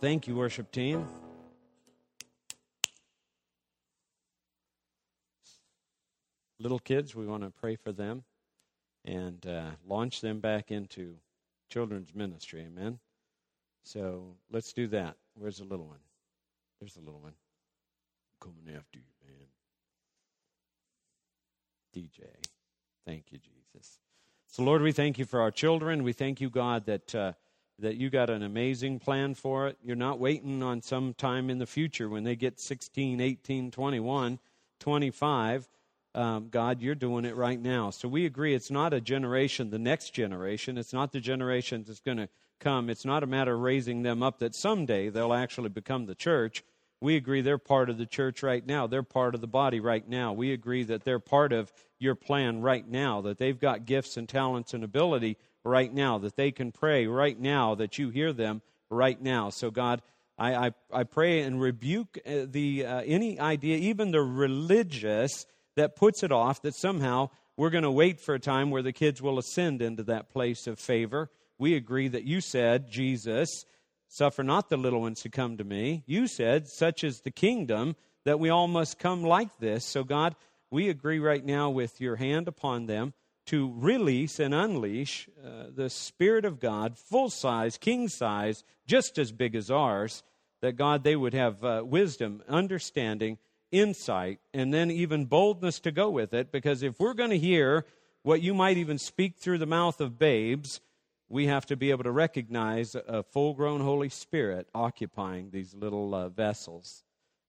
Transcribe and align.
Thank 0.00 0.26
you, 0.26 0.34
worship 0.34 0.72
team. 0.72 1.06
Little 6.58 6.78
kids, 6.78 7.14
we 7.14 7.26
want 7.26 7.42
to 7.42 7.50
pray 7.50 7.76
for 7.76 7.92
them 7.92 8.24
and 9.04 9.44
uh, 9.46 9.72
launch 9.86 10.22
them 10.22 10.40
back 10.40 10.70
into 10.70 11.16
children's 11.68 12.14
ministry. 12.14 12.62
Amen. 12.62 12.98
So 13.84 14.36
let's 14.50 14.72
do 14.72 14.86
that. 14.86 15.16
Where's 15.34 15.58
the 15.58 15.64
little 15.64 15.86
one? 15.86 16.00
There's 16.80 16.94
the 16.94 17.00
little 17.00 17.20
one. 17.20 17.34
I'm 17.34 18.52
coming 18.52 18.74
after 18.74 19.00
you, 19.00 19.04
man. 19.22 19.48
DJ. 21.94 22.24
Thank 23.06 23.24
you, 23.32 23.38
Jesus. 23.38 23.98
So, 24.46 24.62
Lord, 24.62 24.80
we 24.80 24.92
thank 24.92 25.18
you 25.18 25.26
for 25.26 25.42
our 25.42 25.50
children. 25.50 26.02
We 26.04 26.14
thank 26.14 26.40
you, 26.40 26.48
God, 26.48 26.86
that. 26.86 27.14
Uh, 27.14 27.32
that 27.80 27.96
you 27.96 28.10
got 28.10 28.30
an 28.30 28.42
amazing 28.42 28.98
plan 28.98 29.34
for 29.34 29.68
it. 29.68 29.78
You're 29.82 29.96
not 29.96 30.18
waiting 30.18 30.62
on 30.62 30.82
some 30.82 31.14
time 31.14 31.50
in 31.50 31.58
the 31.58 31.66
future 31.66 32.08
when 32.08 32.24
they 32.24 32.36
get 32.36 32.60
16, 32.60 33.20
18, 33.20 33.70
21, 33.70 34.38
25 34.78 35.68
um, 36.14 36.48
God, 36.50 36.80
you're 36.80 36.94
doing 36.94 37.24
it 37.24 37.36
right 37.36 37.60
now. 37.60 37.90
So 37.90 38.08
we 38.08 38.26
agree 38.26 38.54
it's 38.54 38.70
not 38.70 38.92
a 38.92 39.00
generation, 39.00 39.70
the 39.70 39.78
next 39.78 40.10
generation. 40.10 40.76
It's 40.76 40.92
not 40.92 41.12
the 41.12 41.20
generation 41.20 41.84
that's 41.86 42.00
going 42.00 42.18
to 42.18 42.28
come. 42.58 42.90
It's 42.90 43.04
not 43.04 43.22
a 43.22 43.26
matter 43.26 43.54
of 43.54 43.60
raising 43.60 44.02
them 44.02 44.22
up 44.22 44.38
that 44.40 44.54
someday 44.54 45.08
they'll 45.08 45.32
actually 45.32 45.68
become 45.68 46.06
the 46.06 46.14
church. 46.14 46.64
We 47.00 47.16
agree 47.16 47.40
they're 47.40 47.58
part 47.58 47.88
of 47.88 47.96
the 47.96 48.06
church 48.06 48.42
right 48.42 48.66
now. 48.66 48.86
They're 48.86 49.02
part 49.02 49.34
of 49.34 49.40
the 49.40 49.46
body 49.46 49.80
right 49.80 50.06
now. 50.06 50.32
We 50.32 50.52
agree 50.52 50.82
that 50.84 51.04
they're 51.04 51.20
part 51.20 51.52
of 51.52 51.72
your 51.98 52.14
plan 52.14 52.60
right 52.60 52.86
now, 52.86 53.20
that 53.22 53.38
they've 53.38 53.58
got 53.58 53.86
gifts 53.86 54.16
and 54.16 54.28
talents 54.28 54.74
and 54.74 54.84
ability 54.84 55.38
right 55.64 55.92
now, 55.92 56.18
that 56.18 56.36
they 56.36 56.50
can 56.50 56.72
pray 56.72 57.06
right 57.06 57.38
now, 57.38 57.74
that 57.74 57.98
you 57.98 58.10
hear 58.10 58.32
them 58.32 58.62
right 58.88 59.20
now. 59.20 59.50
So, 59.50 59.70
God, 59.70 60.02
I, 60.38 60.54
I, 60.54 60.70
I 60.92 61.04
pray 61.04 61.42
and 61.42 61.60
rebuke 61.60 62.18
uh, 62.26 62.46
the, 62.46 62.86
uh, 62.86 63.02
any 63.04 63.38
idea, 63.38 63.76
even 63.76 64.10
the 64.10 64.22
religious 64.22 65.46
that 65.76 65.96
puts 65.96 66.22
it 66.22 66.32
off 66.32 66.62
that 66.62 66.74
somehow 66.74 67.30
we're 67.56 67.70
going 67.70 67.84
to 67.84 67.90
wait 67.90 68.20
for 68.20 68.34
a 68.34 68.40
time 68.40 68.70
where 68.70 68.82
the 68.82 68.92
kids 68.92 69.20
will 69.20 69.38
ascend 69.38 69.82
into 69.82 70.02
that 70.04 70.30
place 70.30 70.66
of 70.66 70.78
favor. 70.78 71.30
We 71.58 71.74
agree 71.74 72.08
that 72.08 72.24
you 72.24 72.40
said, 72.40 72.90
Jesus, 72.90 73.64
suffer 74.08 74.42
not 74.42 74.70
the 74.70 74.78
little 74.78 75.02
ones 75.02 75.20
to 75.22 75.28
come 75.28 75.58
to 75.58 75.64
me. 75.64 76.02
You 76.06 76.26
said, 76.26 76.68
such 76.68 77.04
is 77.04 77.20
the 77.20 77.30
kingdom, 77.30 77.96
that 78.24 78.40
we 78.40 78.48
all 78.48 78.68
must 78.68 78.98
come 78.98 79.22
like 79.22 79.58
this. 79.58 79.84
So, 79.84 80.04
God, 80.04 80.36
we 80.70 80.88
agree 80.88 81.18
right 81.18 81.44
now 81.44 81.70
with 81.70 82.00
your 82.00 82.16
hand 82.16 82.48
upon 82.48 82.86
them 82.86 83.12
to 83.50 83.72
release 83.76 84.40
and 84.40 84.52
unleash 84.54 85.28
uh, 85.44 85.66
the 85.74 85.90
Spirit 85.90 86.44
of 86.44 86.58
God, 86.58 86.98
full 86.98 87.30
size, 87.30 87.78
king 87.78 88.08
size, 88.08 88.64
just 88.86 89.18
as 89.18 89.32
big 89.32 89.54
as 89.54 89.70
ours, 89.70 90.22
that 90.60 90.76
God, 90.76 91.04
they 91.04 91.16
would 91.16 91.34
have 91.34 91.64
uh, 91.64 91.82
wisdom, 91.84 92.42
understanding, 92.48 93.38
insight 93.72 94.40
and 94.52 94.74
then 94.74 94.90
even 94.90 95.26
boldness 95.26 95.80
to 95.80 95.92
go 95.92 96.10
with 96.10 96.34
it 96.34 96.50
because 96.50 96.82
if 96.82 96.98
we're 96.98 97.14
going 97.14 97.30
to 97.30 97.38
hear 97.38 97.84
what 98.22 98.42
you 98.42 98.52
might 98.52 98.76
even 98.76 98.98
speak 98.98 99.36
through 99.36 99.58
the 99.58 99.66
mouth 99.66 100.00
of 100.00 100.18
babes, 100.18 100.80
we 101.28 101.46
have 101.46 101.66
to 101.66 101.76
be 101.76 101.90
able 101.90 102.04
to 102.04 102.10
recognize 102.10 102.94
a 102.94 103.22
full 103.22 103.54
grown 103.54 103.80
Holy 103.80 104.08
Spirit 104.08 104.68
occupying 104.74 105.50
these 105.50 105.74
little 105.74 106.14
uh, 106.14 106.28
vessels. 106.28 107.04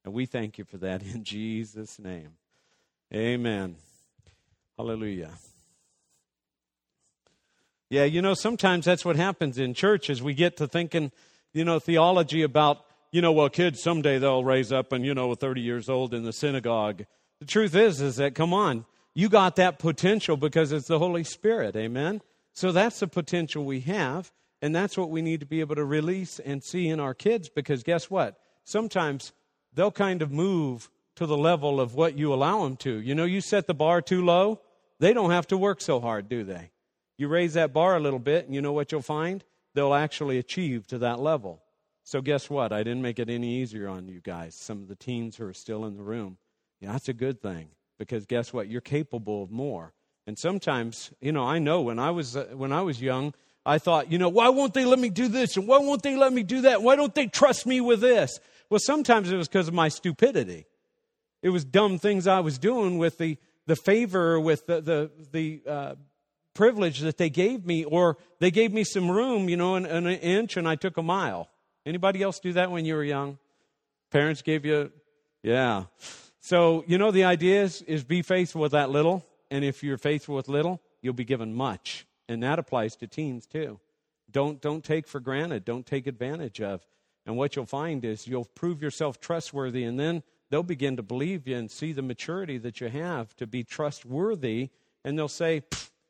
And 0.05 0.13
we 0.13 0.25
thank 0.25 0.57
you 0.57 0.65
for 0.65 0.77
that 0.77 1.01
in 1.01 1.23
Jesus' 1.23 1.99
name. 1.99 2.33
Amen. 3.13 3.75
Hallelujah. 4.77 5.31
Yeah, 7.91 8.05
you 8.05 8.23
know, 8.23 8.33
sometimes 8.33 8.85
that's 8.85 9.05
what 9.05 9.17
happens 9.17 9.59
in 9.59 9.73
church 9.73 10.09
is 10.09 10.23
we 10.23 10.33
get 10.33 10.57
to 10.57 10.67
thinking, 10.67 11.11
you 11.53 11.63
know, 11.65 11.77
theology 11.77 12.41
about 12.41 12.85
you 13.11 13.21
know, 13.21 13.33
well, 13.33 13.49
kids 13.49 13.81
someday 13.81 14.17
they'll 14.19 14.43
raise 14.43 14.71
up 14.71 14.93
and, 14.93 15.05
you 15.05 15.13
know, 15.13 15.35
30 15.35 15.61
years 15.61 15.89
old 15.89 16.13
in 16.13 16.23
the 16.23 16.31
synagogue. 16.31 17.03
The 17.39 17.45
truth 17.45 17.75
is, 17.75 17.99
is 17.99 18.15
that, 18.15 18.35
come 18.35 18.53
on, 18.53 18.85
you 19.13 19.27
got 19.27 19.57
that 19.57 19.79
potential 19.79 20.37
because 20.37 20.71
it's 20.71 20.87
the 20.87 20.99
Holy 20.99 21.25
Spirit. 21.25 21.75
Amen? 21.75 22.21
So 22.53 22.71
that's 22.71 22.99
the 22.99 23.07
potential 23.07 23.65
we 23.65 23.81
have. 23.81 24.31
And 24.61 24.73
that's 24.75 24.97
what 24.97 25.09
we 25.09 25.21
need 25.21 25.39
to 25.41 25.45
be 25.45 25.59
able 25.59 25.75
to 25.75 25.83
release 25.83 26.39
and 26.39 26.63
see 26.63 26.87
in 26.87 26.99
our 26.99 27.13
kids 27.13 27.49
because 27.49 27.83
guess 27.83 28.09
what? 28.09 28.39
Sometimes 28.63 29.33
they'll 29.73 29.91
kind 29.91 30.21
of 30.21 30.31
move 30.31 30.89
to 31.15 31.25
the 31.25 31.37
level 31.37 31.81
of 31.81 31.95
what 31.95 32.17
you 32.17 32.33
allow 32.33 32.63
them 32.63 32.77
to. 32.77 33.01
You 33.01 33.15
know, 33.15 33.25
you 33.25 33.41
set 33.41 33.67
the 33.67 33.73
bar 33.73 34.01
too 34.01 34.23
low, 34.23 34.61
they 34.99 35.13
don't 35.13 35.31
have 35.31 35.47
to 35.47 35.57
work 35.57 35.81
so 35.81 35.99
hard, 35.99 36.29
do 36.29 36.43
they? 36.43 36.69
You 37.21 37.27
raise 37.27 37.53
that 37.53 37.71
bar 37.71 37.95
a 37.95 37.99
little 37.99 38.17
bit, 38.17 38.47
and 38.47 38.55
you 38.55 38.63
know 38.63 38.71
what 38.71 38.91
you'll 38.91 39.03
find? 39.03 39.43
They'll 39.75 39.93
actually 39.93 40.39
achieve 40.39 40.87
to 40.87 40.97
that 40.97 41.19
level. 41.19 41.61
So, 42.03 42.19
guess 42.19 42.49
what? 42.49 42.73
I 42.73 42.79
didn't 42.79 43.03
make 43.03 43.19
it 43.19 43.29
any 43.29 43.61
easier 43.61 43.87
on 43.87 44.07
you 44.07 44.21
guys, 44.21 44.55
some 44.55 44.81
of 44.81 44.87
the 44.87 44.95
teens 44.95 45.35
who 45.35 45.45
are 45.45 45.53
still 45.53 45.85
in 45.85 45.95
the 45.95 46.01
room. 46.01 46.39
Yeah, 46.79 46.93
that's 46.93 47.09
a 47.09 47.13
good 47.13 47.39
thing 47.39 47.67
because 47.99 48.25
guess 48.25 48.51
what? 48.51 48.69
You're 48.69 48.81
capable 48.81 49.43
of 49.43 49.51
more. 49.51 49.93
And 50.25 50.35
sometimes, 50.35 51.11
you 51.21 51.31
know, 51.31 51.43
I 51.43 51.59
know 51.59 51.81
when 51.81 51.99
I 51.99 52.09
was 52.09 52.35
uh, 52.35 52.47
when 52.53 52.71
I 52.71 52.81
was 52.81 52.99
young, 52.99 53.35
I 53.67 53.77
thought, 53.77 54.11
you 54.11 54.17
know, 54.17 54.29
why 54.29 54.49
won't 54.49 54.73
they 54.73 54.85
let 54.85 54.97
me 54.97 55.11
do 55.11 55.27
this 55.27 55.57
and 55.57 55.67
why 55.67 55.77
won't 55.77 56.01
they 56.01 56.15
let 56.15 56.33
me 56.33 56.41
do 56.41 56.61
that? 56.61 56.81
Why 56.81 56.95
don't 56.95 57.13
they 57.13 57.27
trust 57.27 57.67
me 57.67 57.81
with 57.81 58.01
this? 58.01 58.39
Well, 58.71 58.79
sometimes 58.79 59.31
it 59.31 59.37
was 59.37 59.47
because 59.47 59.67
of 59.67 59.75
my 59.75 59.89
stupidity. 59.89 60.65
It 61.43 61.49
was 61.49 61.65
dumb 61.65 61.99
things 61.99 62.25
I 62.25 62.39
was 62.39 62.57
doing 62.57 62.97
with 62.97 63.19
the 63.19 63.37
the 63.67 63.75
favor, 63.75 64.39
with 64.39 64.65
the 64.65 64.81
the, 64.81 65.11
the 65.31 65.61
uh, 65.69 65.95
privilege 66.53 66.99
that 66.99 67.17
they 67.17 67.29
gave 67.29 67.65
me, 67.65 67.83
or 67.83 68.17
they 68.39 68.51
gave 68.51 68.73
me 68.73 68.83
some 68.83 69.09
room, 69.09 69.49
you 69.49 69.57
know, 69.57 69.75
an, 69.75 69.85
an 69.85 70.07
inch, 70.07 70.57
and 70.57 70.67
I 70.67 70.75
took 70.75 70.97
a 70.97 71.03
mile. 71.03 71.49
Anybody 71.85 72.21
else 72.21 72.39
do 72.39 72.53
that 72.53 72.71
when 72.71 72.85
you 72.85 72.95
were 72.95 73.03
young? 73.03 73.37
Parents 74.11 74.41
gave 74.41 74.65
you, 74.65 74.91
yeah. 75.43 75.85
So, 76.39 76.83
you 76.87 76.97
know, 76.97 77.11
the 77.11 77.23
idea 77.23 77.63
is, 77.63 77.81
is 77.83 78.03
be 78.03 78.21
faithful 78.21 78.61
with 78.61 78.73
that 78.73 78.89
little. 78.89 79.25
And 79.49 79.63
if 79.63 79.83
you're 79.83 79.97
faithful 79.97 80.35
with 80.35 80.47
little, 80.47 80.81
you'll 81.01 81.13
be 81.13 81.25
given 81.25 81.53
much. 81.53 82.05
And 82.27 82.41
that 82.43 82.59
applies 82.59 82.95
to 82.97 83.07
teens 83.07 83.45
too. 83.45 83.79
Don't, 84.31 84.61
don't 84.61 84.83
take 84.83 85.07
for 85.07 85.19
granted, 85.19 85.65
don't 85.65 85.85
take 85.85 86.07
advantage 86.07 86.61
of. 86.61 86.85
And 87.25 87.37
what 87.37 87.55
you'll 87.55 87.65
find 87.65 88.03
is 88.03 88.27
you'll 88.27 88.45
prove 88.45 88.81
yourself 88.81 89.19
trustworthy, 89.19 89.83
and 89.83 89.99
then 89.99 90.23
they'll 90.49 90.63
begin 90.63 90.97
to 90.97 91.03
believe 91.03 91.47
you 91.47 91.57
and 91.57 91.69
see 91.69 91.91
the 91.91 92.01
maturity 92.01 92.57
that 92.59 92.81
you 92.81 92.87
have 92.87 93.35
to 93.35 93.45
be 93.45 93.63
trustworthy. 93.63 94.69
And 95.03 95.17
they'll 95.17 95.27
say, 95.27 95.63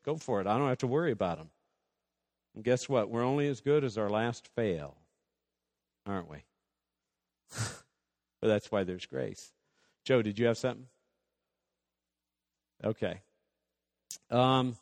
go 0.03 0.17
for 0.17 0.41
it. 0.41 0.47
I 0.47 0.57
don't 0.57 0.69
have 0.69 0.77
to 0.79 0.87
worry 0.87 1.11
about 1.11 1.37
them. 1.37 1.49
And 2.55 2.63
guess 2.63 2.89
what? 2.89 3.09
We're 3.09 3.23
only 3.23 3.47
as 3.47 3.61
good 3.61 3.83
as 3.83 3.97
our 3.97 4.09
last 4.09 4.47
fail 4.55 4.97
aren't 6.05 6.29
we? 6.29 6.37
but 8.41 8.47
that's 8.47 8.71
why 8.71 8.83
there's 8.83 9.05
grace. 9.05 9.51
Joe, 10.03 10.21
did 10.21 10.39
you 10.39 10.47
have 10.47 10.57
something? 10.57 10.87
Okay. 12.83 13.21
Um, 14.29 14.75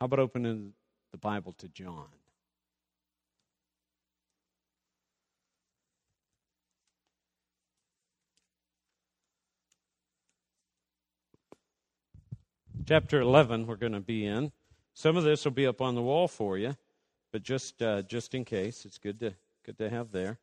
how 0.00 0.06
about 0.06 0.20
opening 0.20 0.72
the 1.10 1.18
Bible 1.18 1.52
to 1.58 1.68
John? 1.68 2.06
Chapter 12.86 13.20
11, 13.20 13.66
we're 13.66 13.76
going 13.76 13.92
to 13.92 14.00
be 14.00 14.26
in. 14.26 14.52
Some 14.92 15.16
of 15.16 15.24
this 15.24 15.44
will 15.44 15.52
be 15.52 15.66
up 15.66 15.80
on 15.80 15.94
the 15.94 16.02
wall 16.02 16.28
for 16.28 16.58
you 16.58 16.76
but 17.34 17.42
just 17.42 17.82
uh, 17.82 18.00
just 18.02 18.32
in 18.32 18.44
case, 18.44 18.84
it's 18.84 18.96
good 18.96 19.18
to 19.18 19.34
good 19.66 19.76
to 19.78 19.90
have 19.90 20.12
there. 20.12 20.38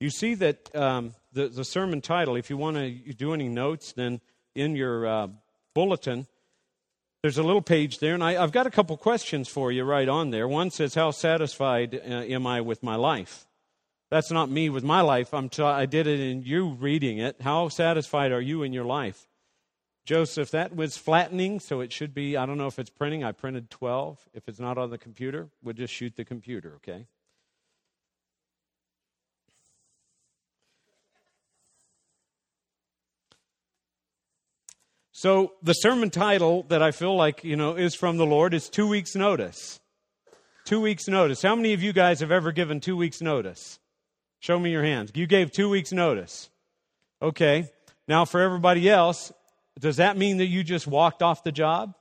You 0.00 0.10
see 0.10 0.34
that 0.34 0.74
um, 0.74 1.14
the 1.32 1.46
the 1.46 1.64
sermon 1.64 2.00
title. 2.00 2.34
If 2.34 2.50
you 2.50 2.56
want 2.56 2.78
to 2.78 2.90
do 3.14 3.32
any 3.32 3.48
notes, 3.48 3.92
then 3.92 4.20
in 4.56 4.74
your 4.74 5.06
uh, 5.06 5.28
bulletin, 5.72 6.26
there's 7.22 7.38
a 7.38 7.44
little 7.44 7.62
page 7.62 8.00
there, 8.00 8.14
and 8.14 8.24
I, 8.24 8.32
have 8.32 8.50
got 8.50 8.66
a 8.66 8.72
couple 8.72 8.96
questions 8.96 9.48
for 9.48 9.70
you 9.70 9.84
right 9.84 10.08
on 10.08 10.30
there. 10.30 10.48
One 10.48 10.72
says, 10.72 10.96
"How 10.96 11.12
satisfied 11.12 11.94
uh, 11.94 11.98
am 11.98 12.44
I 12.44 12.60
with 12.60 12.82
my 12.82 12.96
life?" 12.96 13.46
That's 14.10 14.32
not 14.32 14.50
me 14.50 14.68
with 14.68 14.82
my 14.82 15.02
life. 15.02 15.32
I'm 15.32 15.48
t- 15.48 15.62
I 15.62 15.86
did 15.86 16.08
it 16.08 16.18
in 16.18 16.42
you 16.42 16.70
reading 16.70 17.18
it. 17.18 17.40
How 17.40 17.68
satisfied 17.68 18.32
are 18.32 18.40
you 18.40 18.64
in 18.64 18.72
your 18.72 18.84
life? 18.84 19.28
Joseph, 20.10 20.50
that 20.50 20.74
was 20.74 20.96
flattening, 20.96 21.60
so 21.60 21.78
it 21.78 21.92
should 21.92 22.12
be, 22.12 22.36
I 22.36 22.44
don't 22.44 22.58
know 22.58 22.66
if 22.66 22.80
it's 22.80 22.90
printing. 22.90 23.22
I 23.22 23.30
printed 23.30 23.70
12. 23.70 24.18
If 24.34 24.48
it's 24.48 24.58
not 24.58 24.76
on 24.76 24.90
the 24.90 24.98
computer, 24.98 25.50
we'll 25.62 25.76
just 25.76 25.94
shoot 25.94 26.16
the 26.16 26.24
computer, 26.24 26.72
okay? 26.78 27.06
So 35.12 35.52
the 35.62 35.74
sermon 35.74 36.10
title 36.10 36.64
that 36.70 36.82
I 36.82 36.90
feel 36.90 37.14
like, 37.14 37.44
you 37.44 37.54
know, 37.54 37.76
is 37.76 37.94
from 37.94 38.16
the 38.16 38.26
Lord 38.26 38.52
is 38.52 38.68
Two 38.68 38.88
Weeks 38.88 39.14
Notice. 39.14 39.78
Two 40.64 40.80
weeks 40.80 41.06
notice. 41.06 41.40
How 41.40 41.54
many 41.54 41.72
of 41.72 41.84
you 41.84 41.92
guys 41.92 42.18
have 42.18 42.32
ever 42.32 42.50
given 42.50 42.80
two 42.80 42.96
weeks 42.96 43.20
notice? 43.20 43.78
Show 44.40 44.58
me 44.58 44.72
your 44.72 44.82
hands. 44.82 45.12
You 45.14 45.28
gave 45.28 45.52
two 45.52 45.68
weeks 45.70 45.92
notice. 45.92 46.50
Okay. 47.22 47.70
Now 48.08 48.24
for 48.24 48.40
everybody 48.40 48.90
else, 48.90 49.32
does 49.80 49.96
that 49.96 50.16
mean 50.16 50.36
that 50.36 50.46
you 50.46 50.62
just 50.62 50.86
walked 50.86 51.22
off 51.22 51.42
the 51.42 51.50
job 51.52 51.94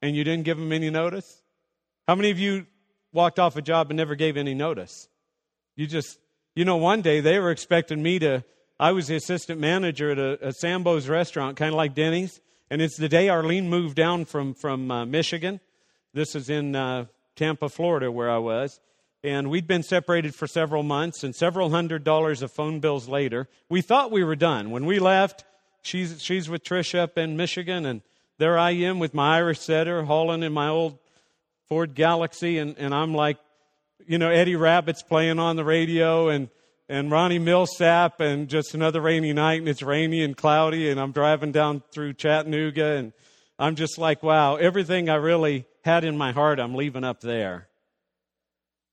and 0.00 0.16
you 0.16 0.24
didn't 0.24 0.44
give 0.44 0.56
them 0.56 0.72
any 0.72 0.88
notice? 0.88 1.42
How 2.08 2.14
many 2.14 2.30
of 2.30 2.38
you 2.38 2.66
walked 3.12 3.38
off 3.38 3.56
a 3.56 3.62
job 3.62 3.90
and 3.90 3.96
never 3.96 4.14
gave 4.14 4.36
any 4.36 4.54
notice. 4.54 5.08
You 5.76 5.86
just, 5.86 6.18
you 6.54 6.64
know, 6.64 6.76
one 6.76 7.02
day 7.02 7.20
they 7.20 7.38
were 7.38 7.50
expecting 7.50 8.02
me 8.02 8.18
to, 8.20 8.44
I 8.78 8.92
was 8.92 9.08
the 9.08 9.16
assistant 9.16 9.60
manager 9.60 10.10
at 10.10 10.18
a, 10.18 10.48
a 10.48 10.52
Sambo's 10.52 11.08
restaurant, 11.08 11.56
kind 11.56 11.70
of 11.70 11.76
like 11.76 11.94
Denny's. 11.94 12.40
And 12.70 12.80
it's 12.80 12.96
the 12.96 13.08
day 13.08 13.28
Arlene 13.28 13.68
moved 13.68 13.96
down 13.96 14.24
from, 14.24 14.54
from 14.54 14.90
uh, 14.90 15.04
Michigan. 15.04 15.60
This 16.14 16.34
is 16.34 16.48
in 16.48 16.76
uh, 16.76 17.06
Tampa, 17.34 17.68
Florida, 17.68 18.12
where 18.12 18.30
I 18.30 18.38
was. 18.38 18.80
And 19.22 19.50
we'd 19.50 19.66
been 19.66 19.82
separated 19.82 20.34
for 20.34 20.46
several 20.46 20.82
months, 20.82 21.22
and 21.22 21.34
several 21.34 21.70
hundred 21.70 22.04
dollars 22.04 22.40
of 22.40 22.52
phone 22.52 22.80
bills 22.80 23.06
later, 23.06 23.48
we 23.68 23.82
thought 23.82 24.10
we 24.10 24.24
were 24.24 24.36
done. 24.36 24.70
When 24.70 24.86
we 24.86 24.98
left, 24.98 25.44
she's, 25.82 26.22
she's 26.22 26.48
with 26.48 26.62
Trish 26.64 26.98
up 26.98 27.18
in 27.18 27.36
Michigan, 27.36 27.86
and 27.86 28.02
there 28.38 28.58
I 28.58 28.70
am 28.70 28.98
with 28.98 29.14
my 29.14 29.36
Irish 29.36 29.60
setter 29.60 30.02
hauling 30.04 30.42
in 30.42 30.52
my 30.52 30.68
old 30.68 30.98
Ford 31.68 31.94
Galaxie, 31.94 32.58
and, 32.58 32.76
and 32.78 32.94
I'm 32.94 33.14
like, 33.14 33.38
you 34.06 34.18
know, 34.18 34.30
Eddie 34.30 34.56
Rabbitt's 34.56 35.02
playing 35.02 35.38
on 35.38 35.56
the 35.56 35.64
radio, 35.64 36.28
and 36.28 36.48
and 36.90 37.08
Ronnie 37.08 37.38
Milsap, 37.38 38.18
and 38.18 38.48
just 38.48 38.74
another 38.74 39.00
rainy 39.00 39.32
night, 39.32 39.60
and 39.60 39.68
it's 39.68 39.80
rainy 39.80 40.24
and 40.24 40.36
cloudy, 40.36 40.90
and 40.90 40.98
I'm 40.98 41.12
driving 41.12 41.52
down 41.52 41.84
through 41.92 42.14
Chattanooga, 42.14 42.96
and 42.96 43.12
I'm 43.60 43.76
just 43.76 43.96
like, 43.96 44.24
wow, 44.24 44.56
everything 44.56 45.08
I 45.08 45.14
really 45.14 45.66
had 45.84 46.02
in 46.02 46.18
my 46.18 46.32
heart, 46.32 46.58
I'm 46.58 46.74
leaving 46.74 47.04
up 47.04 47.20
there. 47.20 47.68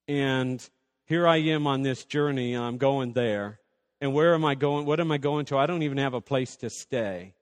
And 0.08 0.64
here 1.06 1.28
I 1.28 1.38
am 1.38 1.66
on 1.66 1.82
this 1.82 2.06
journey, 2.06 2.54
and 2.54 2.64
I'm 2.64 2.78
going 2.78 3.14
there. 3.14 3.60
And 4.00 4.14
where 4.14 4.34
am 4.34 4.46
I 4.46 4.56
going? 4.56 4.86
What 4.86 5.00
am 5.00 5.12
I 5.12 5.18
going 5.18 5.46
to? 5.46 5.58
I 5.58 5.66
don't 5.66 5.82
even 5.84 5.98
have 5.98 6.14
a 6.14 6.22
place 6.22 6.56
to 6.58 6.70
stay. 6.70 7.34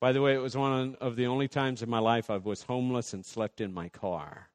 By 0.00 0.12
the 0.12 0.20
way, 0.20 0.34
it 0.34 0.42
was 0.42 0.56
one 0.56 0.96
of 1.00 1.16
the 1.16 1.26
only 1.26 1.48
times 1.48 1.82
in 1.82 1.88
my 1.88 2.00
life 2.00 2.30
I 2.30 2.36
was 2.36 2.62
homeless 2.62 3.12
and 3.12 3.24
slept 3.24 3.60
in 3.60 3.72
my 3.72 3.88
car. 3.88 4.50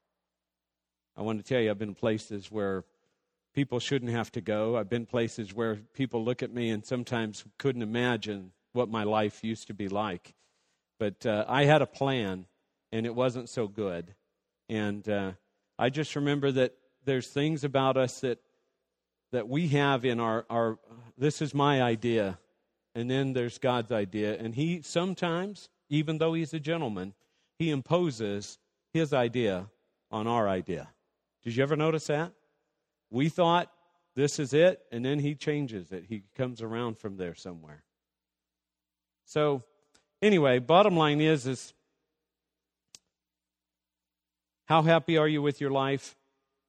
I 1.16 1.22
want 1.22 1.38
to 1.38 1.44
tell 1.44 1.60
you, 1.60 1.70
I've 1.70 1.78
been 1.78 1.94
places 1.94 2.50
where 2.50 2.84
people 3.54 3.80
shouldn't 3.80 4.12
have 4.12 4.30
to 4.32 4.40
go. 4.40 4.76
I've 4.76 4.88
been 4.88 5.06
places 5.06 5.52
where 5.52 5.76
people 5.94 6.24
look 6.24 6.42
at 6.42 6.52
me 6.52 6.70
and 6.70 6.84
sometimes 6.84 7.44
couldn't 7.58 7.82
imagine 7.82 8.52
what 8.72 8.88
my 8.88 9.04
life 9.04 9.42
used 9.42 9.66
to 9.66 9.74
be 9.74 9.88
like. 9.88 10.34
But 10.98 11.26
uh, 11.26 11.44
I 11.48 11.64
had 11.64 11.82
a 11.82 11.86
plan, 11.86 12.46
and 12.92 13.04
it 13.04 13.14
wasn't 13.14 13.48
so 13.48 13.66
good. 13.66 14.14
And 14.68 15.06
uh, 15.08 15.32
I 15.78 15.90
just 15.90 16.14
remember 16.16 16.52
that 16.52 16.74
there's 17.04 17.26
things 17.26 17.64
about 17.64 17.96
us 17.96 18.20
that 18.20 18.38
that 19.32 19.48
we 19.48 19.68
have 19.68 20.04
in 20.04 20.20
our, 20.20 20.46
our 20.48 20.78
this 21.18 21.42
is 21.42 21.54
my 21.54 21.82
idea 21.82 22.38
and 22.94 23.10
then 23.10 23.32
there's 23.32 23.58
god's 23.58 23.90
idea 23.90 24.36
and 24.38 24.54
he 24.54 24.80
sometimes 24.82 25.68
even 25.88 26.18
though 26.18 26.34
he's 26.34 26.54
a 26.54 26.60
gentleman 26.60 27.12
he 27.58 27.70
imposes 27.70 28.58
his 28.92 29.12
idea 29.12 29.66
on 30.10 30.26
our 30.26 30.48
idea 30.48 30.88
did 31.42 31.56
you 31.56 31.62
ever 31.62 31.76
notice 31.76 32.06
that 32.06 32.32
we 33.10 33.28
thought 33.28 33.70
this 34.14 34.38
is 34.38 34.52
it, 34.52 34.80
and 34.92 35.04
then 35.04 35.18
he 35.18 35.34
changes 35.34 35.90
it. 35.92 36.04
He 36.08 36.22
comes 36.36 36.60
around 36.60 36.98
from 36.98 37.16
there 37.16 37.34
somewhere. 37.34 37.82
So, 39.24 39.62
anyway, 40.20 40.58
bottom 40.58 40.96
line 40.96 41.20
is 41.20 41.46
is 41.46 41.72
how 44.66 44.82
happy 44.82 45.16
are 45.16 45.28
you 45.28 45.40
with 45.40 45.60
your 45.60 45.70
life? 45.70 46.16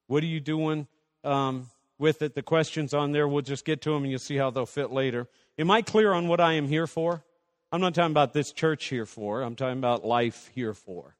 What 0.06 0.22
are 0.22 0.26
you 0.26 0.40
doing 0.40 0.86
um, 1.22 1.68
with 1.98 2.22
it? 2.22 2.34
The 2.34 2.42
questions 2.42 2.94
on 2.94 3.12
there, 3.12 3.28
we'll 3.28 3.42
just 3.42 3.64
get 3.64 3.80
to 3.82 3.90
them 3.90 4.02
and 4.02 4.10
you'll 4.10 4.18
see 4.18 4.36
how 4.36 4.50
they'll 4.50 4.66
fit 4.66 4.90
later. 4.90 5.28
Am 5.58 5.70
I 5.70 5.82
clear 5.82 6.12
on 6.12 6.28
what 6.28 6.40
I 6.40 6.54
am 6.54 6.68
here 6.68 6.86
for? 6.86 7.24
I'm 7.72 7.80
not 7.80 7.94
talking 7.94 8.12
about 8.12 8.32
this 8.32 8.52
church 8.52 8.86
here 8.86 9.06
for. 9.06 9.42
I'm 9.42 9.56
talking 9.56 9.78
about 9.78 10.04
life 10.04 10.50
here 10.54 10.74
for. 10.74 11.16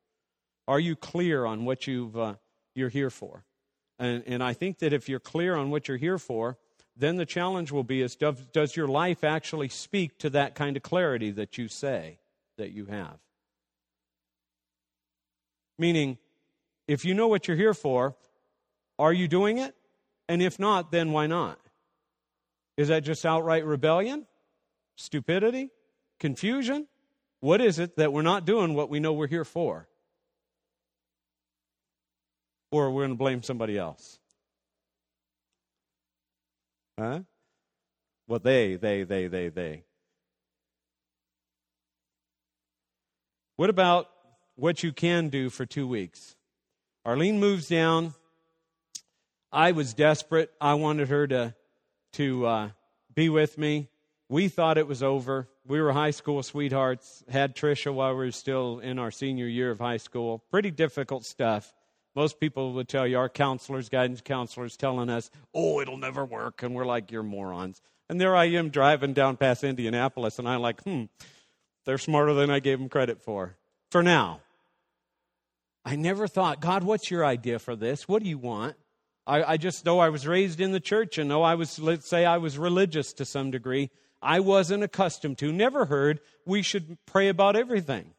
Are 0.69 0.81
you 0.81 0.97
clear 0.97 1.45
on 1.45 1.65
what 1.65 1.87
you've, 1.87 2.17
uh, 2.17 2.35
you're 2.75 2.89
here 2.89 3.11
for? 3.11 3.45
And, 3.99 4.23
and 4.27 4.43
I 4.43 4.53
think 4.53 4.79
that 4.79 4.93
if 4.93 5.09
you're 5.09 5.21
clear 5.21 5.57
on 5.57 5.71
what 5.71 5.89
you're 5.89 5.97
here 5.97 6.19
for, 6.19 6.59
then 6.97 7.17
the 7.17 7.27
challenge 7.27 7.73
will 7.73 7.85
be 7.85 8.03
is 8.03 8.17
does, 8.17 8.37
does 8.53 8.77
your 8.77 8.89
life 8.89 9.25
actually 9.25 9.69
speak 9.69 10.19
to 10.19 10.31
that 10.31 10.55
kind 10.55 10.77
of 10.77 10.83
clarity 10.83 11.31
that 11.33 11.59
you 11.59 11.69
say 11.69 12.19
that 12.57 12.71
you 12.71 12.87
have? 12.87 13.19
Meaning, 15.79 16.19
if 16.87 17.05
you 17.05 17.15
know 17.15 17.27
what 17.27 17.49
you're 17.49 17.57
here 17.57 17.75
for, 17.75 18.15
are 18.99 19.13
you 19.13 19.27
doing 19.27 19.59
it? 19.59 19.75
And 20.29 20.43
if 20.43 20.59
not, 20.59 20.91
then 20.91 21.13
why 21.13 21.27
not? 21.27 21.59
Is 22.77 22.89
that 22.89 23.05
just 23.05 23.25
outright 23.25 23.65
rebellion? 23.65 24.27
Stupidity? 24.97 25.71
Confusion? 26.19 26.87
What 27.41 27.61
is 27.61 27.79
it 27.79 27.97
that 27.97 28.13
we're 28.13 28.23
not 28.23 28.45
doing 28.45 28.75
what 28.75 28.89
we 28.89 29.01
know 29.01 29.13
we're 29.13 29.27
here 29.27 29.45
for? 29.45 29.89
or 32.75 32.91
we're 32.91 33.03
going 33.03 33.11
to 33.11 33.17
blame 33.17 33.41
somebody 33.41 33.79
else. 33.79 34.19
Huh? 36.99 37.21
Well, 38.27 38.41
they, 38.41 38.75
they, 38.75 39.05
they, 39.05 39.29
they, 39.29 39.49
they. 39.49 39.85
What 43.57 43.71
about 43.71 44.09
what 44.57 44.83
you 44.83 44.93
can 44.93 45.29
do 45.29 45.51
for 45.51 45.65
two 45.65 45.87
weeks? 45.87 46.35
Arlene 47.05 47.39
moves 47.39 47.69
down. 47.69 48.15
I 49.55 49.71
was 49.71 49.95
desperate. 49.95 50.51
I 50.61 50.75
wanted 50.75 51.09
her 51.09 51.29
to, 51.29 51.55
to 52.15 52.47
uh, 52.47 52.71
be 53.15 53.29
with 53.29 53.57
me. 53.57 53.89
We 54.29 54.49
thought 54.49 54.79
it 54.79 54.89
was 54.89 55.01
over. 55.01 55.49
We 55.65 55.81
were 55.81 55.93
high 55.93 56.11
school 56.11 56.43
sweethearts. 56.43 57.23
Had 57.31 57.55
Trisha 57.55 57.95
while 57.95 58.11
we 58.11 58.27
were 58.27 58.33
still 58.33 58.81
in 58.81 58.99
our 58.99 59.13
senior 59.13 59.47
year 59.47 59.71
of 59.71 59.79
high 59.79 59.99
school. 59.99 60.43
Pretty 60.51 60.73
difficult 60.73 61.25
stuff. 61.25 61.73
Most 62.17 62.41
people 62.41 62.73
would 62.73 62.89
tell 62.89 63.07
you, 63.07 63.17
our 63.17 63.29
counselors, 63.29 63.89
guidance 63.89 64.21
counselors, 64.21 64.77
telling 64.77 65.09
us, 65.09 65.31
oh, 65.55 65.81
it'll 65.81 65.99
never 65.99 66.25
work. 66.25 66.65
And 66.65 66.75
we're 66.75 66.85
like, 66.85 67.13
you're 67.13 67.23
morons. 67.23 67.81
And 68.09 68.21
there 68.21 68.35
I 68.35 68.47
am 68.47 68.71
driving 68.71 69.13
down 69.13 69.37
past 69.37 69.63
Indianapolis, 69.63 70.39
and 70.39 70.49
I'm 70.49 70.61
like, 70.61 70.83
hmm, 70.83 71.05
they're 71.87 71.99
smarter 71.99 72.35
than 72.35 72.51
I 72.51 72.59
gave 72.59 72.79
them 72.79 72.89
credit 72.89 73.23
for. 73.23 73.57
For 73.91 74.03
now. 74.03 74.41
I 75.85 75.97
never 75.97 76.27
thought, 76.27 76.61
God, 76.61 76.83
what's 76.83 77.11
your 77.11 77.25
idea 77.25 77.59
for 77.59 77.77
this? 77.77 78.09
What 78.09 78.23
do 78.23 78.29
you 78.29 78.39
want? 78.39 78.77
I, 79.27 79.53
I 79.53 79.57
just 79.57 79.85
know 79.85 79.99
I 79.99 80.11
was 80.11 80.27
raised 80.27 80.61
in 80.61 80.73
the 80.73 80.81
church 80.81 81.19
and 81.19 81.29
know 81.29 81.43
I 81.43 81.55
was, 81.55 81.79
let's 81.79 82.09
say, 82.09 82.27
I 82.27 82.39
was 82.39 82.59
religious 82.59 83.13
to 83.15 83.25
some 83.25 83.51
degree. 83.51 83.91
I 84.21 84.41
wasn't 84.41 84.83
accustomed 84.83 85.39
to, 85.39 85.53
never 85.53 85.87
heard 85.87 86.21
we 86.47 86.63
should 86.63 86.99
pray 87.07 87.29
about 87.29 87.57
everything, 87.57 88.13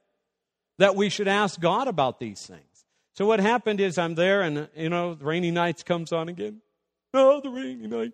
that 0.77 0.95
we 0.95 1.09
should 1.09 1.27
ask 1.27 1.59
God 1.59 1.87
about 1.87 2.19
these 2.19 2.45
things. 2.45 2.85
So 3.13 3.25
what 3.25 3.39
happened 3.39 3.79
is 3.79 3.97
I'm 3.97 4.15
there 4.15 4.41
and, 4.41 4.67
you 4.75 4.89
know, 4.89 5.15
the 5.15 5.25
rainy 5.25 5.51
nights 5.51 5.83
comes 5.83 6.11
on 6.11 6.29
again. 6.29 6.61
Oh, 7.13 7.39
the 7.39 7.49
rainy 7.49 7.87
night. 7.87 8.11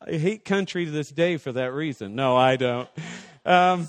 I 0.00 0.12
hate 0.12 0.44
country 0.44 0.86
to 0.86 0.90
this 0.90 1.10
day 1.10 1.36
for 1.36 1.52
that 1.52 1.72
reason. 1.72 2.14
No, 2.14 2.36
I 2.36 2.56
don't. 2.56 2.88
Um, 3.44 3.88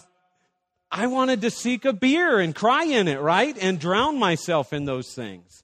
I 0.91 1.07
wanted 1.07 1.41
to 1.41 1.51
seek 1.51 1.85
a 1.85 1.93
beer 1.93 2.39
and 2.39 2.53
cry 2.53 2.83
in 2.83 3.07
it, 3.07 3.21
right? 3.21 3.55
And 3.61 3.79
drown 3.79 4.17
myself 4.19 4.73
in 4.73 4.85
those 4.85 5.13
things. 5.13 5.63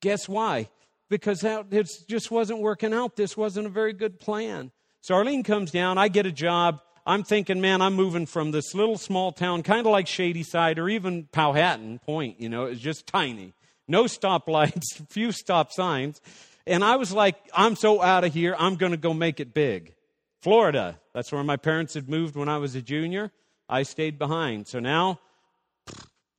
Guess 0.00 0.28
why? 0.28 0.68
Because 1.08 1.44
it 1.44 1.90
just 2.08 2.30
wasn't 2.30 2.60
working 2.60 2.92
out. 2.92 3.16
This 3.16 3.36
wasn't 3.36 3.66
a 3.66 3.70
very 3.70 3.92
good 3.92 4.18
plan. 4.18 4.72
So 5.00 5.14
Arlene 5.14 5.44
comes 5.44 5.70
down. 5.70 5.98
I 5.98 6.08
get 6.08 6.26
a 6.26 6.32
job. 6.32 6.80
I'm 7.06 7.22
thinking, 7.22 7.60
man, 7.60 7.80
I'm 7.80 7.94
moving 7.94 8.26
from 8.26 8.50
this 8.50 8.74
little 8.74 8.98
small 8.98 9.30
town, 9.30 9.62
kind 9.62 9.86
of 9.86 9.92
like 9.92 10.08
Shadyside 10.08 10.80
or 10.80 10.88
even 10.88 11.28
Powhatan 11.30 12.00
Point. 12.00 12.40
You 12.40 12.48
know, 12.48 12.64
it's 12.64 12.80
just 12.80 13.06
tiny 13.06 13.54
no 13.88 14.04
stoplights, 14.04 15.06
few 15.08 15.32
stop 15.32 15.72
signs. 15.72 16.20
And 16.66 16.84
I 16.84 16.96
was 16.96 17.12
like, 17.12 17.36
I'm 17.54 17.76
so 17.76 18.02
out 18.02 18.24
of 18.24 18.34
here, 18.34 18.56
I'm 18.58 18.76
going 18.76 18.92
to 18.92 18.98
go 18.98 19.14
make 19.14 19.40
it 19.40 19.54
big. 19.54 19.94
Florida, 20.40 20.98
that's 21.14 21.32
where 21.32 21.44
my 21.44 21.56
parents 21.56 21.94
had 21.94 22.08
moved 22.08 22.36
when 22.36 22.48
I 22.48 22.58
was 22.58 22.74
a 22.74 22.82
junior. 22.82 23.32
I 23.68 23.82
stayed 23.82 24.18
behind. 24.18 24.66
So 24.66 24.80
now 24.80 25.20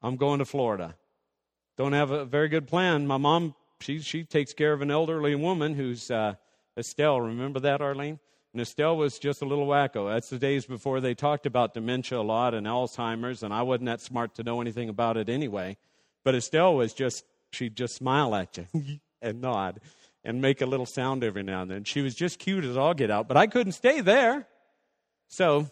I'm 0.02 0.18
going 0.18 0.40
to 0.40 0.46
Florida. 0.46 0.96
Don't 1.78 1.94
have 1.94 2.12
a 2.12 2.26
very 2.26 2.50
good 2.50 2.68
plan. 2.68 3.08
My 3.08 3.18
mom, 3.18 3.56
she, 3.80 4.00
she 4.00 4.24
takes 4.24 4.54
care 4.54 4.74
of 4.74 4.82
an 4.82 4.92
elderly 4.92 5.36
woman 5.36 5.74
who's 5.74 6.10
uh, 6.12 6.36
Estelle. 6.78 7.22
Remember 7.22 7.60
that, 7.62 7.82
Arlene? 7.82 8.20
And 8.54 8.62
Estelle 8.62 8.98
was 8.98 9.20
just 9.20 9.42
a 9.42 9.46
little 9.46 9.68
wacko. 9.68 10.12
That's 10.12 10.30
the 10.30 10.40
days 10.40 10.66
before 10.66 11.00
they 11.00 11.14
talked 11.14 11.46
about 11.46 11.74
dementia 11.74 12.20
a 12.20 12.22
lot 12.22 12.54
and 12.54 12.66
Alzheimer's, 12.66 13.44
and 13.44 13.54
I 13.54 13.62
wasn't 13.62 13.86
that 13.86 14.02
smart 14.02 14.36
to 14.36 14.44
know 14.44 14.62
anything 14.62 14.90
about 14.90 15.18
it 15.18 15.30
anyway. 15.30 15.78
But 16.24 16.36
Estelle 16.36 16.76
was 16.76 16.94
just 16.94 17.24
she'd 17.52 17.76
just 17.76 17.96
smile 17.96 18.34
at 18.36 18.58
you 18.58 19.00
and 19.22 19.42
nod 19.42 19.80
and 20.24 20.42
make 20.42 20.62
a 20.62 20.66
little 20.66 20.86
sound 20.86 21.24
every 21.24 21.44
now 21.44 21.62
and 21.62 21.72
then. 21.72 21.84
She 21.84 22.02
was 22.02 22.16
just 22.16 22.40
cute 22.40 22.66
as 22.66 22.76
all 22.76 22.94
get 22.94 23.12
out, 23.12 23.28
but 23.28 23.38
I 23.38 23.48
couldn't 23.48 23.74
stay 23.74 24.02
there. 24.02 24.48
So 25.28 25.70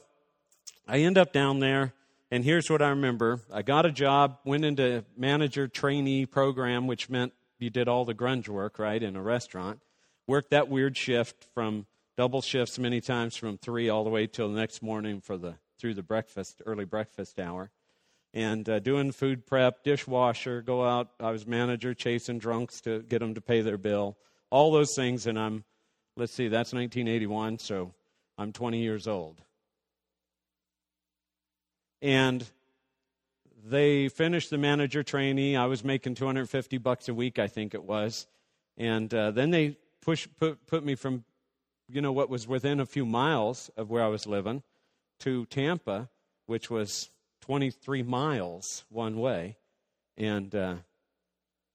I 0.88 1.00
end 1.00 1.18
up 1.18 1.34
down 1.34 1.60
there, 1.60 1.94
and 2.30 2.44
here's 2.44 2.70
what 2.70 2.82
I 2.82 2.90
remember. 2.90 3.42
I 3.52 3.64
got 3.64 3.86
a 3.86 3.92
job, 3.92 4.38
went 4.46 4.64
into 4.64 5.04
manager 5.18 5.68
trainee 5.68 6.26
program, 6.26 6.88
which 6.88 7.10
meant 7.10 7.34
you 7.60 7.70
did 7.70 7.88
all 7.88 8.06
the 8.06 8.14
grunge 8.14 8.48
work, 8.48 8.80
right, 8.80 9.02
in 9.02 9.16
a 9.16 9.22
restaurant. 9.22 9.80
Worked 10.28 10.50
that 10.52 10.70
weird 10.70 10.98
shift 10.98 11.46
from 11.54 11.86
double 12.18 12.42
shifts 12.42 12.80
many 12.80 13.02
times 13.02 13.36
from 13.36 13.58
three 13.58 13.90
all 13.90 14.04
the 14.04 14.10
way 14.10 14.28
till 14.28 14.50
the 14.52 14.60
next 14.60 14.82
morning 14.82 15.22
for 15.22 15.38
the 15.38 15.56
through 15.80 15.94
the 15.94 16.04
breakfast, 16.04 16.62
early 16.66 16.86
breakfast 16.86 17.40
hour. 17.40 17.70
and 18.34 18.68
uh, 18.68 18.80
doing 18.80 19.12
food 19.14 19.46
prep, 19.46 19.84
dishwasher, 19.84 20.62
go 20.62 20.84
out. 20.84 21.10
I 21.22 21.32
was 21.32 21.48
manager, 21.48 21.94
chasing 21.94 22.38
drunks 22.38 22.82
to 22.82 23.02
get 23.04 23.20
them 23.20 23.34
to 23.34 23.42
pay 23.42 23.62
their 23.62 23.78
bill, 23.78 24.18
all 24.50 24.72
those 24.72 24.94
things. 24.94 25.26
And 25.26 25.40
I'm, 25.40 25.64
let's 26.18 26.34
see, 26.34 26.50
that's 26.50 26.74
1981, 26.74 27.60
so 27.60 27.94
I'm 28.38 28.52
20 28.52 28.82
years 28.82 29.08
old. 29.08 29.42
And 32.02 32.46
they 33.68 34.10
finished 34.10 34.52
the 34.52 34.58
manager 34.60 35.02
trainee. 35.02 35.56
I 35.56 35.66
was 35.66 35.84
making 35.84 36.16
250 36.16 36.78
bucks 36.78 37.10
a 37.10 37.14
week, 37.14 37.40
I 37.40 37.48
think 37.48 37.74
it 37.74 37.84
was. 37.84 38.28
And 38.78 39.12
uh, 39.12 39.32
then 39.32 39.50
they 39.50 39.78
push, 40.02 40.28
put, 40.40 40.68
put 40.68 40.86
me 40.86 40.94
from, 40.94 41.24
you 41.90 42.00
know, 42.00 42.12
what 42.12 42.30
was 42.30 42.48
within 42.48 42.80
a 42.80 42.86
few 42.86 43.06
miles 43.06 43.72
of 43.76 43.90
where 43.90 44.04
I 44.04 44.08
was 44.08 44.28
living 44.28 44.62
to 45.22 45.46
Tampa, 45.48 46.10
which 46.46 46.70
was 46.70 47.10
23 47.42 48.04
miles 48.04 48.86
one 48.90 49.18
way. 49.18 49.58
And 50.16 50.54
uh, 50.54 50.76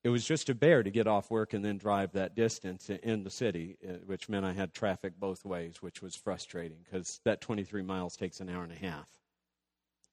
it 0.05 0.11
was 0.11 0.25
just 0.25 0.49
a 0.49 0.55
bear 0.55 0.85
to 0.85 0.91
get 0.91 1.09
off 1.09 1.29
work 1.29 1.55
and 1.55 1.65
then 1.65 1.77
drive 1.77 2.13
that 2.13 2.37
distance 2.37 2.89
in 2.89 3.25
the 3.25 3.31
city, 3.31 3.79
uh, 3.85 3.95
which 4.07 4.29
meant 4.29 4.47
I 4.47 4.53
had 4.53 4.73
traffic 4.73 5.15
both 5.19 5.45
ways, 5.45 5.83
which 5.83 6.03
was 6.03 6.15
frustrating 6.15 6.79
because 6.85 7.21
that 7.25 7.41
23 7.41 7.83
miles 7.83 8.17
takes 8.17 8.39
an 8.39 8.49
hour 8.49 8.63
and 8.63 8.73
a 8.73 8.77
half. 8.77 9.09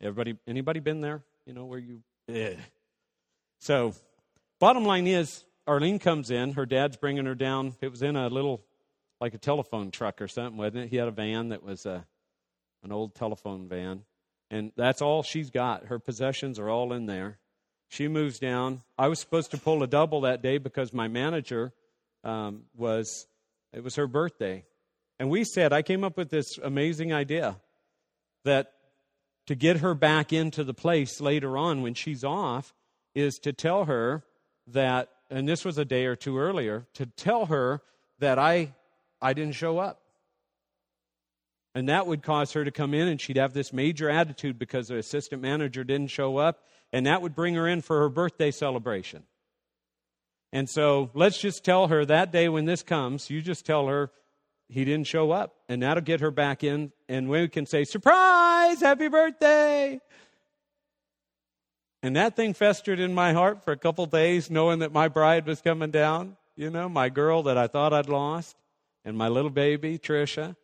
Everybody, 0.02 0.38
anybody 0.48 0.80
been 0.80 1.02
there? 1.02 1.22
You 1.48 1.54
know 1.54 1.64
where 1.64 1.80
you. 1.80 2.02
Ugh. 2.30 2.58
So, 3.60 3.94
bottom 4.60 4.84
line 4.84 5.08
is, 5.08 5.46
Arlene 5.66 5.98
comes 5.98 6.30
in. 6.30 6.52
Her 6.52 6.66
dad's 6.66 6.98
bringing 6.98 7.26
her 7.26 7.36
down. 7.36 7.74
It 7.80 7.90
was 7.90 8.02
in 8.02 8.18
a 8.18 8.28
little, 8.28 8.66
like 9.22 9.34
a 9.34 9.38
telephone 9.38 9.90
truck 9.90 10.22
or 10.22 10.28
something, 10.28 10.58
wasn't 10.58 10.84
it? 10.84 10.90
He 10.90 10.98
had 10.98 11.08
a 11.08 11.12
van 11.12 11.50
that 11.50 11.64
was 11.64 11.86
a, 11.86 11.92
uh, 11.92 12.02
an 12.84 12.92
old 12.92 13.16
telephone 13.16 13.70
van, 13.70 14.02
and 14.52 14.74
that's 14.76 15.02
all 15.02 15.24
she's 15.24 15.50
got. 15.50 15.86
Her 15.86 16.00
possessions 16.00 16.60
are 16.60 16.70
all 16.70 16.92
in 16.92 17.06
there. 17.06 17.40
She 17.88 18.10
moves 18.10 18.40
down. 18.40 18.82
I 18.98 19.08
was 19.08 19.20
supposed 19.20 19.52
to 19.52 19.58
pull 19.58 19.82
a 19.84 19.88
double 19.88 20.22
that 20.22 20.42
day 20.42 20.58
because 20.58 20.92
my 20.92 21.08
manager 21.08 21.72
um, 22.26 22.64
was. 22.76 23.26
It 23.72 23.86
was 23.86 23.96
her 23.96 24.08
birthday, 24.08 24.66
and 25.18 25.30
we 25.30 25.46
said 25.46 25.72
I 25.72 25.82
came 25.82 26.04
up 26.04 26.18
with 26.18 26.30
this 26.30 26.58
amazing 26.58 27.14
idea 27.14 27.56
that 28.44 28.74
to 29.48 29.56
get 29.56 29.78
her 29.78 29.96
back 29.96 30.32
into 30.32 30.64
the 30.64 30.74
place 30.74 31.20
later 31.20 31.58
on 31.58 31.82
when 31.82 31.94
she's 31.94 32.24
off 32.24 32.74
is 33.16 33.40
to 33.40 33.54
tell 33.54 33.86
her 33.86 34.24
that, 34.68 35.10
and 35.30 35.48
this 35.48 35.66
was 35.66 35.78
a 35.78 35.86
day 35.86 36.06
or 36.06 36.16
two 36.16 36.38
earlier, 36.38 36.86
to 36.94 37.06
tell 37.06 37.48
her 37.48 37.82
that 38.20 38.38
I, 38.38 38.74
I 39.22 39.34
didn't 39.34 39.56
show 39.56 39.80
up. 39.80 40.02
And 41.74 41.90
that 41.90 42.08
would 42.08 42.24
cause 42.24 42.54
her 42.54 42.66
to 42.66 42.72
come 42.72 42.94
in 42.94 43.08
and 43.08 43.22
she'd 43.22 43.38
have 43.38 43.54
this 43.54 43.72
major 43.72 44.10
attitude 44.10 44.58
because 44.58 44.88
the 44.88 44.98
assistant 44.98 45.42
manager 45.42 45.84
didn't 45.84 46.10
show 46.10 46.38
up. 46.38 46.64
And 46.92 47.06
that 47.06 47.22
would 47.22 47.36
bring 47.36 47.56
her 47.56 47.68
in 47.68 47.82
for 47.82 48.00
her 48.00 48.10
birthday 48.10 48.52
celebration. 48.52 49.24
And 50.52 50.70
so 50.70 51.12
let's 51.14 51.40
just 51.40 51.64
tell 51.64 51.88
her 51.88 52.06
that 52.06 52.32
day 52.32 52.50
when 52.50 52.66
this 52.66 52.82
comes, 52.82 53.30
you 53.30 53.42
just 53.42 53.66
tell 53.66 53.88
her 53.88 54.12
he 54.70 54.86
didn't 54.86 55.08
show 55.08 55.32
up. 55.32 55.56
And 55.70 55.84
that'll 55.84 56.04
get 56.04 56.20
her 56.22 56.32
back 56.32 56.64
in. 56.64 56.92
And 57.08 57.30
we 57.30 57.48
can 57.48 57.66
say, 57.66 57.84
Surprise! 57.84 58.82
Happy 58.82 59.08
birthday! 59.08 60.00
And 62.04 62.16
that 62.16 62.36
thing 62.36 62.54
festered 62.54 63.00
in 63.00 63.14
my 63.14 63.34
heart 63.34 63.64
for 63.64 63.72
a 63.72 63.78
couple 63.78 64.06
days, 64.06 64.52
knowing 64.52 64.80
that 64.80 64.94
my 64.94 65.08
bride 65.08 65.48
was 65.48 65.62
coming 65.62 65.92
down, 65.92 66.38
you 66.56 66.70
know, 66.70 66.88
my 66.88 67.10
girl 67.10 67.44
that 67.44 67.58
I 67.58 67.68
thought 67.68 67.92
I'd 67.92 68.08
lost, 68.08 68.56
and 69.04 69.18
my 69.18 69.28
little 69.30 69.50
baby, 69.50 69.98
Trisha. 69.98 70.56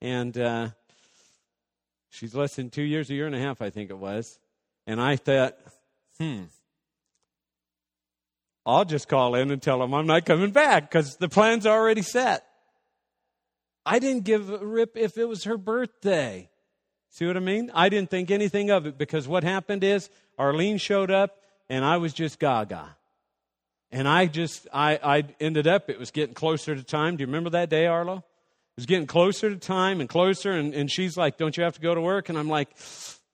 And 0.00 0.36
uh, 0.38 0.70
she's 2.08 2.34
less 2.34 2.56
than 2.56 2.70
two 2.70 2.82
years, 2.82 3.10
a 3.10 3.14
year 3.14 3.26
and 3.26 3.34
a 3.34 3.38
half, 3.38 3.60
I 3.60 3.70
think 3.70 3.90
it 3.90 3.98
was. 3.98 4.38
And 4.86 5.00
I 5.00 5.16
thought, 5.16 5.56
hmm, 6.18 6.44
I'll 8.64 8.86
just 8.86 9.08
call 9.08 9.34
in 9.34 9.50
and 9.50 9.60
tell 9.60 9.78
them 9.80 9.92
I'm 9.92 10.06
not 10.06 10.24
coming 10.24 10.50
back 10.50 10.90
because 10.90 11.16
the 11.16 11.28
plan's 11.28 11.66
already 11.66 12.02
set. 12.02 12.47
I 13.88 14.00
didn't 14.00 14.24
give 14.24 14.50
a 14.50 14.58
rip 14.58 14.98
if 14.98 15.16
it 15.16 15.24
was 15.24 15.44
her 15.44 15.56
birthday. 15.56 16.50
See 17.08 17.26
what 17.26 17.38
I 17.38 17.40
mean? 17.40 17.70
I 17.72 17.88
didn't 17.88 18.10
think 18.10 18.30
anything 18.30 18.70
of 18.70 18.84
it 18.84 18.98
because 18.98 19.26
what 19.26 19.44
happened 19.44 19.82
is 19.82 20.10
Arlene 20.38 20.76
showed 20.76 21.10
up 21.10 21.38
and 21.70 21.86
I 21.86 21.96
was 21.96 22.12
just 22.12 22.38
gaga. 22.38 22.96
And 23.90 24.06
I 24.06 24.26
just, 24.26 24.68
I, 24.74 25.00
I 25.02 25.24
ended 25.40 25.66
up, 25.66 25.88
it 25.88 25.98
was 25.98 26.10
getting 26.10 26.34
closer 26.34 26.76
to 26.76 26.82
time. 26.82 27.16
Do 27.16 27.22
you 27.22 27.28
remember 27.28 27.48
that 27.50 27.70
day, 27.70 27.86
Arlo? 27.86 28.18
It 28.18 28.76
was 28.76 28.84
getting 28.84 29.06
closer 29.06 29.48
to 29.48 29.56
time 29.56 30.00
and 30.00 30.08
closer. 30.08 30.52
And, 30.52 30.74
and 30.74 30.90
she's 30.90 31.16
like, 31.16 31.38
Don't 31.38 31.56
you 31.56 31.62
have 31.64 31.76
to 31.76 31.80
go 31.80 31.94
to 31.94 32.00
work? 32.02 32.28
And 32.28 32.36
I'm 32.36 32.50
like, 32.50 32.68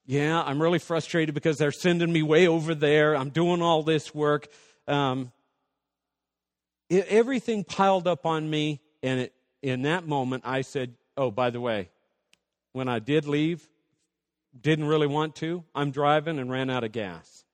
Yeah, 0.07 0.41
I'm 0.41 0.63
really 0.63 0.79
frustrated 0.79 1.35
because 1.35 1.59
they're 1.59 1.73
sending 1.73 2.13
me 2.13 2.23
way 2.23 2.47
over 2.47 2.77
there. 2.77 3.17
I'm 3.17 3.31
doing 3.31 3.61
all 3.61 3.83
this 3.83 4.15
work. 4.15 4.47
Um, 4.87 5.33
it, 6.89 7.09
everything 7.09 7.65
piled 7.65 8.07
up 8.07 8.25
on 8.25 8.49
me 8.49 8.81
and 9.03 9.19
it 9.19 9.35
in 9.65 9.83
that 9.83 10.07
moment, 10.07 10.43
I 10.45 10.61
said, 10.61 10.95
Oh, 11.17 11.31
by 11.31 11.49
the 11.51 11.61
way, 11.61 11.89
when 12.73 12.87
I 12.89 12.99
did 12.99 13.27
leave, 13.27 13.67
didn't 14.61 14.85
really 14.85 15.07
want 15.07 15.37
to, 15.37 15.65
I'm 15.75 15.91
driving 15.91 16.39
and 16.39 16.51
ran 16.51 16.71
out 16.71 16.85
of 16.85 16.93
gas. 16.93 17.45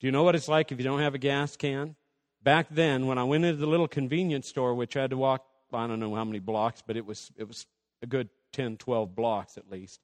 Do 0.00 0.06
you 0.06 0.12
know 0.12 0.22
what 0.22 0.34
it's 0.34 0.48
like 0.48 0.72
if 0.72 0.78
you 0.78 0.84
don't 0.84 1.00
have 1.00 1.14
a 1.14 1.18
gas 1.18 1.56
can? 1.56 1.96
Back 2.42 2.68
then, 2.70 3.06
when 3.06 3.18
I 3.18 3.24
went 3.24 3.44
into 3.44 3.58
the 3.58 3.66
little 3.66 3.88
convenience 3.88 4.48
store, 4.48 4.74
which 4.74 4.96
I 4.96 5.02
had 5.02 5.10
to 5.10 5.16
walk, 5.16 5.44
I 5.72 5.86
don't 5.86 6.00
know 6.00 6.14
how 6.14 6.24
many 6.24 6.38
blocks, 6.38 6.82
but 6.86 6.96
it 6.96 7.04
was, 7.04 7.30
it 7.36 7.46
was 7.46 7.66
a 8.02 8.06
good 8.06 8.30
10, 8.52 8.78
12 8.78 9.14
blocks 9.14 9.58
at 9.58 9.70
least, 9.70 10.00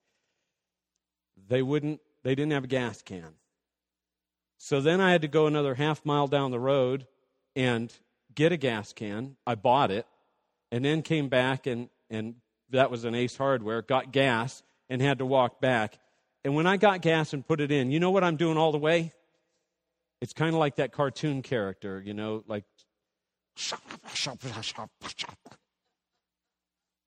they 1.49 1.63
wouldn't, 1.63 2.01
they 2.23 2.35
didn't 2.35 2.53
have 2.53 2.65
a 2.65 2.69
gas 2.69 3.01
can. 3.01 3.35
So 4.59 4.81
then 4.81 5.01
I 5.01 5.13
had 5.13 5.23
to 5.23 5.29
go 5.29 5.47
another 5.47 5.75
half 5.75 6.05
mile 6.05 6.27
down 6.27 6.51
the 6.51 6.61
road 6.61 7.07
and 7.55 7.91
get 8.35 8.53
a 8.53 8.57
gas 8.57 8.93
can. 8.93 9.37
I 9.47 9.55
bought 9.55 9.91
it 9.91 10.07
and 10.71 10.85
then 10.85 11.03
came 11.03 11.29
back 11.29 11.67
and, 11.67 11.89
and 12.11 12.37
that 12.71 12.91
was 12.91 13.05
an 13.05 13.15
Ace 13.15 13.37
Hardware, 13.37 13.83
got 13.83 14.13
gas 14.13 14.63
and 14.89 15.01
had 15.01 15.19
to 15.19 15.27
walk 15.27 15.61
back. 15.61 15.99
And 16.45 16.55
when 16.55 16.67
I 16.67 16.77
got 16.77 17.03
gas 17.03 17.33
and 17.33 17.47
put 17.47 17.61
it 17.61 17.73
in, 17.73 17.91
you 17.91 18.01
know 18.01 18.11
what 18.11 18.25
I'm 18.25 18.37
doing 18.37 18.57
all 18.57 18.73
the 18.73 18.79
way? 18.79 19.13
It's 20.21 20.33
kind 20.33 20.55
of 20.55 20.61
like 20.61 20.77
that 20.77 20.93
cartoon 20.93 21.43
character, 21.43 22.03
you 22.05 22.15
know, 22.15 22.45
like. 22.47 22.65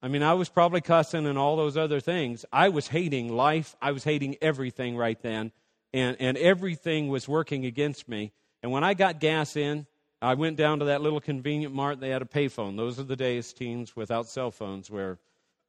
I 0.01 0.08
mean, 0.08 0.24
I 0.24 0.34
was 0.34 0.50
probably 0.50 0.82
cussing 0.82 1.25
and 1.25 1.38
all 1.38 1.58
those 1.58 1.75
other 1.75 2.00
things. 2.00 2.46
I 2.51 2.70
was 2.70 2.88
hating 2.88 3.36
life. 3.36 3.75
I 3.82 3.92
was 3.92 4.04
hating 4.04 4.38
everything 4.42 4.96
right 4.96 5.22
then. 5.22 5.51
And, 5.94 6.18
and 6.20 6.38
everything 6.38 7.10
was 7.10 7.28
working 7.28 7.66
against 7.66 8.08
me. 8.08 8.32
And 8.62 8.72
when 8.72 8.84
I 8.84 8.94
got 8.94 9.20
gas 9.20 9.56
in, 9.56 9.88
I 10.21 10.33
went 10.33 10.57
down 10.57 10.79
to 10.79 10.85
that 10.85 11.01
little 11.01 11.21
convenient 11.21 11.73
mart. 11.73 11.99
They 11.99 12.09
had 12.09 12.21
a 12.21 12.25
payphone. 12.25 12.75
Those 12.75 12.99
are 12.99 13.03
the 13.03 13.15
days, 13.15 13.53
teens, 13.53 13.95
without 13.95 14.27
cell 14.27 14.51
phones, 14.51 14.89
where 14.89 15.17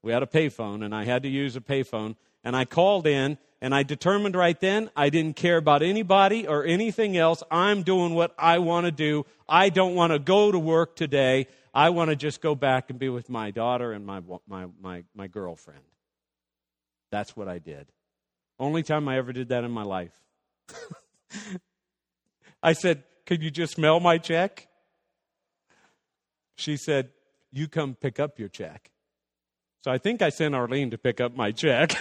we 0.03 0.13
had 0.13 0.23
a 0.23 0.27
payphone, 0.27 0.85
and 0.85 0.95
I 0.95 1.05
had 1.05 1.23
to 1.23 1.29
use 1.29 1.57
a 1.57 1.61
payphone. 1.61 2.17
And 2.43 2.57
I 2.57 2.65
called 2.65 3.07
in, 3.07 3.39
and 3.61 3.75
I 3.75 3.83
determined 3.83 4.35
right 4.35 4.59
then 4.59 4.91
I 4.97 5.11
didn't 5.11 5.37
care 5.37 5.59
about 5.59 5.83
anybody 5.83 6.49
or 6.49 6.65
anything 6.65 7.17
else. 7.17 7.43
I'm 7.51 7.83
doing 7.83 8.15
what 8.15 8.35
I 8.39 8.59
want 8.59 8.87
to 8.87 8.93
do. 8.93 9.25
I 9.49 9.69
don't 9.69 9.95
want 9.95 10.13
to 10.13 10.19
go 10.19 10.51
to 10.51 10.59
work 10.59 10.97
today. 10.97 11.47
I 11.73 11.91
want 11.91 12.11
to 12.11 12.17
just 12.17 12.41
go 12.41 12.55
back 12.55 12.91
and 12.91 12.99
be 12.99 13.09
with 13.09 13.29
my 13.29 13.51
daughter 13.53 13.93
and 13.93 14.05
my, 14.05 14.21
my, 14.49 14.67
my, 14.81 15.05
my 15.15 15.27
girlfriend. 15.29 15.85
That's 17.11 17.37
what 17.37 17.47
I 17.47 17.59
did. 17.59 17.87
Only 18.59 18.83
time 18.83 19.09
I 19.09 19.19
ever 19.19 19.33
did 19.33 19.51
that 19.51 19.65
in 19.65 19.71
my 19.71 19.85
life. 19.85 20.13
I 22.63 22.73
said, 22.73 23.05
could 23.31 23.45
you 23.45 23.51
just 23.53 23.79
mail 23.79 24.01
my 24.01 24.19
check? 24.19 24.67
She 26.57 26.77
said, 26.77 27.11
You 27.53 27.69
come 27.69 27.95
pick 27.95 28.19
up 28.19 28.41
your 28.41 28.49
check. 28.49 28.91
So 29.85 29.93
I 29.93 29.99
think 29.99 30.21
I 30.21 30.31
sent 30.31 30.53
Arlene 30.57 30.91
to 30.91 30.99
pick 30.99 31.21
up 31.21 31.37
my 31.37 31.53
check. 31.53 31.95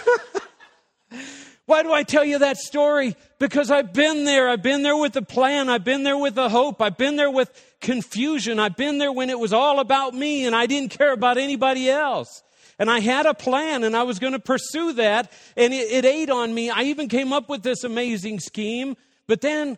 Why 1.68 1.84
do 1.84 1.94
I 1.94 2.02
tell 2.02 2.26
you 2.26 2.40
that 2.40 2.58
story? 2.58 3.16
Because 3.38 3.70
I've 3.70 3.94
been 3.94 4.24
there. 4.24 4.50
I've 4.50 4.64
been 4.64 4.82
there 4.82 4.98
with 4.98 5.16
a 5.18 5.22
plan. 5.22 5.70
I've 5.70 5.84
been 5.84 6.02
there 6.02 6.18
with 6.18 6.36
a 6.36 6.50
hope. 6.50 6.82
I've 6.82 6.98
been 6.98 7.16
there 7.16 7.30
with 7.30 7.52
confusion. 7.80 8.58
I've 8.58 8.76
been 8.76 8.98
there 8.98 9.12
when 9.12 9.30
it 9.30 9.38
was 9.38 9.54
all 9.54 9.80
about 9.80 10.16
me 10.16 10.48
and 10.48 10.56
I 10.56 10.66
didn't 10.66 10.98
care 10.98 11.14
about 11.14 11.38
anybody 11.38 11.92
else. 11.92 12.42
And 12.80 12.90
I 12.90 13.02
had 13.02 13.28
a 13.28 13.36
plan 13.36 13.84
and 13.84 13.96
I 13.96 14.02
was 14.02 14.18
going 14.18 14.34
to 14.34 14.40
pursue 14.40 14.94
that 14.94 15.32
and 15.56 15.76
it, 15.76 15.92
it 15.92 16.06
ate 16.06 16.32
on 16.32 16.56
me. 16.56 16.72
I 16.72 16.86
even 16.86 17.08
came 17.08 17.34
up 17.34 17.50
with 17.50 17.62
this 17.62 17.84
amazing 17.84 18.40
scheme, 18.40 18.98
but 19.28 19.42
then 19.42 19.78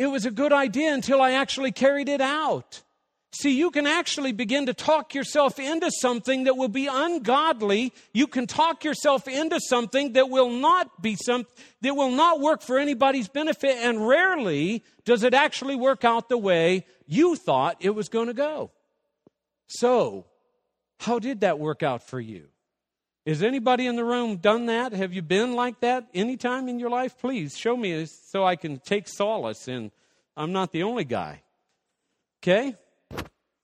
it 0.00 0.06
was 0.06 0.24
a 0.24 0.30
good 0.30 0.50
idea 0.50 0.94
until 0.94 1.20
I 1.20 1.32
actually 1.32 1.72
carried 1.72 2.08
it 2.08 2.22
out. 2.22 2.80
See, 3.32 3.50
you 3.50 3.70
can 3.70 3.86
actually 3.86 4.32
begin 4.32 4.64
to 4.64 4.72
talk 4.72 5.14
yourself 5.14 5.58
into 5.58 5.90
something 5.90 6.44
that 6.44 6.56
will 6.56 6.70
be 6.70 6.88
ungodly. 6.90 7.92
You 8.14 8.26
can 8.26 8.46
talk 8.46 8.82
yourself 8.82 9.28
into 9.28 9.60
something 9.60 10.14
that 10.14 10.30
will 10.30 10.48
not 10.48 11.02
be 11.02 11.16
some, 11.16 11.46
that 11.82 11.94
will 11.94 12.12
not 12.12 12.40
work 12.40 12.62
for 12.62 12.78
anybody's 12.78 13.28
benefit. 13.28 13.76
And 13.76 14.08
rarely 14.08 14.84
does 15.04 15.22
it 15.22 15.34
actually 15.34 15.76
work 15.76 16.02
out 16.02 16.30
the 16.30 16.38
way 16.38 16.86
you 17.06 17.36
thought 17.36 17.76
it 17.80 17.90
was 17.90 18.08
going 18.08 18.28
to 18.28 18.34
go. 18.34 18.70
So, 19.66 20.24
how 20.98 21.18
did 21.18 21.42
that 21.42 21.58
work 21.58 21.82
out 21.82 22.02
for 22.02 22.18
you? 22.18 22.49
Has 23.26 23.42
anybody 23.42 23.86
in 23.86 23.96
the 23.96 24.04
room 24.04 24.36
done 24.36 24.66
that? 24.66 24.92
Have 24.92 25.12
you 25.12 25.22
been 25.22 25.54
like 25.54 25.80
that 25.80 26.08
anytime 26.14 26.68
in 26.68 26.78
your 26.78 26.90
life? 26.90 27.18
Please 27.18 27.56
show 27.56 27.76
me 27.76 28.06
so 28.06 28.44
I 28.44 28.56
can 28.56 28.78
take 28.78 29.06
solace 29.08 29.68
in 29.68 29.92
I'm 30.36 30.52
not 30.52 30.72
the 30.72 30.84
only 30.84 31.04
guy. 31.04 31.42
Okay? 32.42 32.74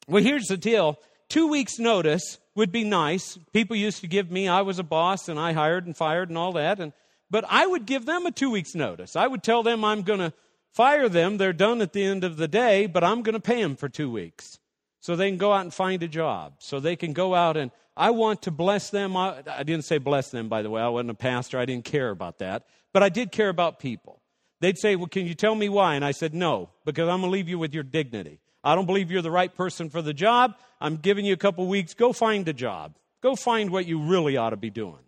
Well, 0.09 0.23
here's 0.23 0.47
the 0.49 0.59
deal 0.59 0.99
two 1.29 1.49
weeks' 1.49 1.79
notice 1.79 2.39
would 2.55 2.71
be 2.71 2.85
nice. 2.85 3.39
People 3.53 3.77
used 3.77 4.03
to 4.03 4.07
give 4.07 4.31
me, 4.31 4.47
I 4.47 4.61
was 4.61 4.79
a 4.79 4.85
boss 4.85 5.29
and 5.29 5.39
I 5.39 5.53
hired 5.53 5.87
and 5.87 5.97
fired 5.97 6.29
and 6.29 6.37
all 6.37 6.53
that. 6.53 6.79
And, 6.79 6.93
but 7.31 7.45
I 7.49 7.67
would 7.67 7.87
give 7.87 8.05
them 8.05 8.27
a 8.27 8.31
two 8.31 8.51
weeks' 8.51 8.75
notice. 8.75 9.17
I 9.17 9.27
would 9.27 9.43
tell 9.43 9.63
them 9.63 9.85
I'm 9.85 10.03
going 10.03 10.21
to 10.21 10.33
fire 10.73 11.09
them. 11.09 11.39
They're 11.39 11.55
done 11.55 11.81
at 11.81 11.95
the 11.95 12.05
end 12.05 12.25
of 12.25 12.37
the 12.37 12.49
day, 12.49 12.87
but 12.87 13.03
I'm 13.03 13.23
going 13.23 13.35
to 13.35 13.41
pay 13.41 13.63
them 13.63 13.77
for 13.77 13.89
two 13.89 14.11
weeks 14.11 14.59
so 15.01 15.17
they 15.17 15.31
can 15.31 15.39
go 15.39 15.53
out 15.53 15.63
and 15.63 15.73
find 15.73 16.03
a 16.03 16.09
job. 16.09 16.55
So 16.59 16.79
they 16.79 16.97
can 16.97 17.13
go 17.13 17.35
out 17.35 17.57
and 17.57 17.71
I 17.97 18.11
want 18.11 18.43
to 18.43 18.51
bless 18.51 18.91
them. 18.91 19.17
I, 19.17 19.43
I 19.47 19.63
didn't 19.63 19.85
say 19.85 19.99
bless 19.99 20.31
them, 20.31 20.49
by 20.49 20.63
the 20.63 20.71
way. 20.71 20.83
I 20.83 20.89
wasn't 20.89 21.11
a 21.11 21.15
pastor. 21.15 21.59
I 21.59 21.65
didn't 21.65 21.87
care 21.87 22.11
about 22.11 22.39
that. 22.39 22.67
But 22.93 23.03
I 23.03 23.09
did 23.09 23.33
care 23.33 23.49
about 23.49 23.79
people. 23.79 24.21
They'd 24.61 24.79
say, 24.79 24.97
Well, 24.97 25.07
can 25.07 25.27
you 25.27 25.35
tell 25.35 25.55
me 25.55 25.69
why? 25.69 25.95
And 25.95 26.05
I 26.05 26.13
said, 26.13 26.35
No, 26.35 26.71
because 26.85 27.09
I'm 27.09 27.21
going 27.21 27.31
to 27.31 27.33
leave 27.33 27.49
you 27.49 27.59
with 27.59 27.75
your 27.75 27.83
dignity. 27.83 28.41
I 28.63 28.75
don't 28.75 28.87
believe 28.87 29.11
you're 29.11 29.23
the 29.23 29.31
right 29.31 29.55
person 29.55 29.91
for 29.91 30.03
the 30.03 30.13
job. 30.13 30.55
I'm 30.81 30.97
giving 30.97 31.25
you 31.25 31.33
a 31.33 31.39
couple 31.39 31.67
weeks. 31.67 31.95
Go 31.95 32.13
find 32.13 32.47
a 32.49 32.53
job. 32.53 32.97
Go 33.23 33.37
find 33.37 33.71
what 33.71 33.87
you 33.87 34.01
really 34.01 34.37
ought 34.37 34.51
to 34.51 34.57
be 34.57 34.71
doing. 34.71 35.05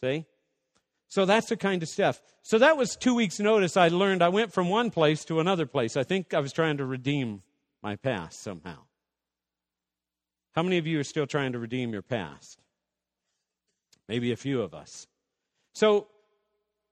See? 0.00 0.26
So 1.08 1.24
that's 1.24 1.48
the 1.48 1.56
kind 1.56 1.82
of 1.82 1.88
stuff. 1.88 2.20
So 2.42 2.58
that 2.58 2.76
was 2.76 2.96
two 2.96 3.14
weeks' 3.14 3.40
notice. 3.40 3.76
I 3.76 3.88
learned 3.88 4.22
I 4.22 4.28
went 4.28 4.52
from 4.52 4.68
one 4.68 4.90
place 4.90 5.24
to 5.26 5.40
another 5.40 5.66
place. 5.66 5.96
I 5.96 6.04
think 6.04 6.34
I 6.34 6.40
was 6.40 6.52
trying 6.52 6.76
to 6.78 6.84
redeem 6.84 7.42
my 7.82 7.96
past 7.96 8.42
somehow. 8.42 8.78
How 10.52 10.62
many 10.62 10.78
of 10.78 10.86
you 10.86 10.98
are 11.00 11.04
still 11.04 11.26
trying 11.26 11.52
to 11.52 11.58
redeem 11.58 11.92
your 11.92 12.02
past? 12.02 12.58
Maybe 14.08 14.32
a 14.32 14.36
few 14.36 14.62
of 14.62 14.74
us. 14.74 15.06
So 15.74 16.08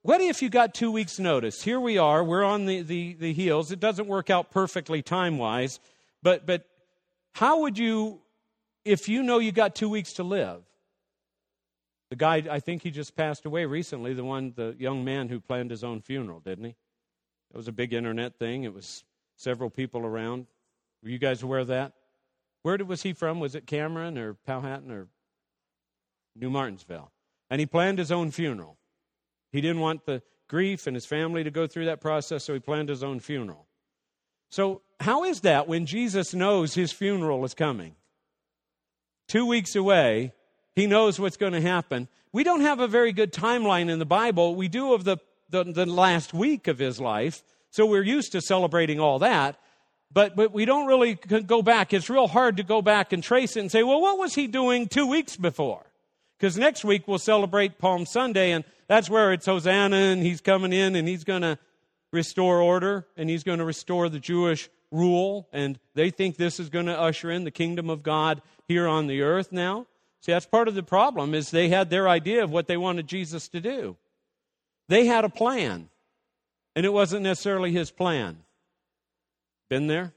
what 0.02 0.20
if 0.20 0.40
you 0.40 0.48
got 0.48 0.74
two 0.74 0.92
weeks' 0.92 1.18
notice? 1.18 1.62
Here 1.62 1.80
we 1.80 1.98
are, 1.98 2.22
we're 2.22 2.44
on 2.44 2.66
the, 2.66 2.82
the, 2.82 3.14
the 3.14 3.32
heels. 3.32 3.72
It 3.72 3.80
doesn't 3.80 4.06
work 4.06 4.30
out 4.30 4.50
perfectly 4.50 5.02
time 5.02 5.38
wise, 5.38 5.80
but, 6.22 6.46
but 6.46 6.64
how 7.32 7.62
would 7.62 7.76
you, 7.76 8.20
if 8.84 9.08
you 9.08 9.22
know 9.22 9.38
you 9.38 9.50
got 9.50 9.74
two 9.74 9.88
weeks 9.88 10.14
to 10.14 10.22
live? 10.22 10.62
The 12.10 12.16
guy, 12.16 12.44
I 12.48 12.60
think 12.60 12.82
he 12.82 12.90
just 12.90 13.16
passed 13.16 13.44
away 13.44 13.66
recently, 13.66 14.14
the 14.14 14.24
one, 14.24 14.54
the 14.56 14.74
young 14.78 15.04
man 15.04 15.28
who 15.28 15.40
planned 15.40 15.70
his 15.70 15.84
own 15.84 16.00
funeral, 16.00 16.40
didn't 16.40 16.64
he? 16.64 16.70
It 17.50 17.56
was 17.56 17.68
a 17.68 17.72
big 17.72 17.92
internet 17.92 18.38
thing. 18.38 18.64
It 18.64 18.72
was 18.72 19.04
several 19.36 19.68
people 19.68 20.06
around. 20.06 20.46
Were 21.02 21.10
you 21.10 21.18
guys 21.18 21.42
aware 21.42 21.60
of 21.60 21.66
that? 21.66 21.92
Where 22.62 22.76
did 22.76 22.88
was 22.88 23.02
he 23.02 23.12
from? 23.12 23.40
Was 23.40 23.54
it 23.54 23.66
Cameron 23.66 24.18
or 24.18 24.34
Powhatan 24.34 24.90
or 24.90 25.08
New 26.36 26.50
Martinsville? 26.50 27.10
And 27.50 27.60
he 27.60 27.66
planned 27.66 27.98
his 27.98 28.12
own 28.12 28.30
funeral. 28.30 28.76
He 29.52 29.60
didn't 29.60 29.80
want 29.80 30.04
the 30.04 30.22
grief 30.48 30.86
and 30.86 30.96
his 30.96 31.06
family 31.06 31.44
to 31.44 31.50
go 31.50 31.66
through 31.66 31.86
that 31.86 32.00
process, 32.00 32.44
so 32.44 32.54
he 32.54 32.60
planned 32.60 32.88
his 32.88 33.02
own 33.02 33.20
funeral. 33.20 33.66
So, 34.50 34.82
how 35.00 35.24
is 35.24 35.42
that 35.42 35.68
when 35.68 35.86
Jesus 35.86 36.34
knows 36.34 36.74
his 36.74 36.92
funeral 36.92 37.44
is 37.44 37.54
coming? 37.54 37.94
Two 39.28 39.46
weeks 39.46 39.76
away, 39.76 40.32
he 40.74 40.86
knows 40.86 41.20
what's 41.20 41.36
going 41.36 41.52
to 41.52 41.60
happen. 41.60 42.08
We 42.32 42.44
don't 42.44 42.62
have 42.62 42.80
a 42.80 42.88
very 42.88 43.12
good 43.12 43.32
timeline 43.32 43.90
in 43.90 43.98
the 43.98 44.06
Bible. 44.06 44.54
We 44.54 44.68
do 44.68 44.94
of 44.94 45.04
the, 45.04 45.18
the, 45.50 45.64
the 45.64 45.86
last 45.86 46.32
week 46.32 46.66
of 46.66 46.78
his 46.78 46.98
life, 47.00 47.44
so 47.70 47.84
we're 47.86 48.02
used 48.02 48.32
to 48.32 48.40
celebrating 48.40 48.98
all 48.98 49.18
that. 49.20 49.60
But, 50.10 50.36
but 50.36 50.52
we 50.52 50.64
don't 50.64 50.86
really 50.86 51.14
go 51.14 51.60
back. 51.62 51.92
It's 51.92 52.08
real 52.08 52.28
hard 52.28 52.56
to 52.56 52.62
go 52.62 52.80
back 52.80 53.12
and 53.12 53.22
trace 53.22 53.56
it 53.56 53.60
and 53.60 53.70
say, 53.70 53.82
well, 53.82 54.00
what 54.00 54.18
was 54.18 54.34
he 54.34 54.46
doing 54.46 54.88
two 54.88 55.06
weeks 55.06 55.36
before? 55.36 55.84
Because 56.38 56.56
next 56.56 56.84
week 56.84 57.06
we'll 57.06 57.18
celebrate 57.18 57.78
Palm 57.78 58.06
Sunday, 58.06 58.52
and 58.52 58.64
that's 58.86 59.10
where 59.10 59.32
it's 59.32 59.46
Hosanna, 59.46 59.96
and 59.96 60.22
he's 60.22 60.40
coming 60.40 60.72
in, 60.72 60.96
and 60.96 61.06
he's 61.06 61.24
going 61.24 61.42
to 61.42 61.58
restore 62.12 62.62
order, 62.62 63.06
and 63.16 63.28
he's 63.28 63.44
going 63.44 63.58
to 63.58 63.64
restore 63.64 64.08
the 64.08 64.20
Jewish 64.20 64.70
rule, 64.90 65.48
and 65.52 65.78
they 65.94 66.10
think 66.10 66.36
this 66.36 66.58
is 66.58 66.70
going 66.70 66.86
to 66.86 66.98
usher 66.98 67.30
in 67.30 67.44
the 67.44 67.50
kingdom 67.50 67.90
of 67.90 68.02
God 68.02 68.40
here 68.66 68.88
on 68.88 69.08
the 69.08 69.20
earth 69.20 69.52
now. 69.52 69.86
See, 70.20 70.32
that's 70.32 70.46
part 70.46 70.68
of 70.68 70.74
the 70.74 70.82
problem 70.82 71.34
is 71.34 71.50
they 71.50 71.68
had 71.68 71.90
their 71.90 72.08
idea 72.08 72.42
of 72.42 72.50
what 72.50 72.66
they 72.66 72.76
wanted 72.76 73.06
Jesus 73.06 73.48
to 73.48 73.60
do. 73.60 73.96
They 74.88 75.06
had 75.06 75.24
a 75.24 75.28
plan, 75.28 75.90
and 76.74 76.86
it 76.86 76.92
wasn't 76.92 77.24
necessarily 77.24 77.72
his 77.72 77.90
plan. 77.90 78.38
Been 79.68 79.86
there? 79.86 80.12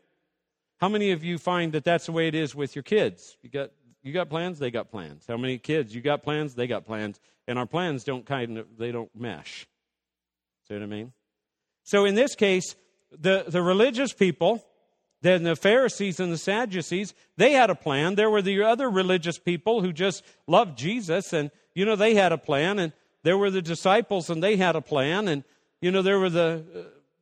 How 0.80 0.90
many 0.90 1.12
of 1.12 1.24
you 1.24 1.38
find 1.38 1.74
that 1.74 1.84
that's 1.84 2.08
the 2.08 2.12
way 2.12 2.28
it 2.28 2.36
is 2.36 2.56
with 2.56 2.76
your 2.76 2.84
kids? 2.84 3.38
You 3.44 3.50
got 3.50 3.72
you 4.04 4.14
got 4.14 4.30
plans, 4.30 4.60
they 4.60 4.72
got 4.72 4.90
plans. 4.90 5.26
How 5.28 5.38
many 5.38 5.58
kids? 5.58 5.94
You 5.94 6.02
got 6.02 6.24
plans, 6.24 6.56
they 6.56 6.68
got 6.68 6.86
plans. 6.86 7.20
And 7.48 7.60
our 7.60 7.68
plans 7.68 8.04
don't 8.04 8.26
kind 8.26 8.58
of, 8.58 8.78
they 8.78 8.92
don't 8.92 9.14
mesh. 9.16 9.68
See 10.68 10.74
what 10.74 10.84
I 10.84 10.88
mean? 10.88 11.14
So 11.84 12.06
in 12.06 12.16
this 12.16 12.36
case, 12.36 12.76
the, 13.12 13.46
the 13.48 13.62
religious 13.62 14.14
people, 14.14 14.66
then 15.22 15.44
the 15.44 15.56
Pharisees 15.56 16.20
and 16.20 16.32
the 16.32 16.38
Sadducees, 16.38 17.14
they 17.38 17.52
had 17.52 17.70
a 17.70 17.76
plan. 17.76 18.16
There 18.16 18.30
were 18.30 18.42
the 18.42 18.64
other 18.64 18.90
religious 18.90 19.38
people 19.38 19.82
who 19.82 19.94
just 19.94 20.24
loved 20.48 20.78
Jesus, 20.78 21.32
and, 21.34 21.52
you 21.76 21.86
know, 21.86 21.96
they 21.96 22.16
had 22.16 22.32
a 22.32 22.38
plan. 22.38 22.80
And 22.80 22.94
there 23.24 23.38
were 23.38 23.52
the 23.52 23.62
disciples, 23.62 24.30
and 24.30 24.42
they 24.42 24.56
had 24.56 24.76
a 24.76 24.82
plan. 24.82 25.28
And, 25.28 25.44
you 25.80 25.92
know, 25.92 26.02
there 26.02 26.18
were 26.18 26.30
the, 26.30 26.64
uh, 26.76 26.80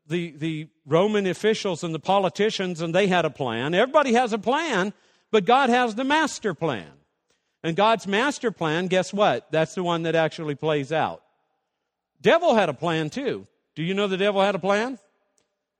the, 0.09 0.31
the 0.31 0.67
Roman 0.85 1.25
officials 1.27 1.83
and 1.83 1.95
the 1.95 1.99
politicians, 1.99 2.81
and 2.81 2.93
they 2.93 3.07
had 3.07 3.25
a 3.25 3.29
plan. 3.29 3.73
Everybody 3.73 4.13
has 4.13 4.33
a 4.33 4.37
plan, 4.37 4.93
but 5.31 5.45
God 5.45 5.69
has 5.69 5.95
the 5.95 6.03
master 6.03 6.53
plan. 6.53 6.91
And 7.63 7.75
God's 7.75 8.07
master 8.07 8.51
plan, 8.51 8.87
guess 8.87 9.13
what? 9.13 9.51
That's 9.51 9.75
the 9.75 9.83
one 9.83 10.03
that 10.03 10.15
actually 10.15 10.55
plays 10.55 10.91
out. 10.91 11.21
Devil 12.21 12.55
had 12.55 12.69
a 12.69 12.73
plan 12.73 13.09
too. 13.09 13.47
Do 13.75 13.83
you 13.83 13.93
know 13.93 14.07
the 14.07 14.17
devil 14.17 14.41
had 14.41 14.55
a 14.55 14.59
plan? 14.59 14.99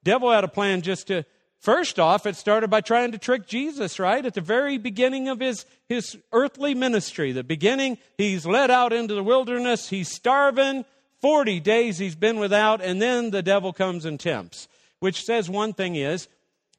Devil 0.04 0.32
had 0.32 0.44
a 0.44 0.50
plan 0.50 0.82
just 0.82 1.08
to 1.08 1.26
First 1.60 2.00
off, 2.00 2.26
it 2.26 2.38
started 2.38 2.70
by 2.70 2.80
trying 2.80 3.12
to 3.12 3.18
trick 3.18 3.46
Jesus, 3.46 4.00
right? 4.00 4.26
At 4.26 4.34
the 4.34 4.42
very 4.42 4.78
beginning 4.78 5.28
of 5.28 5.42
his, 5.42 5.66
his 5.90 6.18
earthly 6.32 6.74
ministry, 6.74 7.34
the 7.34 7.44
beginning, 7.44 7.98
he's 8.18 8.46
led 8.46 8.72
out 8.72 8.94
into 8.94 9.14
the 9.14 9.24
wilderness, 9.24 9.90
he's 9.90 10.10
starving, 10.10 10.86
40 11.22 11.60
days 11.60 11.98
he's 11.98 12.16
been 12.16 12.40
without, 12.40 12.82
and 12.82 13.02
then 13.02 13.32
the 13.32 13.44
devil 13.44 13.74
comes 13.74 14.06
and 14.06 14.20
tempts. 14.20 14.68
Which 15.00 15.24
says 15.24 15.50
one 15.50 15.74
thing 15.74 15.96
is, 15.96 16.28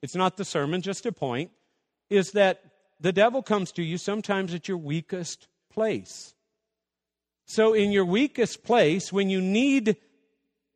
it's 0.02 0.14
not 0.14 0.36
the 0.36 0.44
sermon, 0.44 0.82
just 0.82 1.06
a 1.06 1.12
point 1.12 1.50
is 2.10 2.32
that 2.32 2.62
the 2.98 3.12
devil 3.12 3.42
comes 3.42 3.72
to 3.72 3.82
you 3.82 3.96
sometimes 3.96 4.52
at 4.52 4.68
your 4.68 4.76
weakest 4.76 5.46
place. 5.72 6.34
So 7.46 7.72
in 7.72 7.92
your 7.92 8.04
weakest 8.04 8.64
place, 8.64 9.12
when 9.12 9.30
you 9.30 9.40
need, 9.40 9.96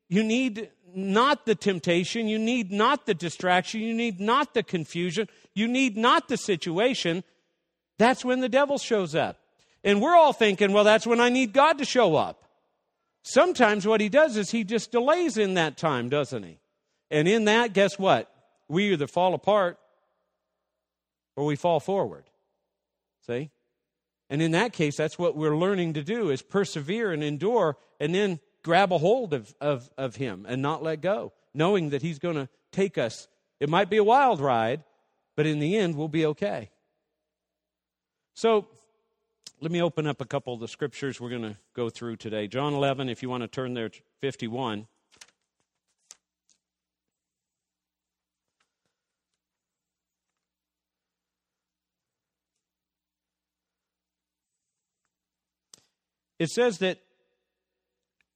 you 0.09 0.23
need 0.23 0.71
not 0.95 1.45
the 1.45 1.55
temptation, 1.55 2.29
you 2.29 2.39
need 2.39 2.71
not 2.71 3.07
the 3.07 3.15
distraction, 3.15 3.81
you 3.81 3.95
need 3.95 4.21
not 4.21 4.55
the 4.55 4.63
confusion, 4.63 5.29
you 5.55 5.69
need 5.69 5.97
not 5.97 6.29
the 6.29 6.37
situation, 6.37 7.25
that's 7.99 8.25
when 8.25 8.41
the 8.41 8.49
devil 8.49 8.79
shows 8.79 9.15
up. 9.15 9.39
And 9.83 10.01
we're 10.01 10.17
all 10.17 10.33
thinking, 10.33 10.73
well, 10.73 10.85
that's 10.85 11.07
when 11.07 11.21
I 11.21 11.29
need 11.29 11.53
God 11.53 11.79
to 11.79 11.85
show 11.85 12.17
up. 12.17 12.44
Sometimes 13.25 13.87
what 13.87 14.03
he 14.03 14.11
does 14.11 14.37
is 14.37 14.51
he 14.51 14.65
just 14.65 14.93
delays 14.93 15.39
in 15.39 15.55
that 15.55 15.79
time, 15.79 16.11
doesn't 16.11 16.43
he? 16.43 16.59
And 17.11 17.27
in 17.27 17.47
that, 17.47 17.73
guess 17.73 17.99
what? 17.99 18.31
We 18.69 18.93
either 18.93 19.07
fall 19.07 19.33
apart 19.35 19.79
or 21.35 21.47
we 21.47 21.57
fall 21.57 21.81
forward. 21.81 22.25
See? 23.27 23.51
And 24.29 24.43
in 24.43 24.51
that 24.53 24.75
case, 24.75 24.97
that's 24.97 25.19
what 25.19 25.37
we're 25.37 25.57
learning 25.57 25.95
to 25.95 26.03
do 26.03 26.31
is 26.31 26.43
persevere 26.43 27.13
and 27.13 27.25
endure 27.25 27.79
and 27.99 28.15
then 28.15 28.41
grab 28.63 28.93
a 28.93 28.99
hold 28.99 29.33
of, 29.33 29.55
of, 29.59 29.89
of 29.97 30.17
him 30.17 30.45
and 30.47 30.61
not 30.61 30.83
let 30.83 31.01
go, 31.01 31.33
knowing 31.55 31.91
that 31.91 32.03
he's 32.03 32.19
going 32.19 32.37
to 32.37 32.49
take 32.73 32.99
us. 32.99 33.27
It 33.59 33.71
might 33.71 33.89
be 33.89 33.97
a 33.97 34.05
wild 34.05 34.41
ride, 34.41 34.85
but 35.35 35.47
in 35.47 35.61
the 35.61 35.79
end, 35.79 35.97
we'll 35.97 36.09
be 36.09 36.27
okay. 36.27 36.71
So 38.35 38.67
let 39.65 39.73
me 39.73 39.81
open 39.81 40.07
up 40.07 40.21
a 40.21 40.27
couple 40.27 40.53
of 40.53 40.61
the 40.61 40.69
scriptures 40.69 41.19
we're 41.19 41.31
going 41.31 41.41
to 41.41 41.57
go 41.75 41.89
through 41.89 42.17
today. 42.17 42.47
John 42.47 42.75
11, 42.75 43.09
if 43.09 43.23
you 43.23 43.31
want 43.31 43.45
to 43.45 43.49
turn 43.49 43.73
there, 43.73 43.91
51. 44.21 44.87
it 56.39 56.51
says 56.51 56.79
that 56.79 56.99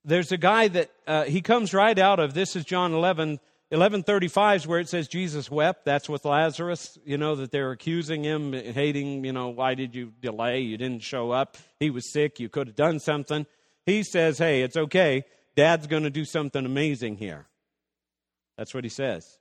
there's 0.05 0.33
a 0.33 0.39
guy 0.39 0.69
that 0.69 0.91
uh, 1.07 1.25
he 1.25 1.43
comes 1.43 1.75
right 1.75 1.99
out 1.99 2.21
of 2.21 2.33
this 2.33 2.57
is 2.57 2.65
John 2.65 2.95
11 2.95 3.39
1135 3.71 4.57
is 4.57 4.67
where 4.67 4.81
it 4.81 4.89
says 4.89 5.09
Jesus 5.09 5.51
wept. 5.51 5.85
That's 5.85 6.09
with 6.09 6.25
Lazarus, 6.25 6.99
you 7.05 7.19
know, 7.19 7.35
that 7.37 7.51
they're 7.51 7.71
accusing 7.71 8.25
him, 8.25 8.53
hating, 8.53 9.25
you 9.25 9.33
know, 9.33 9.49
why 9.49 9.75
did 9.75 9.95
you 9.95 10.13
delay? 10.21 10.61
You 10.61 10.79
didn't 10.79 11.03
show 11.03 11.31
up. 11.31 11.59
He 11.79 11.91
was 11.91 12.11
sick. 12.11 12.41
You 12.41 12.49
could 12.49 12.69
have 12.69 12.77
done 12.77 12.99
something. 12.99 13.47
He 13.85 14.03
says, 14.03 14.39
hey, 14.39 14.63
it's 14.63 14.77
okay. 14.77 15.25
Dad's 15.55 15.87
going 15.87 16.05
to 16.05 16.11
do 16.11 16.25
something 16.25 16.65
amazing 16.65 17.17
here. 17.17 17.47
That's 18.57 18.73
what 18.73 18.85
he 18.85 18.91
says. 18.91 19.39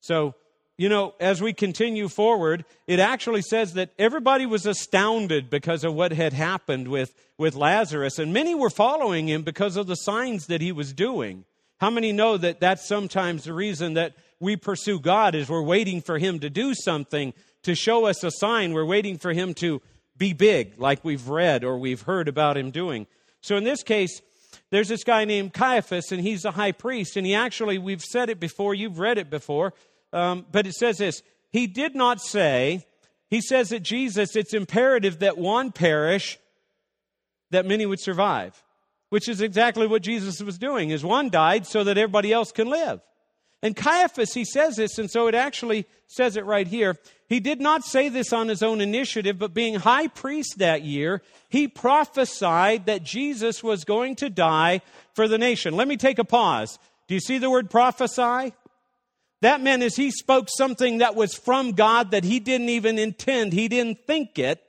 So 0.00 0.34
you 0.78 0.90
know, 0.90 1.14
as 1.20 1.40
we 1.40 1.54
continue 1.54 2.08
forward, 2.08 2.64
it 2.86 3.00
actually 3.00 3.40
says 3.40 3.74
that 3.74 3.90
everybody 3.98 4.44
was 4.44 4.66
astounded 4.66 5.48
because 5.48 5.84
of 5.84 5.94
what 5.94 6.12
had 6.12 6.34
happened 6.34 6.88
with, 6.88 7.14
with 7.38 7.54
Lazarus, 7.54 8.18
and 8.18 8.32
many 8.32 8.54
were 8.54 8.68
following 8.68 9.26
him 9.26 9.42
because 9.42 9.76
of 9.76 9.86
the 9.86 9.94
signs 9.94 10.46
that 10.48 10.60
he 10.60 10.72
was 10.72 10.92
doing. 10.92 11.44
How 11.78 11.90
many 11.90 12.12
know 12.12 12.36
that 12.36 12.60
that's 12.60 12.86
sometimes 12.86 13.44
the 13.44 13.52
reason 13.52 13.94
that 13.94 14.14
we 14.40 14.56
pursue 14.56 14.98
God 14.98 15.34
is 15.34 15.48
we're 15.48 15.62
waiting 15.62 16.00
for 16.00 16.18
him 16.18 16.40
to 16.40 16.50
do 16.50 16.74
something 16.74 17.34
to 17.62 17.74
show 17.74 18.06
us 18.06 18.22
a 18.22 18.30
sign. 18.30 18.72
We're 18.72 18.84
waiting 18.84 19.18
for 19.18 19.32
him 19.32 19.54
to 19.54 19.82
be 20.16 20.32
big, 20.32 20.78
like 20.78 21.04
we've 21.04 21.28
read 21.28 21.64
or 21.64 21.78
we've 21.78 22.02
heard 22.02 22.28
about 22.28 22.56
him 22.56 22.70
doing. 22.70 23.06
So 23.40 23.56
in 23.56 23.64
this 23.64 23.82
case, 23.82 24.22
there's 24.70 24.88
this 24.88 25.04
guy 25.04 25.24
named 25.24 25.52
Caiaphas, 25.52 26.12
and 26.12 26.20
he's 26.20 26.44
a 26.44 26.50
high 26.50 26.72
priest. 26.72 27.16
And 27.16 27.26
he 27.26 27.34
actually, 27.34 27.78
we've 27.78 28.02
said 28.02 28.30
it 28.30 28.40
before, 28.40 28.74
you've 28.74 28.98
read 28.98 29.18
it 29.18 29.30
before, 29.30 29.74
um, 30.12 30.46
but 30.50 30.66
it 30.66 30.74
says 30.74 30.98
this 30.98 31.22
He 31.50 31.66
did 31.66 31.94
not 31.94 32.20
say, 32.20 32.86
he 33.28 33.40
says 33.40 33.70
that 33.70 33.82
Jesus, 33.82 34.36
it's 34.36 34.54
imperative 34.54 35.20
that 35.20 35.38
one 35.38 35.72
perish, 35.72 36.38
that 37.50 37.66
many 37.66 37.86
would 37.86 38.00
survive, 38.00 38.62
which 39.08 39.28
is 39.28 39.40
exactly 39.40 39.86
what 39.86 40.02
Jesus 40.02 40.42
was 40.42 40.58
doing, 40.58 40.90
is 40.90 41.04
one 41.04 41.30
died 41.30 41.66
so 41.66 41.84
that 41.84 41.98
everybody 41.98 42.32
else 42.32 42.52
can 42.52 42.68
live. 42.68 43.00
And 43.62 43.74
Caiaphas, 43.74 44.34
he 44.34 44.44
says 44.44 44.76
this, 44.76 44.98
and 44.98 45.10
so 45.10 45.28
it 45.28 45.34
actually 45.34 45.86
says 46.06 46.36
it 46.36 46.44
right 46.44 46.66
here. 46.66 46.96
He 47.28 47.40
did 47.40 47.60
not 47.60 47.84
say 47.84 48.08
this 48.08 48.32
on 48.32 48.48
his 48.48 48.62
own 48.62 48.80
initiative, 48.80 49.38
but 49.38 49.54
being 49.54 49.76
high 49.76 50.08
priest 50.08 50.58
that 50.58 50.82
year, 50.82 51.22
he 51.48 51.66
prophesied 51.66 52.86
that 52.86 53.02
Jesus 53.02 53.62
was 53.62 53.84
going 53.84 54.16
to 54.16 54.28
die 54.28 54.82
for 55.14 55.26
the 55.26 55.38
nation. 55.38 55.74
Let 55.74 55.88
me 55.88 55.96
take 55.96 56.18
a 56.18 56.24
pause. 56.24 56.78
Do 57.08 57.14
you 57.14 57.20
see 57.20 57.38
the 57.38 57.50
word 57.50 57.70
prophesy? 57.70 58.52
That 59.42 59.60
meant 59.60 59.82
as 59.82 59.96
he 59.96 60.10
spoke 60.10 60.48
something 60.48 60.98
that 60.98 61.14
was 61.14 61.34
from 61.34 61.72
God 61.72 62.10
that 62.10 62.24
he 62.24 62.40
didn't 62.40 62.68
even 62.68 62.98
intend, 62.98 63.52
he 63.52 63.68
didn't 63.68 64.06
think 64.06 64.38
it. 64.38 64.62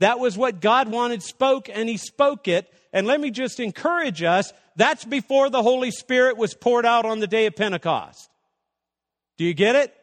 That 0.00 0.18
was 0.18 0.36
what 0.36 0.60
God 0.60 0.88
wanted 0.88 1.22
spoke, 1.22 1.68
and 1.72 1.88
he 1.88 1.96
spoke 1.96 2.46
it. 2.48 2.72
And 2.94 3.08
let 3.08 3.20
me 3.20 3.32
just 3.32 3.60
encourage 3.60 4.22
us 4.22 4.52
that's 4.76 5.04
before 5.04 5.50
the 5.50 5.62
Holy 5.62 5.90
Spirit 5.90 6.38
was 6.38 6.54
poured 6.54 6.86
out 6.86 7.04
on 7.04 7.18
the 7.18 7.26
day 7.26 7.46
of 7.46 7.56
Pentecost. 7.56 8.30
Do 9.36 9.44
you 9.44 9.52
get 9.52 9.74
it? 9.74 9.94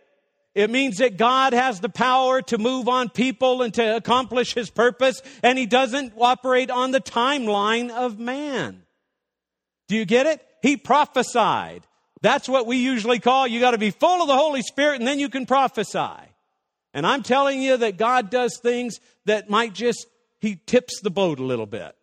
It 0.54 0.69
means 0.69 0.97
that 0.97 1.15
God 1.15 1.54
has 1.54 1.80
the 1.80 1.89
power 1.89 2.41
to 2.43 2.58
move 2.58 2.89
on 2.89 3.10
people 3.10 3.62
and 3.62 3.73
to 3.75 3.95
accomplish 3.95 4.54
his 4.54 4.69
purpose, 4.69 5.21
and 5.41 5.58
he 5.58 5.65
doesn't 5.65 6.13
operate 6.17 6.69
on 6.69 6.91
the 6.91 6.99
timeline 6.99 7.89
of 7.89 8.19
man. 8.19 8.84
Do 9.88 9.95
you 9.95 10.04
get 10.04 10.27
it? 10.27 10.45
He 10.62 10.75
prophesied. 10.75 11.88
That's 12.21 12.49
what 12.49 12.67
we 12.67 12.77
usually 12.77 13.19
call 13.19 13.47
you 13.47 13.62
got 13.62 13.71
to 13.71 13.77
be 13.77 13.91
full 13.91 14.21
of 14.21 14.27
the 14.27 14.36
Holy 14.36 14.62
Spirit 14.62 14.99
and 14.99 15.08
then 15.08 15.19
you 15.19 15.30
can 15.30 15.45
prophesy. 15.45 16.27
And 16.93 17.08
I'm 17.08 17.23
telling 17.23 17.62
you 17.62 17.77
that 17.77 17.97
God 17.97 18.30
does 18.30 18.60
things 18.62 18.99
that 19.25 19.49
might 19.49 19.73
just, 19.73 20.06
he 20.39 20.58
tips 20.65 20.99
the 21.01 21.10
boat 21.10 21.39
a 21.39 21.43
little 21.43 21.65
bit. 21.65 21.95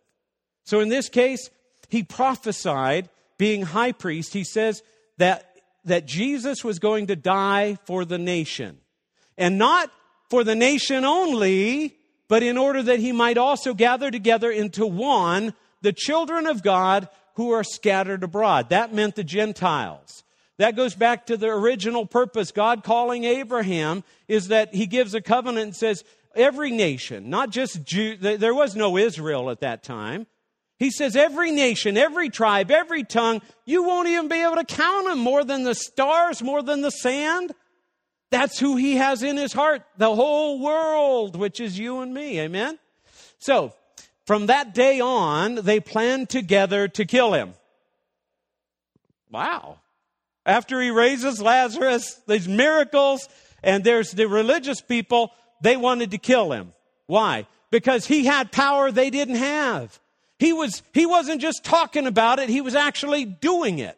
So 0.69 0.81
in 0.81 0.89
this 0.89 1.09
case, 1.09 1.49
he 1.87 2.03
prophesied, 2.03 3.09
being 3.39 3.63
high 3.63 3.91
priest, 3.91 4.33
he 4.33 4.43
says 4.43 4.83
that 5.17 5.47
that 5.83 6.05
Jesus 6.05 6.63
was 6.63 6.77
going 6.77 7.07
to 7.07 7.15
die 7.15 7.79
for 7.85 8.05
the 8.05 8.19
nation. 8.19 8.77
And 9.35 9.57
not 9.57 9.89
for 10.29 10.43
the 10.43 10.53
nation 10.53 11.05
only, 11.05 11.97
but 12.27 12.43
in 12.43 12.55
order 12.55 12.83
that 12.83 12.99
he 12.99 13.11
might 13.11 13.39
also 13.39 13.73
gather 13.73 14.11
together 14.11 14.51
into 14.51 14.85
one 14.85 15.55
the 15.81 15.91
children 15.93 16.45
of 16.45 16.61
God 16.61 17.09
who 17.33 17.49
are 17.49 17.63
scattered 17.63 18.21
abroad. 18.21 18.69
That 18.69 18.93
meant 18.93 19.15
the 19.15 19.23
Gentiles. 19.23 20.23
That 20.57 20.75
goes 20.75 20.93
back 20.93 21.25
to 21.27 21.37
the 21.37 21.47
original 21.47 22.05
purpose. 22.05 22.51
God 22.51 22.83
calling 22.83 23.23
Abraham 23.23 24.03
is 24.27 24.49
that 24.49 24.75
he 24.75 24.85
gives 24.85 25.15
a 25.15 25.21
covenant 25.21 25.63
and 25.63 25.75
says, 25.75 26.03
every 26.35 26.69
nation, 26.69 27.31
not 27.31 27.49
just 27.49 27.83
Jew, 27.83 28.17
there 28.17 28.53
was 28.53 28.75
no 28.75 28.97
Israel 28.97 29.49
at 29.49 29.61
that 29.61 29.81
time. 29.81 30.27
He 30.79 30.91
says, 30.91 31.17
every 31.17 31.51
nation, 31.51 31.97
every 31.97 32.29
tribe, 32.29 32.71
every 32.71 33.03
tongue, 33.03 33.41
you 33.65 33.83
won't 33.83 34.07
even 34.07 34.29
be 34.29 34.41
able 34.41 34.55
to 34.55 34.63
count 34.63 35.07
them 35.07 35.19
more 35.19 35.43
than 35.43 35.65
the 35.65 35.75
stars, 35.75 36.41
more 36.41 36.63
than 36.63 36.79
the 36.79 36.89
sand. 36.89 37.53
That's 38.31 38.57
who 38.57 38.77
he 38.77 38.95
has 38.95 39.21
in 39.21 39.35
his 39.35 39.51
heart, 39.51 39.81
the 39.97 40.15
whole 40.15 40.61
world, 40.61 41.35
which 41.35 41.59
is 41.59 41.77
you 41.77 41.99
and 41.99 42.13
me. 42.13 42.39
Amen? 42.39 42.79
So, 43.39 43.73
from 44.25 44.45
that 44.45 44.73
day 44.73 45.01
on, 45.01 45.55
they 45.55 45.81
planned 45.81 46.29
together 46.29 46.87
to 46.87 47.03
kill 47.03 47.33
him. 47.33 47.55
Wow. 49.29 49.79
After 50.45 50.79
he 50.81 50.91
raises 50.91 51.41
Lazarus, 51.41 52.21
these 52.25 52.47
miracles, 52.47 53.27
and 53.61 53.83
there's 53.83 54.11
the 54.11 54.29
religious 54.29 54.79
people, 54.79 55.31
they 55.61 55.75
wanted 55.75 56.11
to 56.11 56.17
kill 56.17 56.53
him. 56.53 56.73
Why? 57.07 57.47
Because 57.69 58.05
he 58.05 58.25
had 58.25 58.53
power 58.53 58.91
they 58.91 59.09
didn't 59.09 59.35
have. 59.35 59.99
He, 60.39 60.53
was, 60.53 60.81
he 60.93 61.05
wasn't 61.05 61.41
just 61.41 61.63
talking 61.63 62.07
about 62.07 62.39
it, 62.39 62.49
he 62.49 62.61
was 62.61 62.73
actually 62.73 63.25
doing 63.25 63.79
it. 63.79 63.97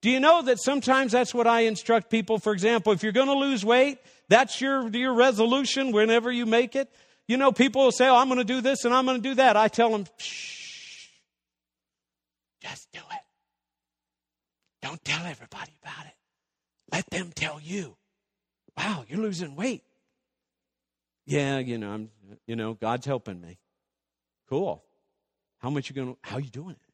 Do 0.00 0.10
you 0.10 0.18
know 0.18 0.42
that 0.42 0.60
sometimes 0.60 1.12
that's 1.12 1.34
what 1.34 1.46
I 1.46 1.60
instruct 1.62 2.10
people? 2.10 2.38
For 2.38 2.52
example, 2.52 2.92
if 2.92 3.02
you're 3.02 3.12
going 3.12 3.28
to 3.28 3.34
lose 3.34 3.64
weight, 3.64 3.98
that's 4.28 4.60
your, 4.60 4.88
your 4.88 5.12
resolution 5.12 5.92
whenever 5.92 6.30
you 6.30 6.46
make 6.46 6.74
it. 6.74 6.88
You 7.28 7.36
know, 7.36 7.52
people 7.52 7.84
will 7.84 7.92
say, 7.92 8.08
Oh, 8.08 8.16
I'm 8.16 8.26
going 8.28 8.38
to 8.38 8.44
do 8.44 8.60
this 8.60 8.84
and 8.84 8.92
I'm 8.92 9.06
going 9.06 9.22
to 9.22 9.28
do 9.28 9.34
that. 9.36 9.56
I 9.56 9.68
tell 9.68 9.90
them, 9.90 10.06
Shh, 10.16 11.06
just 12.60 12.90
do 12.92 12.98
it. 12.98 13.20
Don't 14.82 15.04
tell 15.04 15.24
everybody 15.24 15.72
about 15.82 16.06
it. 16.06 16.14
Let 16.92 17.08
them 17.10 17.30
tell 17.34 17.60
you. 17.60 17.96
Wow, 18.76 19.04
you're 19.08 19.20
losing 19.20 19.54
weight. 19.54 19.84
Yeah, 21.26 21.58
you 21.58 21.78
know, 21.78 21.90
I'm, 21.90 22.10
you 22.46 22.56
know, 22.56 22.74
God's 22.74 23.06
helping 23.06 23.40
me. 23.40 23.58
Cool. 24.48 24.82
How 25.62 25.70
much 25.70 25.88
you 25.88 25.94
to, 25.94 26.18
how 26.22 26.38
you 26.38 26.50
doing 26.50 26.70
it? 26.70 26.92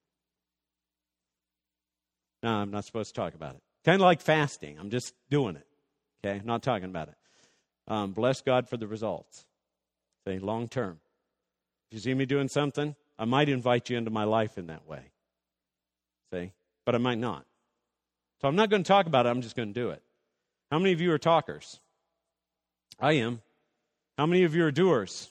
No, 2.43 2.51
I'm 2.51 2.71
not 2.71 2.85
supposed 2.85 3.15
to 3.15 3.21
talk 3.21 3.35
about 3.35 3.55
it. 3.55 3.63
Kind 3.85 3.97
of 3.97 4.03
like 4.03 4.21
fasting. 4.21 4.79
I'm 4.79 4.91
just 4.91 5.15
doing 5.31 5.57
it. 5.57 5.67
Okay, 6.25 6.39
I'm 6.39 6.47
not 6.47 6.63
talking 6.63 6.85
about 6.85 7.09
it. 7.09 7.15
Um, 7.87 8.13
bless 8.13 8.43
God 8.43 8.69
for 8.69 8.77
the 8.77 8.87
results. 8.87 9.47
Say, 10.27 10.39
long 10.39 10.69
term. 10.69 11.01
If 11.91 11.95
you 11.95 12.01
see 12.01 12.15
me 12.15 12.27
doing 12.27 12.49
something, 12.49 12.95
I 13.19 13.25
might 13.25 13.49
invite 13.49 13.89
you 13.89 13.97
into 13.97 14.11
my 14.11 14.25
life 14.25 14.59
in 14.59 14.67
that 14.67 14.87
way. 14.87 15.11
See? 16.33 16.53
But 16.85 16.95
I 16.95 16.99
might 16.99 17.19
not. 17.19 17.47
So 18.43 18.49
I'm 18.49 18.57
not 18.57 18.69
going 18.69 18.83
to 18.83 18.89
talk 18.89 19.07
about 19.07 19.27
it, 19.27 19.31
I'm 19.31 19.43
just 19.43 19.57
going 19.57 19.73
to 19.73 19.81
do 19.81 19.91
it. 19.91 20.03
How 20.71 20.79
many 20.79 20.93
of 20.93 21.01
you 21.01 21.11
are 21.13 21.19
talkers? 21.19 21.81
I 23.01 23.13
am. 23.13 23.41
How 24.19 24.27
many 24.27 24.45
of 24.45 24.55
you 24.55 24.65
are 24.65 24.71
doers 24.71 25.31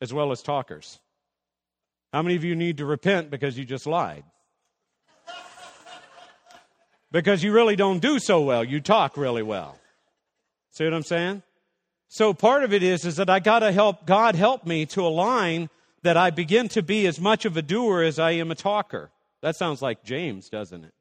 as 0.00 0.12
well 0.12 0.30
as 0.30 0.42
talkers? 0.42 1.00
How 2.14 2.22
many 2.22 2.36
of 2.36 2.44
you 2.44 2.54
need 2.54 2.76
to 2.76 2.86
repent 2.86 3.28
because 3.28 3.58
you 3.58 3.64
just 3.64 3.88
lied? 3.88 4.22
because 7.10 7.42
you 7.42 7.50
really 7.50 7.74
don't 7.74 7.98
do 7.98 8.20
so 8.20 8.40
well. 8.40 8.62
You 8.62 8.80
talk 8.80 9.16
really 9.16 9.42
well. 9.42 9.76
See 10.70 10.84
what 10.84 10.94
I'm 10.94 11.02
saying? 11.02 11.42
So 12.06 12.32
part 12.32 12.62
of 12.62 12.72
it 12.72 12.84
is, 12.84 13.04
is 13.04 13.16
that 13.16 13.28
I 13.28 13.40
gotta 13.40 13.72
help, 13.72 14.06
God 14.06 14.36
help 14.36 14.64
me 14.64 14.86
to 14.86 15.00
align 15.00 15.70
that 16.04 16.16
I 16.16 16.30
begin 16.30 16.68
to 16.68 16.84
be 16.84 17.04
as 17.08 17.18
much 17.18 17.46
of 17.46 17.56
a 17.56 17.62
doer 17.62 18.02
as 18.02 18.20
I 18.20 18.30
am 18.30 18.52
a 18.52 18.54
talker. 18.54 19.10
That 19.42 19.56
sounds 19.56 19.82
like 19.82 20.04
James, 20.04 20.48
doesn't 20.48 20.84
it? 20.84 20.94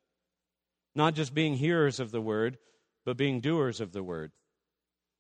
Not 0.96 1.14
just 1.14 1.36
being 1.36 1.54
hearers 1.54 2.00
of 2.00 2.10
the 2.10 2.22
word, 2.22 2.58
but 3.06 3.18
being 3.18 3.40
doers 3.40 3.80
of 3.80 3.92
the 3.92 4.02
word. 4.02 4.32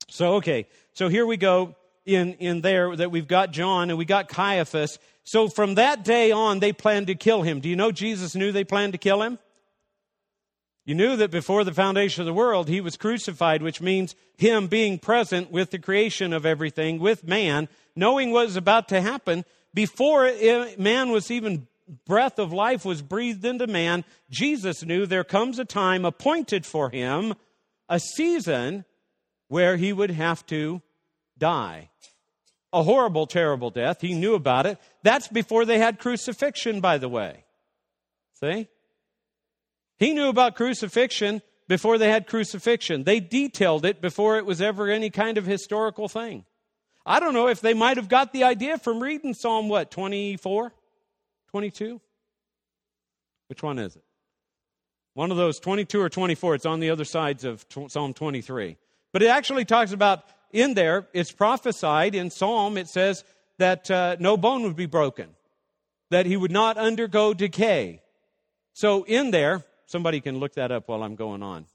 So, 0.10 0.38
okay, 0.38 0.65
so 0.93 1.08
here 1.08 1.27
we 1.27 1.38
go 1.38 1.75
in, 2.06 2.34
in 2.34 2.62
there 2.62 2.96
that 2.96 3.12
we've 3.12 3.28
got 3.28 3.52
John 3.52 3.89
and 3.89 3.98
we 3.98 4.06
got 4.06 4.30
Caiaphas. 4.30 5.00
So 5.24 5.48
from 5.48 5.76
that 5.76 6.04
day 6.04 6.32
on, 6.32 6.60
they 6.60 6.74
planned 6.74 7.08
to 7.08 7.16
kill 7.16 7.42
him. 7.42 7.60
Do 7.60 7.70
you 7.70 7.76
know 7.76 7.92
Jesus 7.92 8.36
knew 8.36 8.52
they 8.52 8.63
planned 8.63 8.94
to 8.94 9.00
kill 9.00 9.22
him? 9.22 9.39
You 10.86 10.96
knew 10.96 11.16
that 11.16 11.32
before 11.32 11.63
the 11.63 11.74
foundation 11.74 12.22
of 12.22 12.26
the 12.26 12.34
world, 12.34 12.68
he 12.68 12.82
was 12.82 12.98
crucified, 12.98 13.62
which 13.62 13.80
means 13.80 14.16
him 14.38 14.68
being 14.68 15.00
present 15.00 15.50
with 15.50 15.72
the 15.72 15.80
creation 15.80 16.34
of 16.34 16.46
everything, 16.46 17.00
with 17.00 17.26
man, 17.26 17.70
knowing 17.96 18.32
what 18.32 18.48
was 18.48 18.58
about 18.58 18.89
to 18.89 19.00
happen 19.00 19.46
before 19.74 20.30
man 20.78 21.10
was 21.10 21.32
even 21.32 21.68
breath 22.06 22.38
of 22.38 22.52
life 22.52 22.84
was 22.84 23.02
breathed 23.02 23.46
into 23.46 23.68
man. 23.68 24.04
Jesus 24.30 24.84
knew 24.84 25.06
there 25.06 25.24
comes 25.24 25.58
a 25.58 25.66
time 25.66 26.04
appointed 26.06 26.66
for 26.66 26.89
him, 26.89 27.34
a 27.88 28.00
season 28.00 28.84
where 29.48 29.78
he 29.78 29.94
would 29.94 30.12
have 30.12 30.46
to 30.48 30.82
die. 31.43 31.89
A 32.71 32.84
horrible, 32.84 33.27
terrible 33.27 33.69
death. 33.69 33.99
He 33.99 34.13
knew 34.13 34.34
about 34.34 34.65
it. 34.65 34.79
That's 35.03 35.27
before 35.27 35.65
they 35.65 35.77
had 35.77 35.99
crucifixion, 35.99 36.79
by 36.79 36.97
the 36.97 37.10
way. 37.10 37.43
See? 38.39 38.69
He 39.97 40.13
knew 40.13 40.29
about 40.29 40.56
crucifixion 40.56 41.41
before 41.67 41.97
they 41.97 42.10
had 42.10 42.27
crucifixion. 42.27 43.03
They 43.03 43.19
detailed 43.19 43.86
it 43.86 44.01
before 44.01 44.38
it 44.38 44.45
was 44.45 44.62
ever 44.62 44.89
any 44.89 45.10
kind 45.10 45.38
of 45.38 45.45
historical 45.45 46.08
thing. 46.08 46.45
I 47.06 47.19
don't 47.19 47.34
know 47.34 47.49
if 47.49 47.60
they 47.60 47.73
might 47.73 47.97
have 47.97 48.08
got 48.08 48.32
the 48.32 48.45
idea 48.45 48.77
from 48.77 49.03
reading 49.03 49.34
Psalm 49.34 49.67
what, 49.67 49.91
24? 49.91 50.71
22? 51.49 51.99
Which 53.49 53.62
one 53.62 53.79
is 53.79 53.97
it? 53.97 54.03
One 55.13 55.29
of 55.29 55.36
those 55.36 55.60
22 55.60 55.99
or 55.99 56.10
24. 56.10 56.56
It's 56.56 56.65
on 56.65 56.79
the 56.79 56.89
other 56.89 57.06
sides 57.06 57.43
of 57.43 57.65
Psalm 57.89 58.13
23. 58.13 58.77
But 59.12 59.21
it 59.21 59.27
actually 59.27 59.65
talks 59.65 59.91
about 59.91 60.23
in 60.54 60.76
there, 60.76 61.08
it's 61.13 61.32
prophesied 61.32 62.16
in 62.16 62.30
Psalm, 62.30 62.78
it 62.78 62.88
says 62.88 63.24
that 63.58 63.92
uh, 63.92 64.16
no 64.20 64.38
bone 64.38 64.63
would 64.63 64.76
be 64.76 64.86
broken, 64.86 65.30
that 66.10 66.26
he 66.26 66.38
would 66.38 66.52
not 66.52 66.78
undergo 66.78 67.34
decay. 67.34 68.02
So 68.74 69.04
in 69.04 69.32
there, 69.32 69.63
somebody 69.86 70.22
can 70.22 70.39
look 70.39 70.54
that 70.54 70.72
up 70.72 70.88
while 70.88 71.04
I'm 71.04 71.16
going 71.16 71.44
on. 71.44 71.66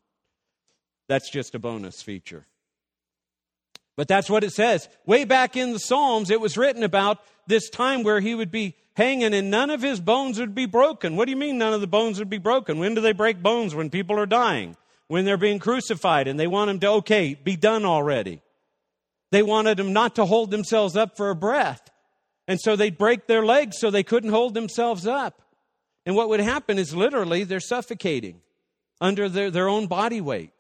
That's 1.09 1.31
just 1.31 1.55
a 1.55 1.59
bonus 1.59 2.03
feature. 2.03 2.47
But 3.97 4.07
that's 4.07 4.31
what 4.31 4.45
it 4.45 4.53
says. 4.53 4.89
Way 5.07 5.25
back 5.25 5.57
in 5.57 5.73
the 5.73 5.81
Psalms, 5.81 6.31
it 6.31 6.41
was 6.41 6.57
written 6.57 6.85
about 6.85 7.19
this 7.49 7.69
time 7.69 8.05
where 8.05 8.21
he 8.21 8.35
would 8.35 8.51
be 8.51 8.77
hanging 8.95 9.35
and 9.35 9.51
none 9.51 9.71
of 9.71 9.83
his 9.83 10.01
bones 10.01 10.39
would 10.39 10.55
be 10.55 10.67
broken. 10.67 11.17
What 11.17 11.25
do 11.25 11.31
you 11.31 11.37
mean 11.37 11.59
none 11.59 11.73
of 11.73 11.81
the 11.81 11.87
bones 11.87 12.19
would 12.19 12.31
be 12.31 12.39
broken? 12.39 12.79
When 12.79 12.95
do 12.95 13.01
they 13.01 13.13
break 13.13 13.43
bones? 13.43 13.75
When 13.75 13.91
people 13.91 14.19
are 14.19 14.27
dying, 14.27 14.77
when 15.09 15.25
they're 15.25 15.37
being 15.37 15.59
crucified 15.59 16.29
and 16.29 16.39
they 16.39 16.47
want 16.47 16.71
him 16.71 16.79
to, 16.81 16.89
okay, 16.91 17.35
be 17.35 17.57
done 17.57 17.85
already. 17.85 18.41
They 19.31 19.43
wanted 19.43 19.79
him 19.79 19.93
not 19.93 20.15
to 20.17 20.25
hold 20.25 20.51
themselves 20.51 20.97
up 20.97 21.17
for 21.17 21.31
a 21.31 21.35
breath. 21.35 21.91
And 22.47 22.59
so 22.61 22.77
they'd 22.77 22.97
break 22.97 23.27
their 23.27 23.45
legs 23.45 23.79
so 23.79 23.91
they 23.91 24.03
couldn't 24.03 24.31
hold 24.31 24.55
themselves 24.55 25.07
up. 25.07 25.43
And 26.07 26.17
what 26.17 26.31
would 26.31 26.41
happen 26.41 26.79
is 26.79 26.95
literally 26.95 27.45
they're 27.45 27.61
suffocating 27.61 28.41
under 29.01 29.29
their, 29.29 29.51
their 29.51 29.69
own 29.69 29.87
body 29.87 30.23
weight. 30.23 30.53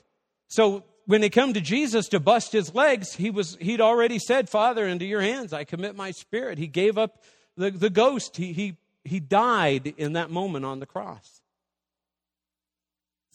So 0.48 0.84
when 1.06 1.22
they 1.22 1.30
come 1.30 1.54
to 1.54 1.60
Jesus 1.60 2.08
to 2.08 2.20
bust 2.20 2.52
his 2.52 2.74
legs, 2.74 3.14
he 3.14 3.30
was, 3.30 3.56
he'd 3.58 3.80
already 3.80 4.18
said, 4.18 4.50
Father, 4.50 4.86
into 4.86 5.06
your 5.06 5.22
hands 5.22 5.54
I 5.54 5.64
commit 5.64 5.96
my 5.96 6.10
spirit. 6.10 6.58
He 6.58 6.66
gave 6.66 6.98
up 6.98 7.22
the, 7.56 7.70
the 7.70 7.88
ghost. 7.88 8.36
He, 8.36 8.52
he, 8.52 8.76
he 9.04 9.18
died 9.18 9.94
in 9.96 10.12
that 10.12 10.30
moment 10.30 10.66
on 10.66 10.80
the 10.80 10.86
cross. 10.86 11.40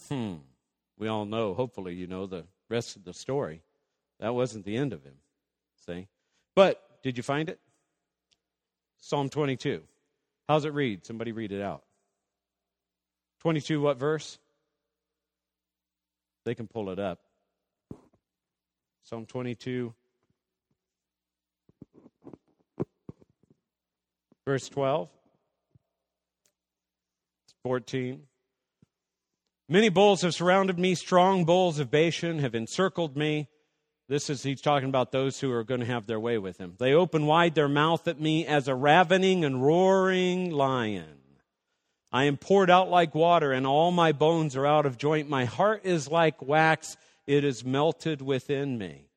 Hmm. 0.08 0.36
We 1.00 1.08
all 1.08 1.26
know, 1.26 1.56
hopefully, 1.56 1.96
you 1.96 2.06
know 2.06 2.28
the 2.28 2.43
rest 2.69 2.96
of 2.96 3.04
the 3.04 3.13
story. 3.13 3.63
That 4.19 4.36
wasn't 4.36 4.65
the 4.65 4.78
end 4.78 4.93
of 4.93 5.04
him. 5.04 5.15
See? 5.86 6.08
But 6.56 6.82
did 7.04 7.17
you 7.17 7.24
find 7.24 7.50
it? 7.50 7.60
Psalm 9.00 9.30
22. 9.30 9.84
How's 10.48 10.65
it 10.65 10.74
read? 10.74 11.06
Somebody 11.06 11.32
read 11.32 11.52
it 11.52 11.62
out. 11.62 11.84
22, 13.41 13.82
what 13.82 13.98
verse? 13.98 14.38
They 16.46 16.56
can 16.56 16.67
pull 16.67 16.89
it 16.89 17.00
up. 17.00 17.19
Psalm 19.04 19.26
22, 19.26 19.93
verse 24.46 24.69
12, 24.69 25.10
14. 27.63 28.22
Many 29.67 29.89
bulls 29.89 30.22
have 30.22 30.34
surrounded 30.34 30.80
me, 30.80 30.96
strong 30.96 31.43
bulls 31.43 31.80
of 31.80 31.91
Bashan 31.91 32.39
have 32.39 32.56
encircled 32.56 33.17
me. 33.17 33.50
This 34.13 34.30
is, 34.30 34.43
he's 34.43 34.62
talking 34.62 34.89
about 34.89 35.12
those 35.12 35.39
who 35.39 35.52
are 35.52 35.63
going 35.63 35.80
to 35.80 35.88
have 35.88 36.06
their 36.06 36.19
way 36.19 36.38
with 36.38 36.60
him. 36.60 36.76
They 36.78 36.93
open 36.93 37.26
wide 37.26 37.56
their 37.56 37.67
mouth 37.67 38.08
at 38.08 38.21
me 38.21 38.45
as 38.45 38.67
a 38.67 38.76
ravening 38.76 39.43
and 39.43 39.65
roaring 39.65 40.52
lion. 40.52 41.17
I 42.12 42.26
am 42.26 42.38
poured 42.38 42.69
out 42.69 42.91
like 42.91 43.15
water, 43.15 43.52
and 43.52 43.65
all 43.65 43.89
my 43.89 44.12
bones 44.12 44.56
are 44.56 44.67
out 44.67 44.86
of 44.86 44.99
joint. 44.99 45.30
My 45.30 45.45
heart 45.45 45.82
is 45.84 46.08
like 46.08 46.43
wax 46.43 46.95
it 47.26 47.43
is 47.43 47.65
melted 47.65 48.21
within 48.21 48.78
me. 48.78 49.08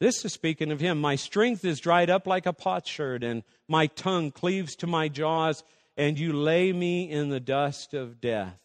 This 0.00 0.24
is 0.24 0.32
speaking 0.32 0.72
of 0.72 0.80
him. 0.80 1.00
My 1.00 1.14
strength 1.14 1.64
is 1.64 1.78
dried 1.78 2.10
up 2.10 2.26
like 2.26 2.46
a 2.46 2.52
potsherd, 2.52 3.22
and 3.22 3.44
my 3.68 3.86
tongue 3.86 4.32
cleaves 4.32 4.74
to 4.78 4.88
my 4.88 5.06
jaws, 5.06 5.62
and 5.96 6.18
you 6.18 6.32
lay 6.32 6.72
me 6.72 7.08
in 7.08 7.28
the 7.28 7.38
dust 7.38 7.94
of 7.94 8.20
death. 8.20 8.58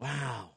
Wow. 0.00 0.52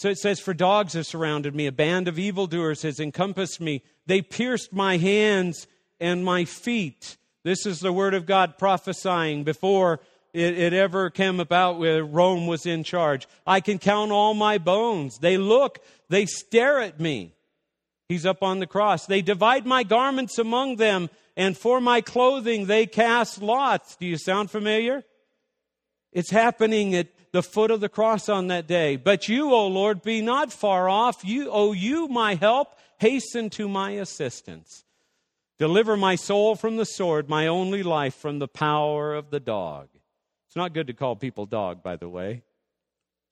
So 0.00 0.08
it 0.08 0.16
says, 0.16 0.40
For 0.40 0.54
dogs 0.54 0.94
have 0.94 1.06
surrounded 1.06 1.54
me, 1.54 1.66
a 1.66 1.72
band 1.72 2.08
of 2.08 2.18
evildoers 2.18 2.80
has 2.82 3.00
encompassed 3.00 3.60
me. 3.60 3.82
They 4.06 4.22
pierced 4.22 4.72
my 4.72 4.96
hands 4.96 5.66
and 6.00 6.24
my 6.24 6.46
feet. 6.46 7.18
This 7.44 7.66
is 7.66 7.80
the 7.80 7.92
word 7.92 8.14
of 8.14 8.24
God 8.24 8.56
prophesying 8.56 9.44
before 9.44 10.00
it, 10.32 10.58
it, 10.58 10.72
ever 10.72 11.10
came 11.10 11.38
about 11.38 11.78
where 11.78 12.02
Rome 12.02 12.46
was 12.46 12.64
in 12.64 12.82
charge. 12.82 13.28
I 13.46 13.60
can 13.60 13.78
count 13.78 14.10
all 14.10 14.32
my 14.32 14.56
bones. 14.56 15.18
They 15.18 15.36
look, 15.36 15.80
they 16.08 16.24
stare 16.24 16.80
at 16.80 16.98
me. 16.98 17.34
He's 18.08 18.24
up 18.24 18.42
on 18.42 18.58
the 18.58 18.66
cross. 18.66 19.04
They 19.04 19.20
divide 19.20 19.66
my 19.66 19.82
garments 19.82 20.38
among 20.38 20.76
them, 20.76 21.10
and 21.36 21.58
for 21.58 21.78
my 21.78 22.00
clothing 22.00 22.64
they 22.64 22.86
cast 22.86 23.42
lots. 23.42 23.96
Do 23.96 24.06
you 24.06 24.16
sound 24.16 24.50
familiar? 24.50 25.04
It's 26.10 26.30
happening 26.30 26.94
at 26.94 27.08
the 27.32 27.42
foot 27.42 27.70
of 27.70 27.80
the 27.80 27.88
cross 27.88 28.28
on 28.28 28.48
that 28.48 28.66
day. 28.66 28.96
But 28.96 29.28
you, 29.28 29.52
O 29.52 29.66
Lord, 29.66 30.02
be 30.02 30.20
not 30.20 30.52
far 30.52 30.88
off. 30.88 31.24
You, 31.24 31.50
O 31.50 31.72
you, 31.72 32.08
my 32.08 32.34
help, 32.34 32.78
hasten 32.98 33.50
to 33.50 33.68
my 33.68 33.92
assistance. 33.92 34.84
Deliver 35.58 35.96
my 35.96 36.16
soul 36.16 36.56
from 36.56 36.76
the 36.76 36.86
sword, 36.86 37.28
my 37.28 37.46
only 37.46 37.82
life 37.82 38.14
from 38.14 38.38
the 38.38 38.48
power 38.48 39.14
of 39.14 39.30
the 39.30 39.40
dog. 39.40 39.88
It's 40.46 40.56
not 40.56 40.74
good 40.74 40.86
to 40.88 40.94
call 40.94 41.16
people 41.16 41.46
dog, 41.46 41.82
by 41.82 41.96
the 41.96 42.08
way. 42.08 42.42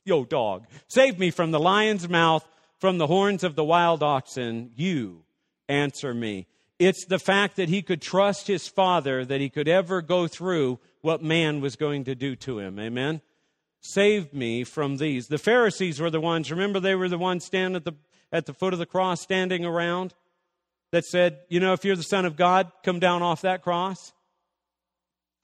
Yo, 0.04 0.24
dog. 0.24 0.66
Save 0.88 1.18
me 1.18 1.30
from 1.30 1.50
the 1.50 1.58
lion's 1.58 2.08
mouth, 2.08 2.46
from 2.78 2.98
the 2.98 3.06
horns 3.06 3.42
of 3.42 3.56
the 3.56 3.64
wild 3.64 4.02
oxen. 4.02 4.70
You 4.76 5.24
answer 5.68 6.14
me. 6.14 6.46
It's 6.78 7.04
the 7.06 7.18
fact 7.18 7.56
that 7.56 7.68
he 7.68 7.82
could 7.82 8.00
trust 8.00 8.46
his 8.46 8.68
father 8.68 9.24
that 9.24 9.40
he 9.40 9.48
could 9.48 9.66
ever 9.66 10.00
go 10.00 10.28
through 10.28 10.78
what 11.00 11.22
man 11.22 11.60
was 11.60 11.76
going 11.76 12.04
to 12.04 12.14
do 12.14 12.36
to 12.36 12.60
him. 12.60 12.78
Amen. 12.78 13.20
Save 13.80 14.34
me 14.34 14.64
from 14.64 14.96
these. 14.96 15.28
The 15.28 15.38
Pharisees 15.38 16.00
were 16.00 16.10
the 16.10 16.20
ones, 16.20 16.50
remember, 16.50 16.80
they 16.80 16.94
were 16.94 17.08
the 17.08 17.18
ones 17.18 17.44
standing 17.44 17.76
at 17.76 17.84
the, 17.84 17.94
at 18.32 18.46
the 18.46 18.54
foot 18.54 18.72
of 18.72 18.78
the 18.78 18.86
cross, 18.86 19.20
standing 19.20 19.64
around, 19.64 20.14
that 20.90 21.04
said, 21.04 21.40
You 21.48 21.60
know, 21.60 21.72
if 21.72 21.84
you're 21.84 21.96
the 21.96 22.02
Son 22.02 22.24
of 22.24 22.36
God, 22.36 22.72
come 22.82 22.98
down 22.98 23.22
off 23.22 23.42
that 23.42 23.62
cross. 23.62 24.12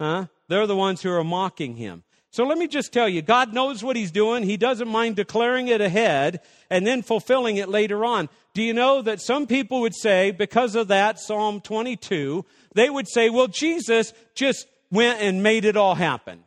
Huh? 0.00 0.26
They're 0.48 0.66
the 0.66 0.76
ones 0.76 1.02
who 1.02 1.10
are 1.10 1.24
mocking 1.24 1.76
him. 1.76 2.02
So 2.30 2.44
let 2.44 2.58
me 2.58 2.66
just 2.66 2.92
tell 2.92 3.08
you, 3.08 3.22
God 3.22 3.52
knows 3.52 3.84
what 3.84 3.94
he's 3.94 4.10
doing. 4.10 4.42
He 4.42 4.56
doesn't 4.56 4.88
mind 4.88 5.14
declaring 5.14 5.68
it 5.68 5.80
ahead 5.80 6.40
and 6.68 6.84
then 6.84 7.02
fulfilling 7.02 7.58
it 7.58 7.68
later 7.68 8.04
on. 8.04 8.28
Do 8.54 8.62
you 8.62 8.74
know 8.74 9.02
that 9.02 9.20
some 9.20 9.46
people 9.46 9.82
would 9.82 9.94
say, 9.94 10.32
because 10.32 10.74
of 10.74 10.88
that, 10.88 11.20
Psalm 11.20 11.60
22, 11.60 12.44
they 12.74 12.90
would 12.90 13.06
say, 13.06 13.30
well, 13.30 13.46
Jesus 13.46 14.12
just 14.34 14.66
went 14.90 15.20
and 15.20 15.44
made 15.44 15.64
it 15.64 15.76
all 15.76 15.94
happen. 15.94 16.42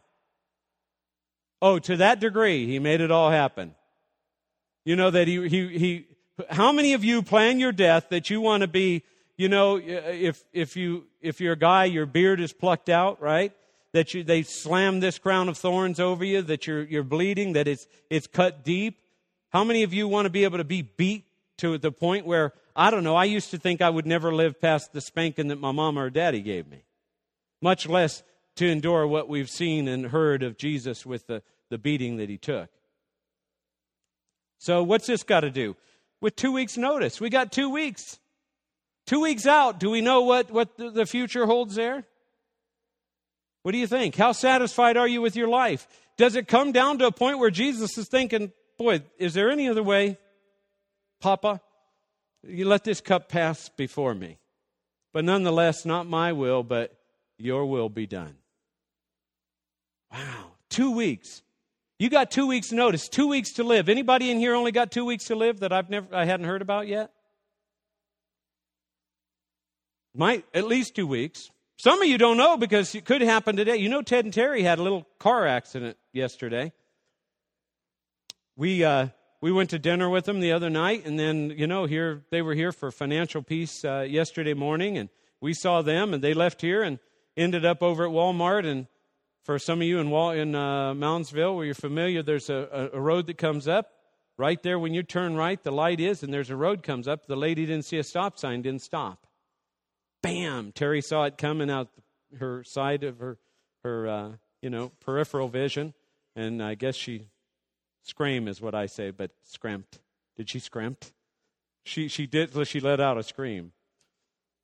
Oh, 1.61 1.79
to 1.79 1.97
that 1.97 2.19
degree, 2.19 2.67
he 2.67 2.79
made 2.79 3.01
it 3.01 3.11
all 3.11 3.31
happen. 3.31 3.73
You 4.85 4.95
know 4.95 5.09
that 5.09 5.27
he, 5.27 5.47
he, 5.49 5.77
he, 5.77 6.05
how 6.49 6.71
many 6.71 6.93
of 6.93 7.03
you 7.03 7.21
plan 7.21 7.59
your 7.59 7.71
death 7.71 8.09
that 8.09 8.29
you 8.29 8.41
want 8.41 8.61
to 8.61 8.67
be, 8.67 9.03
you 9.37 9.49
know, 9.49 9.77
if, 9.77 10.43
if 10.53 10.75
you, 10.75 11.05
if 11.21 11.41
you're 11.41 11.53
a 11.53 11.57
guy, 11.57 11.85
your 11.85 12.05
beard 12.05 12.39
is 12.39 12.53
plucked 12.53 12.89
out, 12.89 13.21
right? 13.21 13.53
that 13.93 14.13
you, 14.13 14.23
they 14.23 14.43
slam 14.43 14.99
this 14.99 15.17
crown 15.17 15.49
of 15.49 15.57
thorns 15.57 15.99
over 15.99 16.23
you, 16.23 16.41
that 16.43 16.67
you're, 16.67 16.83
you're 16.83 17.03
bleeding, 17.03 17.53
that 17.53 17.67
it's, 17.67 17.87
it's 18.09 18.27
cut 18.27 18.63
deep? 18.63 18.99
How 19.49 19.63
many 19.63 19.83
of 19.83 19.93
you 19.93 20.07
want 20.07 20.25
to 20.25 20.29
be 20.29 20.43
able 20.43 20.57
to 20.57 20.63
be 20.63 20.81
beat 20.81 21.25
to 21.57 21.77
the 21.77 21.91
point 21.91 22.25
where, 22.25 22.53
I 22.75 22.91
don't 22.91 23.03
know, 23.03 23.15
I 23.15 23.25
used 23.25 23.49
to 23.51 23.57
think 23.57 23.81
I 23.81 23.89
would 23.89 24.05
never 24.05 24.33
live 24.33 24.61
past 24.61 24.93
the 24.93 25.01
spanking 25.01 25.47
that 25.47 25.59
my 25.59 25.71
mom 25.71 25.97
or 25.97 26.09
daddy 26.09 26.41
gave 26.41 26.67
me, 26.67 26.83
much 27.61 27.87
less 27.87 28.23
to 28.57 28.67
endure 28.67 29.07
what 29.07 29.29
we've 29.29 29.49
seen 29.49 29.87
and 29.87 30.07
heard 30.07 30.43
of 30.43 30.57
Jesus 30.57 31.05
with 31.05 31.27
the, 31.27 31.41
the 31.69 31.77
beating 31.77 32.17
that 32.17 32.29
he 32.29 32.37
took. 32.37 32.69
So, 34.59 34.83
what's 34.83 35.07
this 35.07 35.23
got 35.23 35.41
to 35.41 35.51
do? 35.51 35.75
With 36.21 36.35
two 36.35 36.51
weeks' 36.51 36.77
notice. 36.77 37.21
We 37.21 37.29
got 37.29 37.51
two 37.51 37.69
weeks. 37.69 38.19
Two 39.05 39.21
weeks 39.21 39.45
out. 39.45 39.79
Do 39.79 39.89
we 39.89 40.01
know 40.01 40.21
what, 40.21 40.51
what 40.51 40.77
the 40.77 41.05
future 41.05 41.45
holds 41.45 41.75
there? 41.75 42.03
What 43.63 43.71
do 43.71 43.77
you 43.77 43.87
think? 43.87 44.15
How 44.15 44.31
satisfied 44.31 44.97
are 44.97 45.07
you 45.07 45.21
with 45.21 45.35
your 45.35 45.47
life? 45.47 45.87
Does 46.17 46.35
it 46.35 46.47
come 46.47 46.71
down 46.71 46.97
to 46.99 47.07
a 47.07 47.11
point 47.11 47.39
where 47.39 47.51
Jesus 47.51 47.97
is 47.97 48.07
thinking, 48.07 48.51
boy, 48.77 49.03
is 49.17 49.33
there 49.33 49.51
any 49.51 49.69
other 49.69 49.83
way? 49.83 50.17
Papa, 51.19 51.61
you 52.43 52.65
let 52.65 52.83
this 52.83 53.01
cup 53.01 53.29
pass 53.29 53.69
before 53.69 54.15
me. 54.15 54.39
But 55.13 55.25
nonetheless, 55.25 55.85
not 55.85 56.07
my 56.07 56.33
will, 56.33 56.63
but 56.63 56.97
your 57.37 57.65
will 57.65 57.89
be 57.89 58.07
done. 58.07 58.35
Wow, 60.11 60.51
two 60.69 60.91
weeks. 60.91 61.41
You 61.99 62.09
got 62.09 62.29
two 62.29 62.47
weeks' 62.47 62.71
notice, 62.71 63.09
two 63.09 63.27
weeks 63.27 63.53
to 63.53 63.63
live. 63.63 63.89
Anybody 63.89 64.29
in 64.29 64.37
here 64.37 64.53
only 64.53 64.71
got 64.71 64.91
two 64.91 65.05
weeks 65.05 65.25
to 65.25 65.35
live 65.35 65.61
that 65.61 65.73
I've 65.73 65.89
never 65.89 66.07
I 66.15 66.25
hadn't 66.25 66.45
heard 66.45 66.61
about 66.61 66.87
yet? 66.87 67.11
Might 70.13 70.45
at 70.53 70.65
least 70.65 70.95
two 70.95 71.07
weeks. 71.07 71.49
Some 71.77 72.01
of 72.01 72.07
you 72.07 72.17
don't 72.17 72.37
know 72.37 72.57
because 72.57 72.93
it 72.95 73.05
could 73.05 73.21
happen 73.21 73.55
today. 73.55 73.77
You 73.77 73.89
know, 73.89 74.01
Ted 74.01 74.25
and 74.25 74.33
Terry 74.33 74.63
had 74.63 74.79
a 74.79 74.83
little 74.83 75.07
car 75.19 75.45
accident 75.45 75.97
yesterday. 76.11 76.71
We 78.55 78.83
uh, 78.83 79.09
we 79.41 79.51
went 79.51 79.69
to 79.71 79.79
dinner 79.79 80.09
with 80.09 80.25
them 80.25 80.39
the 80.39 80.51
other 80.51 80.69
night, 80.69 81.05
and 81.05 81.19
then 81.19 81.51
you 81.51 81.67
know 81.67 81.85
here 81.85 82.23
they 82.31 82.41
were 82.41 82.55
here 82.55 82.71
for 82.71 82.91
financial 82.91 83.43
peace 83.43 83.85
uh, 83.85 84.05
yesterday 84.07 84.55
morning, 84.55 84.97
and 84.97 85.09
we 85.39 85.53
saw 85.53 85.83
them, 85.83 86.13
and 86.13 86.23
they 86.23 86.33
left 86.33 86.61
here 86.61 86.81
and 86.81 86.97
ended 87.35 87.63
up 87.63 87.83
over 87.83 88.05
at 88.05 88.11
Walmart. 88.11 88.65
And 88.65 88.87
for 89.47 89.57
some 89.57 89.79
of 89.79 89.87
you 89.87 89.99
in 89.99 90.09
Wal- 90.09 90.31
in 90.31 90.53
uh, 90.53 90.93
Moundsville, 90.93 91.55
where 91.55 91.63
you're 91.63 91.73
familiar, 91.73 92.21
there's 92.21 92.49
a, 92.49 92.89
a 92.91 92.99
road 92.99 93.27
that 93.27 93.37
comes 93.37 93.65
up 93.65 93.93
right 94.37 94.61
there 94.61 94.77
when 94.77 94.93
you 94.93 95.03
turn 95.03 95.37
right, 95.37 95.63
the 95.63 95.71
light 95.71 96.01
is, 96.01 96.21
and 96.21 96.33
there's 96.33 96.49
a 96.49 96.55
road 96.57 96.83
comes 96.83 97.07
up. 97.07 97.27
The 97.27 97.37
lady 97.37 97.65
didn't 97.65 97.85
see 97.85 97.97
a 97.97 98.03
stop 98.03 98.37
sign, 98.37 98.61
didn't 98.61 98.81
stop. 98.81 99.25
Bam! 100.21 100.73
Terry 100.73 101.01
saw 101.01 101.23
it 101.23 101.37
coming 101.37 101.69
out 101.69 101.87
her 102.37 102.61
side 102.65 103.05
of 103.05 103.19
her, 103.19 103.37
her 103.85 104.07
uh, 104.09 104.31
you 104.61 104.69
know, 104.69 104.91
peripheral 104.99 105.47
vision, 105.47 105.93
and 106.35 106.61
I 106.61 106.75
guess 106.75 106.95
she 106.95 107.27
scream 108.03 108.49
is 108.49 108.59
what 108.59 108.75
I 108.75 108.85
say, 108.85 109.11
but 109.11 109.31
scramped. 109.45 109.99
Did 110.35 110.49
she 110.49 110.59
scrimp? 110.59 111.05
She 111.85 112.09
she 112.09 112.27
did. 112.27 112.67
She 112.67 112.81
let 112.81 112.99
out 112.99 113.17
a 113.17 113.23
scream, 113.23 113.71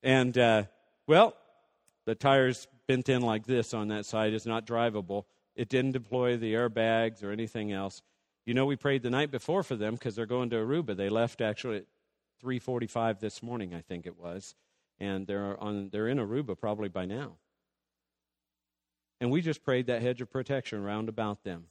and 0.03 0.37
uh, 0.37 0.63
well, 1.07 1.37
the 2.05 2.15
tires 2.15 2.67
bent 2.87 3.09
in 3.09 3.21
like 3.21 3.45
this 3.45 3.73
on 3.73 3.87
that 3.89 4.05
side 4.05 4.33
is 4.33 4.45
not 4.45 4.65
drivable. 4.65 5.25
It 5.55 5.69
didn't 5.69 5.91
deploy 5.91 6.37
the 6.37 6.53
airbags 6.53 7.23
or 7.23 7.31
anything 7.31 7.71
else. 7.71 8.01
You 8.45 8.53
know, 8.53 8.65
we 8.65 8.75
prayed 8.75 9.03
the 9.03 9.09
night 9.09 9.31
before 9.31 9.63
for 9.63 9.75
them 9.75 9.93
because 9.93 10.15
they're 10.15 10.25
going 10.25 10.49
to 10.49 10.57
Aruba. 10.57 10.95
They 10.95 11.09
left 11.09 11.41
actually 11.41 11.77
at 11.77 11.85
3:45 12.43 13.19
this 13.19 13.41
morning, 13.41 13.73
I 13.73 13.81
think 13.81 14.05
it 14.05 14.17
was, 14.17 14.55
and 14.99 15.25
they're 15.27 15.61
on. 15.61 15.89
They're 15.89 16.09
in 16.09 16.17
Aruba 16.17 16.59
probably 16.59 16.89
by 16.89 17.05
now. 17.05 17.37
And 19.21 19.31
we 19.31 19.41
just 19.41 19.63
prayed 19.63 19.87
that 19.87 20.01
hedge 20.01 20.21
of 20.21 20.29
protection 20.29 20.83
round 20.83 21.07
about 21.07 21.43
them, 21.43 21.67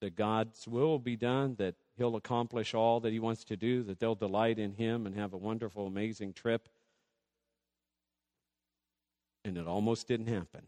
that 0.00 0.16
God's 0.16 0.66
will 0.66 0.98
be 0.98 1.16
done, 1.16 1.56
that 1.56 1.74
He'll 1.98 2.16
accomplish 2.16 2.72
all 2.72 3.00
that 3.00 3.12
He 3.12 3.20
wants 3.20 3.44
to 3.44 3.56
do, 3.56 3.82
that 3.82 3.98
they'll 3.98 4.14
delight 4.14 4.58
in 4.58 4.72
Him 4.72 5.04
and 5.06 5.14
have 5.14 5.34
a 5.34 5.36
wonderful, 5.36 5.86
amazing 5.86 6.32
trip. 6.32 6.70
And 9.44 9.58
it 9.58 9.66
almost 9.66 10.08
didn't 10.08 10.28
happen, 10.28 10.62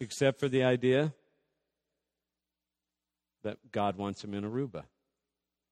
except 0.00 0.40
for 0.40 0.48
the 0.48 0.64
idea 0.64 1.12
that 3.44 3.58
God 3.70 3.96
wants 3.96 4.22
them 4.22 4.34
in 4.34 4.42
Aruba. 4.42 4.84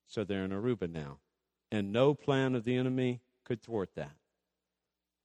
So 0.06 0.22
they're 0.22 0.44
in 0.44 0.52
Aruba 0.52 0.88
now. 0.88 1.18
And 1.72 1.92
no 1.92 2.14
plan 2.14 2.54
of 2.54 2.62
the 2.64 2.76
enemy 2.76 3.20
could 3.44 3.60
thwart 3.60 3.90
that. 3.96 4.12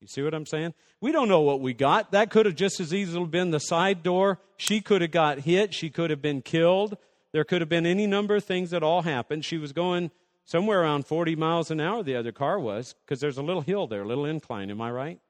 You 0.00 0.08
see 0.08 0.22
what 0.22 0.34
I'm 0.34 0.46
saying? 0.46 0.74
We 1.00 1.12
don't 1.12 1.28
know 1.28 1.42
what 1.42 1.60
we 1.60 1.74
got. 1.74 2.12
That 2.12 2.30
could 2.30 2.46
have 2.46 2.56
just 2.56 2.80
as 2.80 2.92
easily 2.92 3.26
been 3.26 3.50
the 3.50 3.60
side 3.60 4.02
door. 4.02 4.40
She 4.56 4.80
could 4.80 5.02
have 5.02 5.10
got 5.10 5.40
hit. 5.40 5.74
She 5.74 5.90
could 5.90 6.10
have 6.10 6.22
been 6.22 6.42
killed. 6.42 6.96
There 7.32 7.44
could 7.44 7.60
have 7.60 7.68
been 7.68 7.86
any 7.86 8.06
number 8.06 8.34
of 8.34 8.44
things 8.44 8.70
that 8.70 8.82
all 8.82 9.02
happened. 9.02 9.44
She 9.44 9.58
was 9.58 9.72
going 9.72 10.10
somewhere 10.44 10.80
around 10.82 11.06
40 11.06 11.36
miles 11.36 11.70
an 11.70 11.80
hour, 11.80 12.02
the 12.02 12.16
other 12.16 12.32
car 12.32 12.58
was, 12.58 12.94
because 13.04 13.20
there's 13.20 13.38
a 13.38 13.42
little 13.42 13.62
hill 13.62 13.86
there, 13.86 14.02
a 14.02 14.06
little 14.06 14.24
incline. 14.24 14.70
Am 14.70 14.80
I 14.80 14.90
right? 14.90 15.20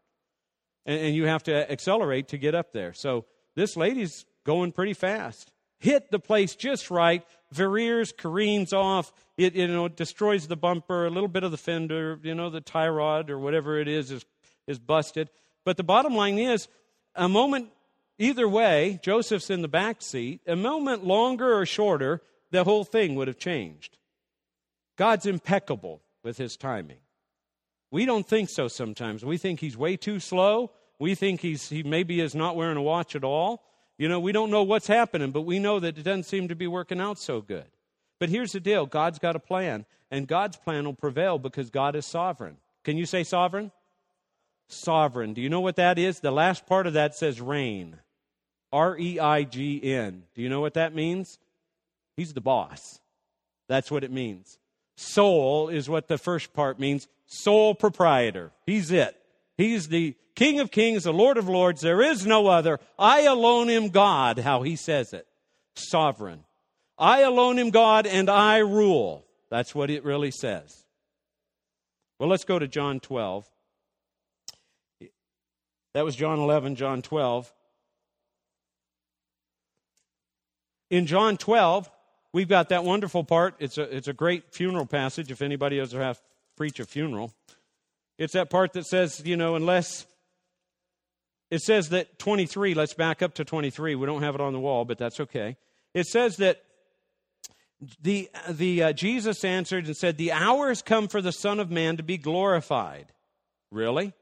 And, 0.87 1.01
and 1.01 1.15
you 1.15 1.27
have 1.27 1.43
to 1.45 1.71
accelerate 1.71 2.29
to 2.29 2.39
get 2.39 2.55
up 2.55 2.73
there. 2.73 2.93
So 2.93 3.27
this 3.55 3.77
lady's 3.77 4.25
going 4.45 4.73
pretty 4.73 4.95
fast 4.95 5.53
hit 5.81 6.11
the 6.11 6.19
place 6.19 6.55
just 6.55 6.91
right, 6.91 7.25
veers, 7.51 8.13
careens 8.13 8.73
off. 8.73 9.13
It 9.37 9.55
you 9.57 9.67
know 9.67 9.89
destroys 9.89 10.47
the 10.47 10.57
bumper, 10.57 11.07
a 11.07 11.11
little 11.11 11.29
bit 11.29 11.43
of 11.43 11.51
the 11.51 11.57
fender, 11.57 12.21
you 12.23 12.35
know 12.35 12.51
the 12.51 12.61
tie 12.61 12.89
rod 12.89 13.31
or 13.31 13.39
whatever 13.39 13.79
it 13.81 13.89
is 13.89 14.13
is 14.13 14.25
is 14.69 14.79
busted. 14.79 15.31
But 15.65 15.77
the 15.77 15.83
bottom 15.83 16.15
line 16.15 16.39
is, 16.39 16.69
a 17.15 17.29
moment 17.29 17.71
either 18.19 18.49
way, 18.49 19.01
Joseph's 19.03 19.51
in 19.51 19.63
the 19.63 19.69
back 19.69 20.01
seat. 20.01 20.41
A 20.47 20.57
moment 20.57 21.05
longer 21.05 21.59
or 21.59 21.67
shorter, 21.67 22.23
the 22.51 22.65
whole 22.65 22.85
thing 22.85 23.15
would 23.17 23.29
have 23.29 23.39
changed. 23.39 23.99
God's 24.97 25.27
impeccable 25.27 26.03
with 26.23 26.39
his 26.39 26.57
timing. 26.57 26.99
We 27.91 28.05
don't 28.05 28.27
think 28.27 28.49
so 28.49 28.69
sometimes. 28.69 29.25
We 29.25 29.37
think 29.37 29.61
he's 29.61 29.77
way 29.77 29.97
too 29.97 30.21
slow. 30.21 30.71
We 30.99 31.15
think 31.15 31.41
he's, 31.41 31.69
he 31.69 31.83
maybe 31.83 32.21
is 32.21 32.35
not 32.35 32.57
wearing 32.57 32.77
a 32.77 32.83
watch 32.83 33.17
at 33.17 33.25
all. 33.25 33.63
You 33.99 34.09
know, 34.09 34.21
we 34.21 34.33
don't 34.33 34.51
know 34.51 34.63
what's 34.63 34.87
happening, 34.87 35.31
but 35.31 35.43
we 35.43 35.59
know 35.59 35.81
that 35.81 35.99
it 35.99 36.03
doesn't 36.03 36.25
seem 36.25 36.49
to 36.49 36.55
be 36.55 36.67
working 36.67 37.01
out 37.01 37.19
so 37.19 37.41
good. 37.41 37.67
But 38.19 38.29
here's 38.29 38.53
the 38.53 38.61
deal 38.61 38.87
God's 38.87 39.19
got 39.19 39.37
a 39.37 39.41
plan, 39.41 39.87
and 40.11 40.29
God's 40.29 40.57
plan 40.57 40.85
will 40.85 40.95
prevail 40.95 41.39
because 41.39 41.71
God 41.71 41.97
is 41.97 42.07
sovereign. 42.07 42.59
Can 42.85 42.97
you 42.97 43.07
say 43.07 43.25
sovereign? 43.25 43.73
Sovereign. 44.69 45.35
Do 45.35 45.41
you 45.41 45.49
know 45.49 45.61
what 45.61 45.77
that 45.77 45.99
is? 45.99 46.21
The 46.21 46.31
last 46.31 46.67
part 46.67 46.87
of 46.87 46.93
that 46.93 47.15
says 47.15 47.41
reign. 47.41 47.97
R 48.73 48.97
E 48.99 49.19
I 49.19 49.43
G 49.43 49.83
N. 49.83 50.23
Do 50.35 50.43
you 50.43 50.49
know 50.49 50.61
what 50.61 50.75
that 50.75 50.95
means? 50.95 51.39
He's 52.17 52.33
the 52.35 52.41
boss. 52.41 53.01
That's 53.69 53.91
what 53.91 54.05
it 54.05 54.13
means. 54.13 54.59
Sole 54.97 55.69
is 55.69 55.89
what 55.89 56.09
the 56.09 56.19
first 56.19 56.53
part 56.53 56.79
means. 56.79 57.09
Sole 57.31 57.77
proprietor. 57.77 58.51
He's 58.67 58.91
it. 58.91 59.17
He's 59.57 59.89
the 59.89 60.17
King 60.35 60.59
of 60.59 60.71
kings, 60.71 61.05
the 61.05 61.13
Lord 61.13 61.37
of 61.37 61.49
lords. 61.49 61.81
There 61.81 62.01
is 62.01 62.27
no 62.27 62.47
other. 62.47 62.81
I 62.99 63.23
alone 63.23 63.69
am 63.69 63.91
God, 63.91 64.39
how 64.39 64.63
he 64.63 64.75
says 64.75 65.13
it. 65.13 65.27
Sovereign. 65.75 66.45
I 66.99 67.21
alone 67.21 67.59
am 67.59 67.71
God 67.71 68.07
and 68.07 68.31
I 68.31 68.59
rule. 68.59 69.25
That's 69.51 69.75
what 69.75 69.91
it 69.91 70.03
really 70.03 70.31
says. 70.31 70.87
Well, 72.19 72.29
let's 72.29 72.45
go 72.45 72.59
to 72.59 72.67
John 72.67 73.01
12. 73.01 73.47
That 75.93 76.05
was 76.05 76.17
John 76.17 76.39
11, 76.39 76.77
John 76.77 77.03
12. 77.03 77.53
In 80.89 81.07
John 81.07 81.37
12, 81.37 81.91
we've 82.33 82.49
got 82.49 82.71
that 82.71 82.83
wonderful 82.83 83.25
part. 83.25 83.57
It's 83.59 83.77
a, 83.77 83.95
it's 83.95 84.09
a 84.09 84.15
great 84.15 84.55
funeral 84.55 84.87
passage 84.87 85.31
if 85.31 85.43
anybody 85.43 85.79
has 85.79 85.93
preach 86.61 86.79
a 86.79 86.85
funeral. 86.85 87.33
It's 88.19 88.35
that 88.35 88.51
part 88.51 88.75
that 88.75 88.85
says, 88.85 89.23
you 89.25 89.35
know, 89.35 89.55
unless 89.55 90.05
it 91.51 91.63
says 91.63 91.89
that 91.89 92.19
23, 92.19 92.75
let's 92.75 92.93
back 92.93 93.23
up 93.23 93.33
to 93.37 93.47
23. 93.47 93.95
We 93.95 94.05
don't 94.05 94.23
have 94.23 94.35
it 94.35 94.43
on 94.43 94.53
the 94.53 94.61
wall, 94.61 94.85
but 94.85 94.99
that's 94.99 95.21
okay. 95.21 95.57
It 95.95 96.07
says 96.07 96.37
that 96.37 96.63
the, 98.03 98.29
the 98.47 98.83
uh, 98.83 98.93
Jesus 98.93 99.43
answered 99.43 99.87
and 99.87 99.97
said, 99.97 100.19
The 100.19 100.33
hour 100.33 100.69
has 100.69 100.83
come 100.83 101.09
for 101.09 101.23
the 101.23 101.33
Son 101.33 101.61
of 101.61 101.71
Man 101.71 101.97
to 101.97 102.03
be 102.03 102.19
glorified. 102.19 103.07
Really? 103.71 104.13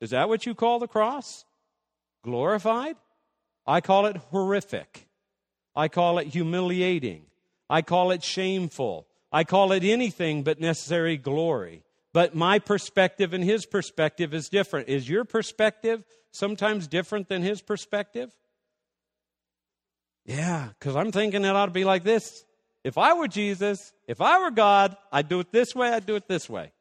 Is 0.00 0.10
that 0.10 0.28
what 0.28 0.44
you 0.44 0.56
call 0.56 0.80
the 0.80 0.88
cross? 0.88 1.44
Glorified? 2.24 2.96
I 3.64 3.80
call 3.80 4.06
it 4.06 4.16
horrific. 4.16 5.06
I 5.76 5.86
call 5.86 6.18
it 6.18 6.26
humiliating. 6.26 7.26
I 7.70 7.82
call 7.82 8.10
it 8.10 8.24
shameful. 8.24 9.06
I 9.36 9.44
call 9.44 9.72
it 9.72 9.84
anything 9.84 10.44
but 10.44 10.60
necessary 10.60 11.18
glory. 11.18 11.82
But 12.14 12.34
my 12.34 12.58
perspective 12.58 13.34
and 13.34 13.44
his 13.44 13.66
perspective 13.66 14.32
is 14.32 14.48
different. 14.48 14.88
Is 14.88 15.10
your 15.10 15.26
perspective 15.26 16.06
sometimes 16.32 16.86
different 16.86 17.28
than 17.28 17.42
his 17.42 17.60
perspective? 17.60 18.34
Yeah, 20.24 20.70
because 20.70 20.96
I'm 20.96 21.12
thinking 21.12 21.44
it 21.44 21.48
ought 21.48 21.66
to 21.66 21.70
be 21.70 21.84
like 21.84 22.02
this. 22.02 22.46
If 22.82 22.96
I 22.96 23.12
were 23.12 23.28
Jesus, 23.28 23.92
if 24.08 24.22
I 24.22 24.42
were 24.42 24.50
God, 24.50 24.96
I'd 25.12 25.28
do 25.28 25.40
it 25.40 25.52
this 25.52 25.74
way, 25.74 25.90
I'd 25.90 26.06
do 26.06 26.16
it 26.16 26.28
this 26.28 26.48
way. 26.48 26.72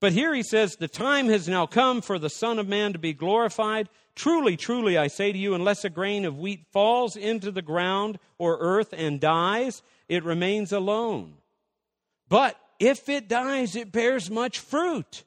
But 0.00 0.12
here 0.12 0.34
he 0.34 0.42
says, 0.42 0.74
The 0.74 0.88
time 0.88 1.28
has 1.28 1.46
now 1.46 1.66
come 1.66 2.02
for 2.02 2.18
the 2.18 2.30
Son 2.30 2.58
of 2.58 2.66
Man 2.66 2.94
to 2.94 2.98
be 2.98 3.12
glorified. 3.12 3.88
Truly, 4.16 4.56
truly, 4.56 4.98
I 4.98 5.06
say 5.06 5.30
to 5.30 5.38
you, 5.38 5.54
unless 5.54 5.84
a 5.84 5.88
grain 5.88 6.24
of 6.24 6.36
wheat 6.36 6.66
falls 6.72 7.14
into 7.14 7.52
the 7.52 7.62
ground 7.62 8.18
or 8.38 8.58
earth 8.58 8.92
and 8.92 9.20
dies, 9.20 9.84
it 10.08 10.24
remains 10.24 10.72
alone. 10.72 11.34
But 12.30 12.56
if 12.78 13.10
it 13.10 13.28
dies, 13.28 13.76
it 13.76 13.92
bears 13.92 14.30
much 14.30 14.58
fruit. 14.58 15.24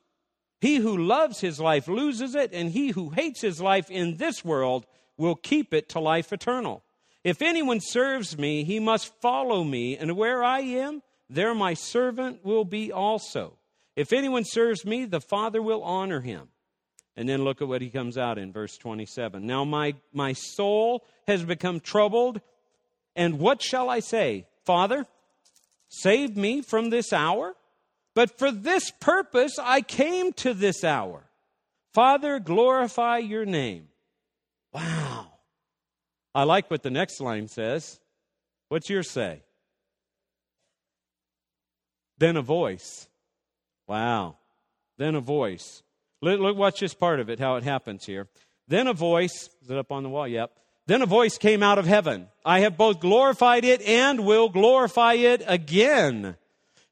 He 0.60 0.78
who 0.78 0.98
loves 0.98 1.42
his 1.42 1.60
life 1.60 1.88
loses 1.88 2.34
it, 2.34 2.52
and 2.54 2.72
he 2.72 2.90
who 2.90 3.10
hates 3.10 3.42
his 3.42 3.62
life 3.62 3.92
in 3.92 4.18
this 4.18 4.44
world 4.44 4.88
will 5.18 5.36
keep 5.36 5.74
it 5.74 5.90
to 5.90 6.00
life 6.00 6.34
eternal. 6.34 6.82
If 7.24 7.42
anyone 7.42 7.82
serves 7.82 8.38
me, 8.38 8.64
he 8.64 8.80
must 8.80 9.14
follow 9.22 9.64
me, 9.64 9.98
and 9.98 10.18
where 10.18 10.44
I 10.44 10.62
am, 10.62 11.04
there 11.30 11.54
my 11.54 11.74
servant 11.74 12.44
will 12.44 12.66
be 12.66 12.92
also. 12.92 13.58
If 13.96 14.14
anyone 14.14 14.46
serves 14.46 14.86
me, 14.86 15.06
the 15.06 15.22
Father 15.22 15.62
will 15.62 15.84
honor 15.84 16.22
him. 16.22 16.48
And 17.16 17.30
then 17.30 17.44
look 17.44 17.62
at 17.62 17.68
what 17.68 17.82
he 17.82 17.90
comes 17.90 18.18
out 18.18 18.38
in 18.38 18.52
verse 18.52 18.78
27. 18.78 19.46
Now 19.46 19.66
my, 19.66 19.94
my 20.14 20.34
soul 20.34 21.06
has 21.28 21.44
become 21.44 21.80
troubled, 21.80 22.42
and 23.16 23.38
what 23.38 23.62
shall 23.62 23.90
I 23.90 24.00
say? 24.00 24.48
Father, 24.66 25.06
save 25.94 26.36
me 26.36 26.62
from 26.62 26.90
this 26.90 27.14
hour? 27.14 27.56
But 28.16 28.38
for 28.38 28.52
this 28.52 28.92
purpose 28.92 29.58
I 29.62 29.82
came 29.82 30.34
to 30.34 30.54
this 30.54 30.84
hour. 30.84 31.24
Father, 31.94 32.40
glorify 32.40 33.20
your 33.20 33.46
name. 33.46 33.88
Wow. 34.74 35.28
I 36.34 36.44
like 36.44 36.72
what 36.72 36.82
the 36.82 36.90
next 36.90 37.22
line 37.22 37.48
says. 37.48 38.00
What's 38.70 38.90
your 38.90 39.04
say? 39.04 39.44
Then 42.18 42.38
a 42.38 42.42
voice. 42.42 43.08
Wow. 43.88 44.38
Then 44.98 45.14
a 45.16 45.22
voice. 45.22 45.84
Look, 46.22 46.58
watch 46.58 46.80
this 46.80 46.94
part 46.94 47.20
of 47.20 47.30
it, 47.30 47.40
how 47.40 47.58
it 47.58 47.64
happens 47.64 48.06
here. 48.06 48.28
Then 48.68 48.88
a 48.88 48.94
voice, 48.94 49.50
is 49.62 49.70
it 49.70 49.78
up 49.78 49.92
on 49.92 50.04
the 50.04 50.10
wall? 50.10 50.28
Yep. 50.28 50.52
Then 50.86 51.02
a 51.02 51.06
voice 51.06 51.38
came 51.38 51.64
out 51.64 51.80
of 51.80 51.86
heaven. 51.86 52.28
I 52.46 52.60
have 52.60 52.78
both 52.78 53.00
glorified 53.00 53.64
it 53.64 53.82
and 53.82 54.26
will 54.26 54.50
glorify 54.50 55.14
it 55.14 55.42
again. 55.48 56.36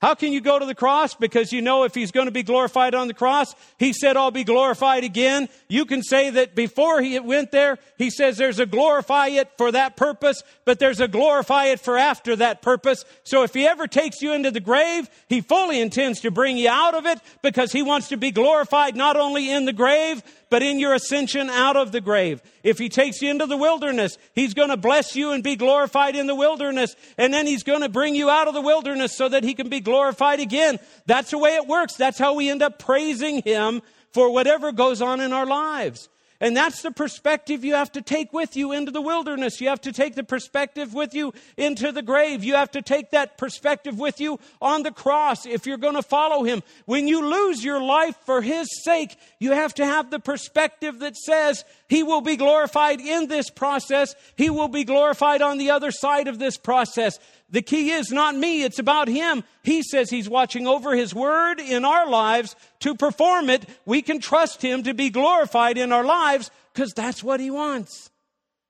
How 0.01 0.15
can 0.15 0.33
you 0.33 0.41
go 0.41 0.57
to 0.57 0.65
the 0.65 0.73
cross? 0.73 1.13
Because 1.13 1.53
you 1.53 1.61
know 1.61 1.83
if 1.83 1.93
he's 1.93 2.11
going 2.11 2.25
to 2.25 2.31
be 2.31 2.41
glorified 2.41 2.95
on 2.95 3.07
the 3.07 3.13
cross, 3.13 3.53
he 3.77 3.93
said, 3.93 4.17
I'll 4.17 4.31
be 4.31 4.43
glorified 4.43 5.03
again. 5.03 5.47
You 5.69 5.85
can 5.85 6.01
say 6.01 6.31
that 6.31 6.55
before 6.55 7.03
he 7.03 7.19
went 7.19 7.51
there, 7.51 7.77
he 7.99 8.09
says 8.09 8.35
there's 8.35 8.57
a 8.57 8.65
glorify 8.65 9.27
it 9.27 9.51
for 9.59 9.71
that 9.71 9.95
purpose, 9.97 10.41
but 10.65 10.79
there's 10.79 11.01
a 11.01 11.07
glorify 11.07 11.65
it 11.65 11.79
for 11.79 11.99
after 11.99 12.35
that 12.37 12.63
purpose. 12.63 13.05
So 13.23 13.43
if 13.43 13.53
he 13.53 13.67
ever 13.67 13.85
takes 13.85 14.23
you 14.23 14.33
into 14.33 14.49
the 14.49 14.59
grave, 14.59 15.07
he 15.29 15.41
fully 15.41 15.79
intends 15.79 16.21
to 16.21 16.31
bring 16.31 16.57
you 16.57 16.69
out 16.69 16.95
of 16.95 17.05
it 17.05 17.19
because 17.43 17.71
he 17.71 17.83
wants 17.83 18.07
to 18.07 18.17
be 18.17 18.31
glorified 18.31 18.95
not 18.95 19.17
only 19.17 19.51
in 19.51 19.65
the 19.65 19.73
grave, 19.73 20.23
but 20.51 20.61
in 20.61 20.79
your 20.79 20.93
ascension 20.93 21.49
out 21.49 21.77
of 21.77 21.93
the 21.93 22.01
grave. 22.01 22.41
If 22.61 22.77
he 22.77 22.89
takes 22.89 23.21
you 23.21 23.31
into 23.31 23.45
the 23.47 23.57
wilderness, 23.57 24.17
he's 24.35 24.53
going 24.53 24.69
to 24.69 24.77
bless 24.77 25.15
you 25.15 25.31
and 25.31 25.41
be 25.41 25.55
glorified 25.55 26.15
in 26.15 26.27
the 26.27 26.35
wilderness. 26.35 26.93
And 27.17 27.33
then 27.33 27.47
he's 27.47 27.63
going 27.63 27.81
to 27.81 27.89
bring 27.89 28.15
you 28.15 28.29
out 28.29 28.49
of 28.49 28.53
the 28.53 28.61
wilderness 28.61 29.15
so 29.15 29.29
that 29.29 29.45
he 29.45 29.53
can 29.53 29.69
be 29.69 29.79
glorified 29.79 30.41
again. 30.41 30.77
That's 31.05 31.31
the 31.31 31.37
way 31.37 31.55
it 31.55 31.67
works. 31.67 31.95
That's 31.95 32.19
how 32.19 32.35
we 32.35 32.49
end 32.49 32.61
up 32.61 32.79
praising 32.79 33.41
him 33.41 33.81
for 34.11 34.31
whatever 34.31 34.73
goes 34.73 35.01
on 35.01 35.21
in 35.21 35.31
our 35.31 35.45
lives. 35.45 36.09
And 36.41 36.57
that's 36.57 36.81
the 36.81 36.89
perspective 36.89 37.63
you 37.63 37.75
have 37.75 37.91
to 37.91 38.01
take 38.01 38.33
with 38.33 38.57
you 38.57 38.71
into 38.71 38.91
the 38.91 39.01
wilderness. 39.01 39.61
You 39.61 39.69
have 39.69 39.81
to 39.81 39.93
take 39.93 40.15
the 40.15 40.23
perspective 40.23 40.91
with 40.91 41.13
you 41.13 41.33
into 41.55 41.91
the 41.91 42.01
grave. 42.01 42.43
You 42.43 42.55
have 42.55 42.71
to 42.71 42.81
take 42.81 43.11
that 43.11 43.37
perspective 43.37 43.99
with 43.99 44.19
you 44.19 44.39
on 44.59 44.81
the 44.81 44.91
cross 44.91 45.45
if 45.45 45.67
you're 45.67 45.77
going 45.77 45.95
to 45.95 46.01
follow 46.01 46.43
him. 46.43 46.63
When 46.85 47.07
you 47.07 47.23
lose 47.23 47.63
your 47.63 47.79
life 47.79 48.15
for 48.25 48.41
his 48.41 48.67
sake, 48.83 49.15
you 49.37 49.51
have 49.51 49.75
to 49.75 49.85
have 49.85 50.09
the 50.09 50.19
perspective 50.19 50.97
that 50.99 51.15
says 51.15 51.63
he 51.87 52.01
will 52.01 52.21
be 52.21 52.37
glorified 52.37 52.99
in 52.99 53.27
this 53.27 53.51
process. 53.51 54.15
He 54.35 54.49
will 54.49 54.67
be 54.67 54.83
glorified 54.83 55.43
on 55.43 55.59
the 55.59 55.69
other 55.69 55.91
side 55.91 56.27
of 56.27 56.39
this 56.39 56.57
process. 56.57 57.19
The 57.51 57.61
key 57.61 57.91
is 57.91 58.11
not 58.11 58.35
me, 58.35 58.63
it's 58.63 58.79
about 58.79 59.07
Him. 59.07 59.43
He 59.63 59.83
says 59.83 60.09
He's 60.09 60.29
watching 60.29 60.67
over 60.67 60.95
His 60.95 61.13
word 61.13 61.59
in 61.59 61.83
our 61.85 62.09
lives 62.09 62.55
to 62.79 62.95
perform 62.95 63.49
it. 63.49 63.67
We 63.85 64.01
can 64.01 64.19
trust 64.19 64.61
Him 64.61 64.83
to 64.83 64.93
be 64.93 65.09
glorified 65.09 65.77
in 65.77 65.91
our 65.91 66.05
lives 66.05 66.49
because 66.73 66.93
that's 66.93 67.23
what 67.23 67.39
He 67.39 67.51
wants. 67.51 68.09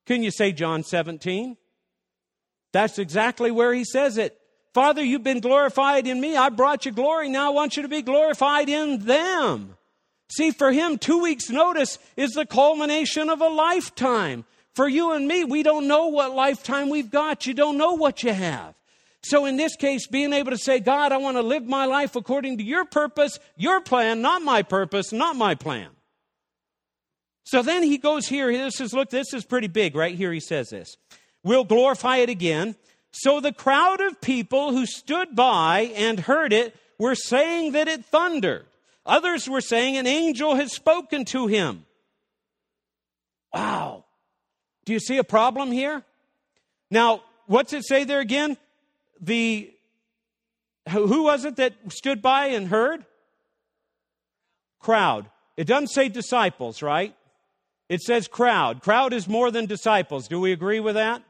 Can 0.07 0.23
you 0.23 0.31
say 0.31 0.51
John 0.51 0.83
17? 0.83 1.57
That's 2.73 2.97
exactly 2.97 3.51
where 3.51 3.73
He 3.73 3.83
says 3.83 4.17
it. 4.17 4.37
Father, 4.73 5.03
you've 5.03 5.23
been 5.23 5.41
glorified 5.41 6.07
in 6.07 6.19
me. 6.19 6.35
I 6.35 6.49
brought 6.49 6.85
you 6.85 6.91
glory. 6.91 7.29
Now 7.29 7.47
I 7.47 7.53
want 7.53 7.75
you 7.75 7.83
to 7.83 7.89
be 7.89 8.01
glorified 8.01 8.69
in 8.69 9.05
them. 9.05 9.75
See, 10.29 10.51
for 10.51 10.71
him, 10.71 10.97
two 10.97 11.21
weeks' 11.21 11.49
notice 11.49 11.99
is 12.15 12.31
the 12.31 12.45
culmination 12.45 13.29
of 13.29 13.41
a 13.41 13.49
lifetime. 13.49 14.45
For 14.75 14.87
you 14.87 15.13
and 15.13 15.27
me, 15.27 15.43
we 15.43 15.63
don't 15.63 15.87
know 15.87 16.07
what 16.07 16.33
lifetime 16.33 16.89
we've 16.89 17.11
got. 17.11 17.45
You 17.45 17.53
don't 17.53 17.77
know 17.77 17.93
what 17.93 18.23
you 18.23 18.33
have. 18.33 18.73
So, 19.23 19.45
in 19.45 19.57
this 19.57 19.75
case, 19.75 20.07
being 20.07 20.33
able 20.33 20.51
to 20.51 20.57
say, 20.57 20.79
God, 20.79 21.11
I 21.11 21.17
want 21.17 21.37
to 21.37 21.43
live 21.43 21.65
my 21.65 21.85
life 21.85 22.15
according 22.15 22.57
to 22.57 22.63
your 22.63 22.85
purpose, 22.85 23.37
your 23.55 23.81
plan, 23.81 24.21
not 24.21 24.41
my 24.41 24.63
purpose, 24.63 25.11
not 25.11 25.35
my 25.35 25.53
plan. 25.53 25.89
So 27.43 27.61
then 27.61 27.83
he 27.83 27.97
goes 27.97 28.27
here. 28.27 28.51
This 28.51 28.79
is, 28.79 28.93
look, 28.93 29.09
this 29.09 29.33
is 29.33 29.43
pretty 29.43 29.67
big 29.67 29.95
right 29.95 30.15
here. 30.15 30.31
He 30.31 30.39
says 30.39 30.69
this. 30.69 30.95
We'll 31.43 31.63
glorify 31.63 32.17
it 32.17 32.29
again. 32.29 32.75
So 33.11 33.41
the 33.41 33.51
crowd 33.51 33.99
of 33.99 34.21
people 34.21 34.71
who 34.71 34.85
stood 34.85 35.35
by 35.35 35.91
and 35.95 36.19
heard 36.19 36.53
it 36.53 36.75
were 36.97 37.15
saying 37.15 37.73
that 37.73 37.87
it 37.87 38.05
thundered. 38.05 38.65
Others 39.05 39.49
were 39.49 39.61
saying 39.61 39.97
an 39.97 40.07
angel 40.07 40.55
has 40.55 40.71
spoken 40.71 41.25
to 41.25 41.47
him. 41.47 41.85
Wow. 43.53 44.05
Do 44.91 44.93
you 44.93 44.99
see 44.99 45.19
a 45.19 45.23
problem 45.23 45.71
here? 45.71 46.03
Now, 46.89 47.23
what's 47.45 47.71
it 47.71 47.85
say 47.85 48.03
there 48.03 48.19
again? 48.19 48.57
The 49.21 49.71
who 50.89 51.23
was 51.23 51.45
it 51.45 51.55
that 51.55 51.75
stood 51.93 52.21
by 52.21 52.47
and 52.47 52.67
heard? 52.67 53.05
Crowd. 54.81 55.29
It 55.55 55.63
doesn't 55.63 55.91
say 55.91 56.09
disciples, 56.09 56.81
right? 56.81 57.15
It 57.87 58.01
says 58.01 58.27
crowd. 58.27 58.81
Crowd 58.81 59.13
is 59.13 59.29
more 59.29 59.49
than 59.49 59.65
disciples. 59.65 60.27
Do 60.27 60.41
we 60.41 60.51
agree 60.51 60.81
with 60.81 60.95
that? 60.95 61.23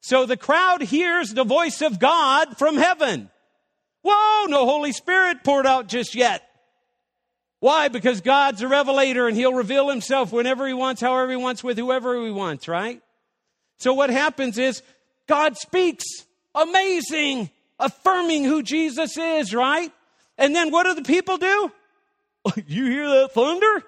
So 0.00 0.26
the 0.26 0.36
crowd 0.36 0.82
hears 0.82 1.34
the 1.34 1.44
voice 1.44 1.80
of 1.80 2.00
God 2.00 2.58
from 2.58 2.76
heaven. 2.76 3.30
Whoa, 4.02 4.46
no 4.48 4.66
Holy 4.66 4.90
Spirit 4.90 5.44
poured 5.44 5.68
out 5.68 5.86
just 5.86 6.16
yet. 6.16 6.47
Why? 7.60 7.88
Because 7.88 8.20
God's 8.20 8.62
a 8.62 8.68
revelator 8.68 9.26
and 9.26 9.36
He'll 9.36 9.54
reveal 9.54 9.88
Himself 9.88 10.32
whenever 10.32 10.66
He 10.66 10.74
wants, 10.74 11.00
however 11.00 11.30
He 11.30 11.36
wants, 11.36 11.64
with 11.64 11.78
whoever 11.78 12.24
He 12.24 12.30
wants, 12.30 12.68
right? 12.68 13.02
So 13.78 13.94
what 13.94 14.10
happens 14.10 14.58
is 14.58 14.82
God 15.26 15.56
speaks, 15.56 16.04
amazing, 16.54 17.50
affirming 17.78 18.44
who 18.44 18.62
Jesus 18.62 19.16
is, 19.16 19.54
right? 19.54 19.92
And 20.36 20.54
then 20.54 20.70
what 20.70 20.84
do 20.84 20.94
the 20.94 21.02
people 21.02 21.36
do? 21.36 21.72
you 22.66 22.86
hear 22.86 23.08
that 23.08 23.32
thunder? 23.32 23.84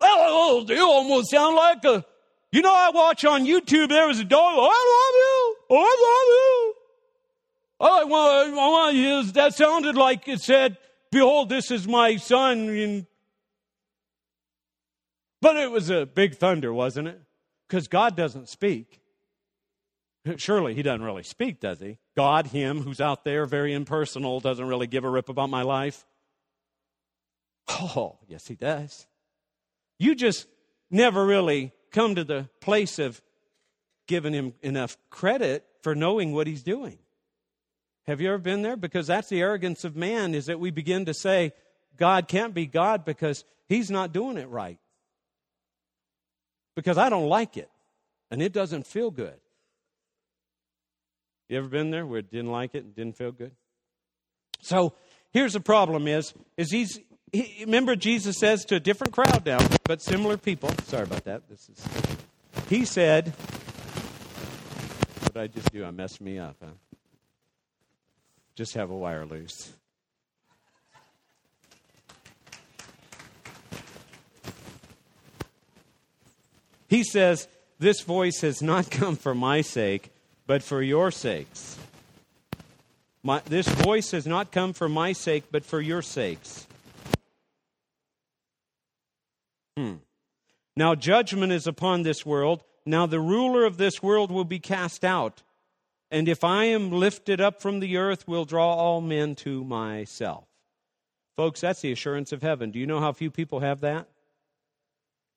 Oh, 0.00 0.64
they 0.66 0.78
almost 0.78 1.30
sound 1.30 1.56
like 1.56 1.84
a, 1.84 2.04
you 2.52 2.62
know, 2.62 2.74
I 2.74 2.90
watch 2.90 3.24
on 3.24 3.44
YouTube, 3.44 3.88
there 3.88 4.06
was 4.06 4.20
a 4.20 4.24
dog, 4.24 4.54
oh, 4.56 4.70
I 4.70 4.80
love 4.94 5.14
you, 5.16 5.56
oh, 5.70 5.80
I 5.80 5.96
love 6.06 6.28
you. 6.28 6.74
Oh, 7.80 8.00
I 8.00 8.04
want, 8.04 8.58
I 8.58 8.68
want 8.68 8.96
you, 8.96 9.32
that 9.32 9.54
sounded 9.54 9.96
like 9.96 10.28
it 10.28 10.40
said, 10.40 10.78
Behold, 11.14 11.48
this 11.48 11.70
is 11.70 11.86
my 11.86 12.16
son. 12.16 13.06
But 15.40 15.56
it 15.56 15.70
was 15.70 15.88
a 15.88 16.06
big 16.06 16.34
thunder, 16.34 16.74
wasn't 16.74 17.06
it? 17.06 17.20
Because 17.68 17.86
God 17.86 18.16
doesn't 18.16 18.48
speak. 18.48 19.00
Surely 20.38 20.74
he 20.74 20.82
doesn't 20.82 21.04
really 21.04 21.22
speak, 21.22 21.60
does 21.60 21.78
he? 21.78 21.98
God, 22.16 22.48
him 22.48 22.80
who's 22.80 23.00
out 23.00 23.22
there, 23.22 23.46
very 23.46 23.72
impersonal, 23.72 24.40
doesn't 24.40 24.66
really 24.66 24.88
give 24.88 25.04
a 25.04 25.08
rip 25.08 25.28
about 25.28 25.50
my 25.50 25.62
life. 25.62 26.04
Oh, 27.68 28.18
yes, 28.26 28.48
he 28.48 28.56
does. 28.56 29.06
You 30.00 30.16
just 30.16 30.48
never 30.90 31.24
really 31.24 31.70
come 31.92 32.16
to 32.16 32.24
the 32.24 32.48
place 32.60 32.98
of 32.98 33.22
giving 34.08 34.32
him 34.32 34.54
enough 34.62 34.96
credit 35.10 35.64
for 35.80 35.94
knowing 35.94 36.32
what 36.32 36.48
he's 36.48 36.64
doing. 36.64 36.98
Have 38.06 38.20
you 38.20 38.28
ever 38.28 38.38
been 38.38 38.62
there? 38.62 38.76
Because 38.76 39.06
that's 39.06 39.28
the 39.28 39.40
arrogance 39.40 39.84
of 39.84 39.96
man, 39.96 40.34
is 40.34 40.46
that 40.46 40.60
we 40.60 40.70
begin 40.70 41.06
to 41.06 41.14
say, 41.14 41.52
God 41.96 42.28
can't 42.28 42.52
be 42.52 42.66
God 42.66 43.04
because 43.04 43.44
he's 43.66 43.90
not 43.90 44.12
doing 44.12 44.36
it 44.36 44.48
right. 44.48 44.78
Because 46.76 46.98
I 46.98 47.08
don't 47.08 47.28
like 47.28 47.56
it, 47.56 47.70
and 48.30 48.42
it 48.42 48.52
doesn't 48.52 48.86
feel 48.86 49.10
good. 49.10 49.38
You 51.48 51.58
ever 51.58 51.68
been 51.68 51.90
there 51.90 52.04
where 52.04 52.18
it 52.18 52.30
didn't 52.30 52.50
like 52.50 52.74
it 52.74 52.84
and 52.84 52.94
didn't 52.94 53.16
feel 53.16 53.32
good? 53.32 53.52
So 54.60 54.94
here's 55.30 55.52
the 55.52 55.60
problem 55.60 56.08
is, 56.08 56.34
is 56.56 56.70
he's, 56.70 56.98
he, 57.32 57.64
remember 57.64 57.94
Jesus 57.96 58.38
says 58.38 58.64
to 58.66 58.76
a 58.76 58.80
different 58.80 59.12
crowd 59.12 59.46
now, 59.46 59.58
but 59.84 60.02
similar 60.02 60.36
people. 60.36 60.70
Sorry 60.84 61.04
about 61.04 61.24
that. 61.24 61.48
This 61.48 61.68
is, 61.68 61.86
he 62.68 62.84
said, 62.84 63.34
what 65.20 65.34
did 65.34 65.42
I 65.42 65.46
just 65.46 65.70
do? 65.70 65.84
I 65.84 65.90
messed 65.90 66.20
me 66.20 66.38
up, 66.38 66.56
huh? 66.60 66.70
Just 68.54 68.74
have 68.74 68.90
a 68.90 68.96
wire 68.96 69.26
loose. 69.26 69.72
He 76.88 77.02
says, 77.02 77.48
This 77.78 78.02
voice 78.02 78.40
has 78.42 78.62
not 78.62 78.90
come 78.90 79.16
for 79.16 79.34
my 79.34 79.62
sake, 79.62 80.10
but 80.46 80.62
for 80.62 80.80
your 80.80 81.10
sakes. 81.10 81.78
My, 83.22 83.40
this 83.46 83.66
voice 83.66 84.10
has 84.12 84.26
not 84.26 84.52
come 84.52 84.74
for 84.74 84.88
my 84.88 85.12
sake, 85.12 85.44
but 85.50 85.64
for 85.64 85.80
your 85.80 86.02
sakes. 86.02 86.66
Hmm. 89.76 89.94
Now 90.76 90.94
judgment 90.94 91.50
is 91.50 91.66
upon 91.66 92.02
this 92.02 92.24
world. 92.24 92.62
Now 92.86 93.06
the 93.06 93.18
ruler 93.18 93.64
of 93.64 93.76
this 93.76 94.02
world 94.02 94.30
will 94.30 94.44
be 94.44 94.58
cast 94.58 95.04
out. 95.04 95.42
And 96.14 96.28
if 96.28 96.44
I 96.44 96.66
am 96.66 96.92
lifted 96.92 97.40
up 97.40 97.60
from 97.60 97.80
the 97.80 97.96
earth, 97.96 98.28
will 98.28 98.44
draw 98.44 98.72
all 98.72 99.00
men 99.00 99.34
to 99.34 99.64
myself. 99.64 100.44
Folks, 101.36 101.60
that's 101.60 101.80
the 101.80 101.90
assurance 101.90 102.30
of 102.30 102.40
heaven. 102.40 102.70
Do 102.70 102.78
you 102.78 102.86
know 102.86 103.00
how 103.00 103.10
few 103.10 103.32
people 103.32 103.58
have 103.58 103.80
that? 103.80 104.06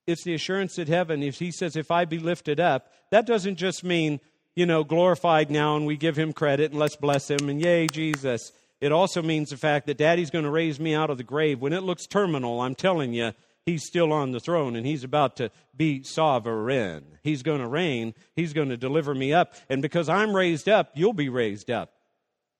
It's 0.05 0.23
the 0.23 0.35
assurance 0.35 0.77
of 0.77 0.87
heaven. 0.87 1.23
If 1.23 1.39
he 1.39 1.49
says, 1.49 1.75
if 1.75 1.89
I 1.89 2.05
be 2.05 2.19
lifted 2.19 2.59
up, 2.59 2.91
that 3.09 3.25
doesn't 3.25 3.55
just 3.55 3.83
mean, 3.83 4.19
you 4.55 4.67
know, 4.67 4.83
glorified 4.83 5.49
now 5.49 5.75
and 5.75 5.87
we 5.87 5.97
give 5.97 6.15
him 6.15 6.31
credit 6.31 6.69
and 6.69 6.79
let's 6.79 6.95
bless 6.95 7.27
him 7.27 7.49
and 7.49 7.59
yay, 7.59 7.87
Jesus. 7.87 8.51
It 8.79 8.91
also 8.91 9.23
means 9.23 9.49
the 9.49 9.57
fact 9.57 9.87
that 9.87 9.97
daddy's 9.97 10.29
going 10.29 10.45
to 10.45 10.51
raise 10.51 10.79
me 10.79 10.93
out 10.93 11.09
of 11.09 11.17
the 11.17 11.23
grave. 11.23 11.59
When 11.59 11.73
it 11.73 11.81
looks 11.81 12.05
terminal, 12.05 12.61
I'm 12.61 12.75
telling 12.75 13.15
you, 13.15 13.33
he's 13.67 13.83
still 13.83 14.13
on 14.13 14.31
the 14.31 14.39
throne 14.39 14.75
and 14.75 14.87
he's 14.87 15.03
about 15.03 15.35
to 15.35 15.51
be 15.75 16.01
sovereign. 16.01 17.05
He's 17.21 17.43
going 17.43 17.59
to 17.59 17.67
reign. 17.67 18.15
He's 18.33 18.53
going 18.53 18.69
to 18.69 18.77
deliver 18.77 19.13
me 19.13 19.33
up. 19.33 19.53
And 19.69 19.81
because 19.81 20.09
I'm 20.09 20.35
raised 20.35 20.67
up, 20.69 20.91
you'll 20.95 21.13
be 21.13 21.29
raised 21.29 21.69
up. 21.69 21.91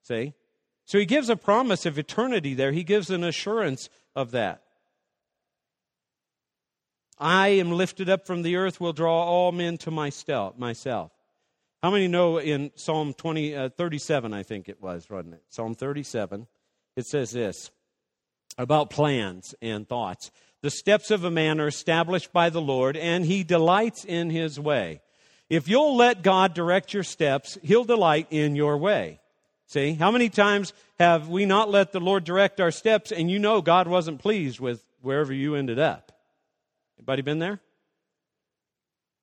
See? 0.03 0.33
So 0.85 0.99
he 0.99 1.05
gives 1.05 1.29
a 1.29 1.37
promise 1.37 1.85
of 1.85 1.97
eternity 1.97 2.53
there. 2.53 2.73
He 2.73 2.83
gives 2.83 3.09
an 3.09 3.23
assurance 3.23 3.89
of 4.15 4.31
that. 4.31 4.61
I 7.17 7.47
am 7.49 7.71
lifted 7.71 8.09
up 8.09 8.27
from 8.27 8.43
the 8.43 8.57
earth, 8.57 8.79
will 8.79 8.93
draw 8.93 9.23
all 9.23 9.51
men 9.51 9.77
to 9.79 9.91
myself. 9.91 10.55
How 11.81 11.89
many 11.89 12.07
know 12.07 12.37
in 12.37 12.71
Psalm 12.75 13.13
20, 13.13 13.55
uh, 13.55 13.69
37, 13.69 14.33
I 14.33 14.43
think 14.43 14.67
it 14.67 14.81
was, 14.81 15.09
wasn't 15.09 15.35
it? 15.35 15.43
Psalm 15.49 15.73
37, 15.73 16.47
it 16.95 17.05
says 17.05 17.31
this 17.31 17.71
about 18.57 18.89
plans 18.89 19.55
and 19.61 19.87
thoughts. 19.87 20.31
The 20.61 20.71
steps 20.71 21.11
of 21.11 21.23
a 21.23 21.31
man 21.31 21.59
are 21.59 21.67
established 21.67 22.33
by 22.33 22.49
the 22.49 22.61
Lord, 22.61 22.97
and 22.97 23.25
he 23.25 23.43
delights 23.43 24.03
in 24.03 24.29
his 24.29 24.59
way. 24.59 25.01
If 25.49 25.67
you'll 25.67 25.95
let 25.95 26.23
God 26.23 26.53
direct 26.53 26.93
your 26.93 27.03
steps, 27.03 27.57
he'll 27.61 27.83
delight 27.83 28.27
in 28.31 28.55
your 28.55 28.77
way. 28.77 29.19
See, 29.67 29.93
how 29.93 30.11
many 30.11 30.29
times 30.29 30.73
have 30.97 31.29
we 31.29 31.45
not 31.45 31.69
let 31.69 31.91
the 31.91 31.99
Lord 31.99 32.23
direct 32.23 32.59
our 32.59 32.71
steps 32.71 33.11
and 33.11 33.29
you 33.29 33.37
know 33.37 33.61
God 33.61 33.87
wasn't 33.87 34.19
pleased 34.19 34.59
with 34.59 34.83
wherever 35.01 35.33
you 35.33 35.55
ended 35.55 35.77
up? 35.77 36.11
Anybody 36.97 37.21
been 37.21 37.39
there? 37.39 37.59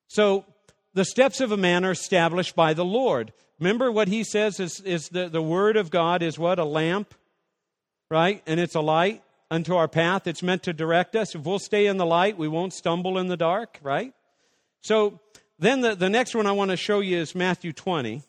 So, 0.08 0.44
the 0.92 1.04
steps 1.04 1.40
of 1.40 1.50
a 1.50 1.56
man 1.56 1.84
are 1.84 1.90
established 1.90 2.54
by 2.54 2.72
the 2.72 2.84
Lord. 2.84 3.32
Remember 3.58 3.90
what 3.90 4.06
he 4.06 4.22
says 4.22 4.60
is, 4.60 4.80
is 4.80 5.08
the, 5.08 5.28
the 5.28 5.42
word 5.42 5.76
of 5.76 5.90
God 5.90 6.22
is 6.22 6.38
what? 6.38 6.60
A 6.60 6.64
lamp, 6.64 7.14
right? 8.10 8.42
And 8.46 8.60
it's 8.60 8.76
a 8.76 8.80
light 8.80 9.23
unto 9.50 9.74
our 9.74 9.88
path. 9.88 10.26
It's 10.26 10.42
meant 10.42 10.62
to 10.64 10.72
direct 10.72 11.16
us. 11.16 11.34
If 11.34 11.42
we'll 11.42 11.58
stay 11.58 11.86
in 11.86 11.96
the 11.96 12.06
light, 12.06 12.38
we 12.38 12.48
won't 12.48 12.72
stumble 12.72 13.18
in 13.18 13.28
the 13.28 13.36
dark, 13.36 13.78
right? 13.82 14.12
So 14.82 15.20
then 15.58 15.80
the, 15.80 15.94
the 15.94 16.10
next 16.10 16.34
one 16.34 16.46
I 16.46 16.52
want 16.52 16.70
to 16.70 16.76
show 16.76 17.00
you 17.00 17.18
is 17.18 17.34
Matthew 17.34 17.72
20. 17.72 18.22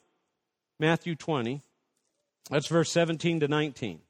Matthew 0.78 1.14
20. 1.14 1.62
That's 2.50 2.68
verse 2.68 2.92
17 2.92 3.40
to 3.40 3.48
19. 3.48 4.00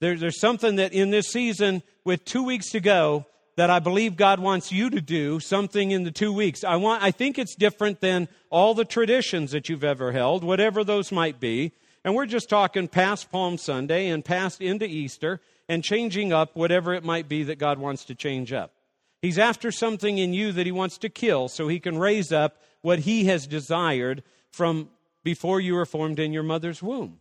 There, 0.00 0.16
there's 0.16 0.40
something 0.40 0.76
that 0.76 0.92
in 0.92 1.10
this 1.10 1.28
season, 1.28 1.82
with 2.04 2.24
two 2.24 2.42
weeks 2.42 2.70
to 2.70 2.80
go, 2.80 3.26
that 3.56 3.68
I 3.68 3.78
believe 3.78 4.16
God 4.16 4.40
wants 4.40 4.72
you 4.72 4.88
to 4.88 5.00
do 5.02 5.38
something 5.38 5.90
in 5.90 6.04
the 6.04 6.10
two 6.10 6.32
weeks. 6.32 6.64
I 6.64 6.76
want, 6.76 7.02
I 7.02 7.10
think 7.10 7.38
it's 7.38 7.54
different 7.54 8.00
than 8.00 8.28
all 8.48 8.74
the 8.74 8.86
traditions 8.86 9.50
that 9.50 9.68
you've 9.68 9.84
ever 9.84 10.12
held, 10.12 10.42
whatever 10.42 10.82
those 10.82 11.12
might 11.12 11.38
be. 11.38 11.72
And 12.04 12.14
we're 12.14 12.26
just 12.26 12.48
talking 12.48 12.88
past 12.88 13.30
Palm 13.30 13.58
Sunday 13.58 14.08
and 14.08 14.24
past 14.24 14.60
into 14.60 14.86
Easter 14.86 15.40
and 15.68 15.84
changing 15.84 16.32
up 16.32 16.56
whatever 16.56 16.94
it 16.94 17.04
might 17.04 17.28
be 17.28 17.44
that 17.44 17.58
God 17.58 17.78
wants 17.78 18.04
to 18.06 18.14
change 18.14 18.52
up. 18.52 18.72
He's 19.20 19.38
after 19.38 19.70
something 19.70 20.16
in 20.16 20.32
you 20.32 20.52
that 20.52 20.66
he 20.66 20.72
wants 20.72 20.96
to 20.98 21.10
kill 21.10 21.48
so 21.48 21.68
he 21.68 21.78
can 21.78 21.98
raise 21.98 22.32
up 22.32 22.56
what 22.80 23.00
he 23.00 23.24
has 23.26 23.46
desired 23.46 24.22
from 24.50 24.88
before 25.22 25.60
you 25.60 25.74
were 25.74 25.84
formed 25.84 26.18
in 26.18 26.32
your 26.32 26.42
mother's 26.42 26.82
womb. 26.82 27.20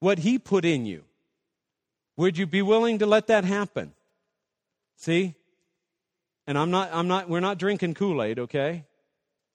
What 0.00 0.18
he 0.18 0.38
put 0.38 0.64
in 0.64 0.86
you. 0.86 1.04
Would 2.16 2.36
you 2.36 2.46
be 2.46 2.62
willing 2.62 2.98
to 2.98 3.06
let 3.06 3.28
that 3.28 3.44
happen? 3.44 3.92
See? 4.96 5.34
And 6.46 6.58
I'm 6.58 6.70
not, 6.70 6.90
I'm 6.92 7.06
not, 7.06 7.28
we're 7.28 7.40
not 7.40 7.58
drinking 7.58 7.94
Kool 7.94 8.22
Aid, 8.22 8.40
okay? 8.40 8.84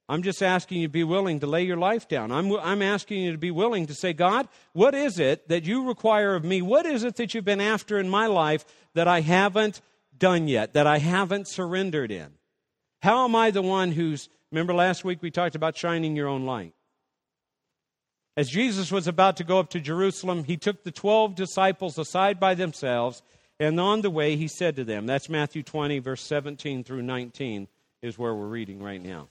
I'm 0.08 0.22
just 0.22 0.44
asking 0.44 0.82
you 0.82 0.88
to 0.88 0.92
be 0.92 1.04
willing 1.04 1.40
to 1.40 1.48
lay 1.48 1.64
your 1.64 1.78
life 1.78 2.08
down. 2.08 2.32
I'm, 2.32 2.52
I'm 2.58 2.84
asking 2.84 3.24
you 3.24 3.32
to 3.32 3.38
be 3.38 3.50
willing 3.50 3.88
to 3.88 3.96
say, 3.96 4.14
God, 4.14 4.48
what 4.74 4.94
is 4.94 5.20
it 5.20 5.48
that 5.50 5.66
you 5.66 5.88
require 5.88 6.36
of 6.36 6.44
me? 6.44 6.62
What 6.62 6.86
is 6.86 7.04
it 7.04 7.16
that 7.16 7.34
you've 7.34 7.46
been 7.46 7.62
after 7.62 7.98
in 7.98 8.08
my 8.08 8.28
life 8.28 8.66
that 8.94 9.08
I 9.08 9.22
haven't 9.22 9.82
done 10.16 10.48
yet, 10.48 10.74
that 10.74 10.86
I 10.86 11.00
haven't 11.00 11.48
surrendered 11.48 12.12
in? 12.12 12.34
How 13.02 13.26
am 13.26 13.36
I 13.36 13.50
the 13.50 13.64
one 13.64 13.92
who's, 13.92 14.30
remember 14.52 14.76
last 14.76 15.04
week 15.04 15.24
we 15.24 15.32
talked 15.32 15.56
about 15.56 15.76
shining 15.76 16.16
your 16.16 16.28
own 16.28 16.46
light? 16.46 16.74
As 18.38 18.50
Jesus 18.50 18.92
was 18.92 19.08
about 19.08 19.38
to 19.38 19.44
go 19.44 19.60
up 19.60 19.70
to 19.72 19.80
Jerusalem, 19.80 20.44
he 20.44 20.58
took 20.58 20.84
the 20.84 20.92
12 20.92 21.36
disciples 21.36 21.98
aside 21.98 22.40
by 22.40 22.54
themselves, 22.54 23.24
and 23.60 23.80
on 23.80 24.02
the 24.02 24.10
way 24.12 24.36
he 24.36 24.48
said 24.48 24.76
to 24.76 24.84
them, 24.84 25.08
that's 25.08 25.30
Matthew 25.30 25.64
20, 25.64 26.00
verse 26.00 26.22
17 26.22 26.84
through 26.84 27.02
19, 27.02 27.68
is 28.02 28.20
where 28.20 28.36
we're 28.36 28.48
reading 28.48 28.84
right 28.84 29.02
now. 29.02 29.30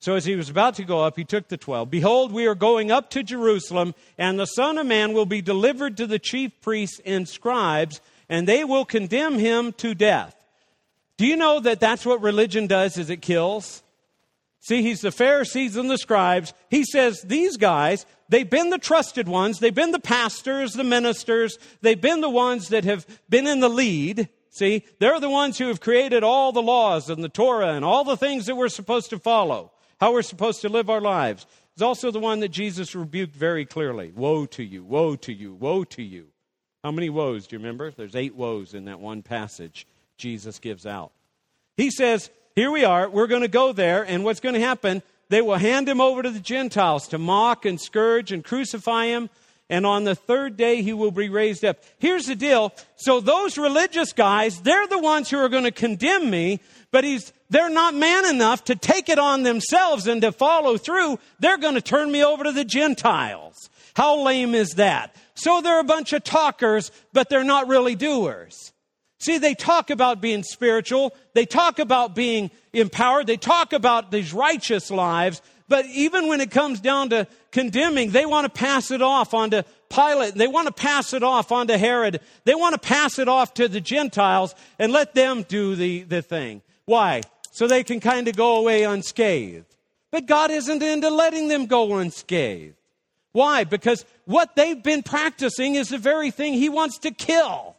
So 0.00 0.14
as 0.14 0.24
he 0.24 0.36
was 0.36 0.48
about 0.48 0.76
to 0.76 0.84
go 0.84 1.02
up, 1.02 1.16
he 1.16 1.24
took 1.24 1.48
the 1.48 1.56
twelve. 1.56 1.90
Behold, 1.90 2.30
we 2.30 2.46
are 2.46 2.54
going 2.54 2.92
up 2.92 3.10
to 3.10 3.22
Jerusalem, 3.24 3.94
and 4.16 4.38
the 4.38 4.46
Son 4.46 4.78
of 4.78 4.86
Man 4.86 5.12
will 5.12 5.26
be 5.26 5.42
delivered 5.42 5.96
to 5.96 6.06
the 6.06 6.20
chief 6.20 6.52
priests 6.60 7.00
and 7.04 7.28
scribes, 7.28 8.00
and 8.28 8.46
they 8.46 8.62
will 8.62 8.84
condemn 8.84 9.38
him 9.38 9.72
to 9.74 9.94
death. 9.94 10.36
Do 11.16 11.26
you 11.26 11.36
know 11.36 11.58
that 11.58 11.80
that's 11.80 12.06
what 12.06 12.22
religion 12.22 12.68
does 12.68 12.96
is 12.96 13.10
it 13.10 13.22
kills? 13.22 13.82
See, 14.60 14.82
he's 14.82 15.00
the 15.00 15.10
Pharisees 15.10 15.74
and 15.74 15.90
the 15.90 15.98
scribes. 15.98 16.54
He 16.70 16.84
says 16.84 17.22
these 17.22 17.56
guys, 17.56 18.06
they've 18.28 18.48
been 18.48 18.70
the 18.70 18.78
trusted 18.78 19.26
ones. 19.26 19.58
They've 19.58 19.74
been 19.74 19.90
the 19.90 19.98
pastors, 19.98 20.74
the 20.74 20.84
ministers. 20.84 21.58
They've 21.80 22.00
been 22.00 22.20
the 22.20 22.30
ones 22.30 22.68
that 22.68 22.84
have 22.84 23.04
been 23.28 23.48
in 23.48 23.58
the 23.58 23.68
lead. 23.68 24.28
See, 24.50 24.84
they're 25.00 25.18
the 25.18 25.30
ones 25.30 25.58
who 25.58 25.68
have 25.68 25.80
created 25.80 26.22
all 26.22 26.52
the 26.52 26.62
laws 26.62 27.10
and 27.10 27.24
the 27.24 27.28
Torah 27.28 27.74
and 27.74 27.84
all 27.84 28.04
the 28.04 28.16
things 28.16 28.46
that 28.46 28.56
we're 28.56 28.68
supposed 28.68 29.10
to 29.10 29.18
follow 29.18 29.72
how 30.00 30.12
we're 30.12 30.22
supposed 30.22 30.60
to 30.62 30.68
live 30.68 30.90
our 30.90 31.00
lives. 31.00 31.46
It's 31.74 31.82
also 31.82 32.10
the 32.10 32.18
one 32.18 32.40
that 32.40 32.48
Jesus 32.48 32.94
rebuked 32.94 33.36
very 33.36 33.64
clearly. 33.64 34.12
Woe 34.14 34.46
to 34.46 34.64
you, 34.64 34.82
woe 34.82 35.16
to 35.16 35.32
you, 35.32 35.54
woe 35.54 35.84
to 35.84 36.02
you. 36.02 36.26
How 36.82 36.90
many 36.90 37.10
woes 37.10 37.46
do 37.46 37.56
you 37.56 37.60
remember? 37.60 37.90
There's 37.90 38.16
eight 38.16 38.34
woes 38.34 38.74
in 38.74 38.86
that 38.86 39.00
one 39.00 39.22
passage 39.22 39.86
Jesus 40.16 40.58
gives 40.58 40.86
out. 40.86 41.12
He 41.76 41.90
says, 41.90 42.30
Here 42.54 42.70
we 42.70 42.84
are, 42.84 43.08
we're 43.08 43.26
going 43.26 43.42
to 43.42 43.48
go 43.48 43.72
there, 43.72 44.02
and 44.02 44.24
what's 44.24 44.40
going 44.40 44.54
to 44.54 44.60
happen? 44.60 45.02
They 45.28 45.42
will 45.42 45.56
hand 45.56 45.88
him 45.88 46.00
over 46.00 46.22
to 46.22 46.30
the 46.30 46.40
Gentiles 46.40 47.08
to 47.08 47.18
mock 47.18 47.64
and 47.64 47.80
scourge 47.80 48.32
and 48.32 48.44
crucify 48.44 49.06
him, 49.06 49.30
and 49.68 49.84
on 49.84 50.04
the 50.04 50.14
third 50.14 50.56
day 50.56 50.82
he 50.82 50.92
will 50.92 51.10
be 51.10 51.28
raised 51.28 51.64
up. 51.64 51.78
Here's 51.98 52.26
the 52.26 52.34
deal. 52.34 52.72
So 52.96 53.20
those 53.20 53.58
religious 53.58 54.12
guys, 54.12 54.60
they're 54.62 54.86
the 54.86 54.98
ones 54.98 55.28
who 55.30 55.38
are 55.38 55.48
going 55.48 55.64
to 55.64 55.70
condemn 55.70 56.30
me, 56.30 56.60
but 56.90 57.04
he's 57.04 57.32
they're 57.50 57.70
not 57.70 57.94
man 57.94 58.26
enough 58.26 58.64
to 58.64 58.74
take 58.74 59.08
it 59.08 59.18
on 59.18 59.42
themselves 59.42 60.06
and 60.06 60.20
to 60.22 60.32
follow 60.32 60.76
through. 60.76 61.18
They're 61.40 61.58
going 61.58 61.74
to 61.74 61.80
turn 61.80 62.12
me 62.12 62.22
over 62.22 62.44
to 62.44 62.52
the 62.52 62.64
Gentiles. 62.64 63.70
How 63.94 64.22
lame 64.22 64.54
is 64.54 64.74
that? 64.74 65.16
So 65.34 65.60
they're 65.60 65.80
a 65.80 65.84
bunch 65.84 66.12
of 66.12 66.24
talkers, 66.24 66.90
but 67.12 67.28
they're 67.28 67.44
not 67.44 67.68
really 67.68 67.94
doers. 67.94 68.72
See, 69.18 69.38
they 69.38 69.54
talk 69.54 69.90
about 69.90 70.20
being 70.20 70.44
spiritual. 70.44 71.14
They 71.34 71.46
talk 71.46 71.78
about 71.78 72.14
being 72.14 72.50
empowered. 72.72 73.26
They 73.26 73.36
talk 73.36 73.72
about 73.72 74.10
these 74.10 74.32
righteous 74.32 74.90
lives. 74.90 75.42
But 75.68 75.86
even 75.86 76.28
when 76.28 76.40
it 76.40 76.50
comes 76.50 76.80
down 76.80 77.10
to 77.10 77.26
condemning, 77.50 78.10
they 78.10 78.24
want 78.24 78.44
to 78.44 78.50
pass 78.50 78.90
it 78.90 79.02
off 79.02 79.34
onto 79.34 79.62
Pilate. 79.90 80.34
They 80.34 80.48
want 80.48 80.66
to 80.66 80.72
pass 80.72 81.12
it 81.12 81.22
off 81.22 81.50
onto 81.50 81.74
Herod. 81.74 82.20
They 82.44 82.54
want 82.54 82.74
to 82.74 82.78
pass 82.78 83.18
it 83.18 83.28
off 83.28 83.54
to 83.54 83.68
the 83.68 83.80
Gentiles 83.80 84.54
and 84.78 84.92
let 84.92 85.14
them 85.14 85.42
do 85.42 85.74
the, 85.74 86.02
the 86.02 86.22
thing. 86.22 86.62
Why? 86.88 87.22
so 87.58 87.66
they 87.66 87.82
can 87.82 87.98
kind 87.98 88.28
of 88.28 88.36
go 88.36 88.58
away 88.58 88.84
unscathed. 88.84 89.66
But 90.12 90.26
God 90.26 90.52
isn't 90.52 90.80
into 90.80 91.10
letting 91.10 91.48
them 91.48 91.66
go 91.66 91.96
unscathed. 91.96 92.76
Why? 93.32 93.64
Because 93.64 94.04
what 94.26 94.54
they've 94.54 94.80
been 94.80 95.02
practicing 95.02 95.74
is 95.74 95.88
the 95.88 95.98
very 95.98 96.30
thing 96.30 96.54
He 96.54 96.68
wants 96.68 96.98
to 96.98 97.10
kill. 97.10 97.74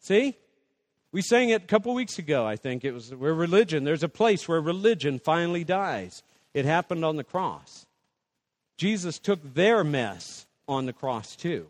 See? 0.00 0.36
We 1.12 1.22
sang 1.22 1.50
it 1.50 1.62
a 1.62 1.66
couple 1.66 1.94
weeks 1.94 2.18
ago, 2.18 2.44
I 2.44 2.56
think. 2.56 2.84
It 2.84 2.90
was 2.90 3.14
where 3.14 3.32
religion, 3.32 3.84
there's 3.84 4.02
a 4.02 4.08
place 4.08 4.48
where 4.48 4.60
religion 4.60 5.20
finally 5.20 5.62
dies. 5.62 6.24
It 6.52 6.64
happened 6.64 7.04
on 7.04 7.14
the 7.14 7.22
cross. 7.22 7.86
Jesus 8.76 9.20
took 9.20 9.54
their 9.54 9.84
mess 9.84 10.46
on 10.66 10.86
the 10.86 10.92
cross 10.92 11.36
too. 11.36 11.68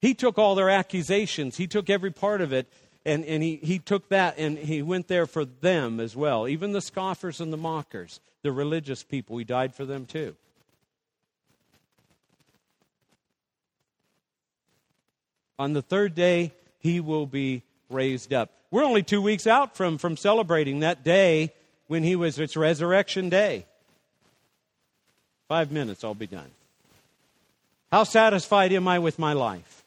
He 0.00 0.14
took 0.14 0.38
all 0.38 0.54
their 0.54 0.70
accusations, 0.70 1.56
He 1.56 1.66
took 1.66 1.90
every 1.90 2.12
part 2.12 2.40
of 2.40 2.52
it, 2.52 2.68
and, 3.06 3.24
and 3.24 3.42
he, 3.42 3.56
he 3.56 3.78
took 3.78 4.08
that 4.08 4.38
and 4.38 4.56
he 4.56 4.82
went 4.82 5.08
there 5.08 5.26
for 5.26 5.44
them 5.44 6.00
as 6.00 6.16
well. 6.16 6.48
Even 6.48 6.72
the 6.72 6.80
scoffers 6.80 7.40
and 7.40 7.52
the 7.52 7.56
mockers, 7.56 8.20
the 8.42 8.52
religious 8.52 9.02
people, 9.02 9.36
he 9.36 9.44
died 9.44 9.74
for 9.74 9.84
them 9.84 10.06
too. 10.06 10.34
On 15.58 15.72
the 15.72 15.82
third 15.82 16.14
day, 16.14 16.52
he 16.80 17.00
will 17.00 17.26
be 17.26 17.62
raised 17.90 18.32
up. 18.32 18.50
We're 18.70 18.84
only 18.84 19.02
two 19.02 19.22
weeks 19.22 19.46
out 19.46 19.76
from, 19.76 19.98
from 19.98 20.16
celebrating 20.16 20.80
that 20.80 21.04
day 21.04 21.52
when 21.86 22.02
he 22.02 22.16
was, 22.16 22.38
it's 22.38 22.56
resurrection 22.56 23.28
day. 23.28 23.66
Five 25.46 25.70
minutes, 25.70 26.02
I'll 26.02 26.14
be 26.14 26.26
done. 26.26 26.50
How 27.92 28.02
satisfied 28.02 28.72
am 28.72 28.88
I 28.88 28.98
with 28.98 29.18
my 29.18 29.34
life? 29.34 29.83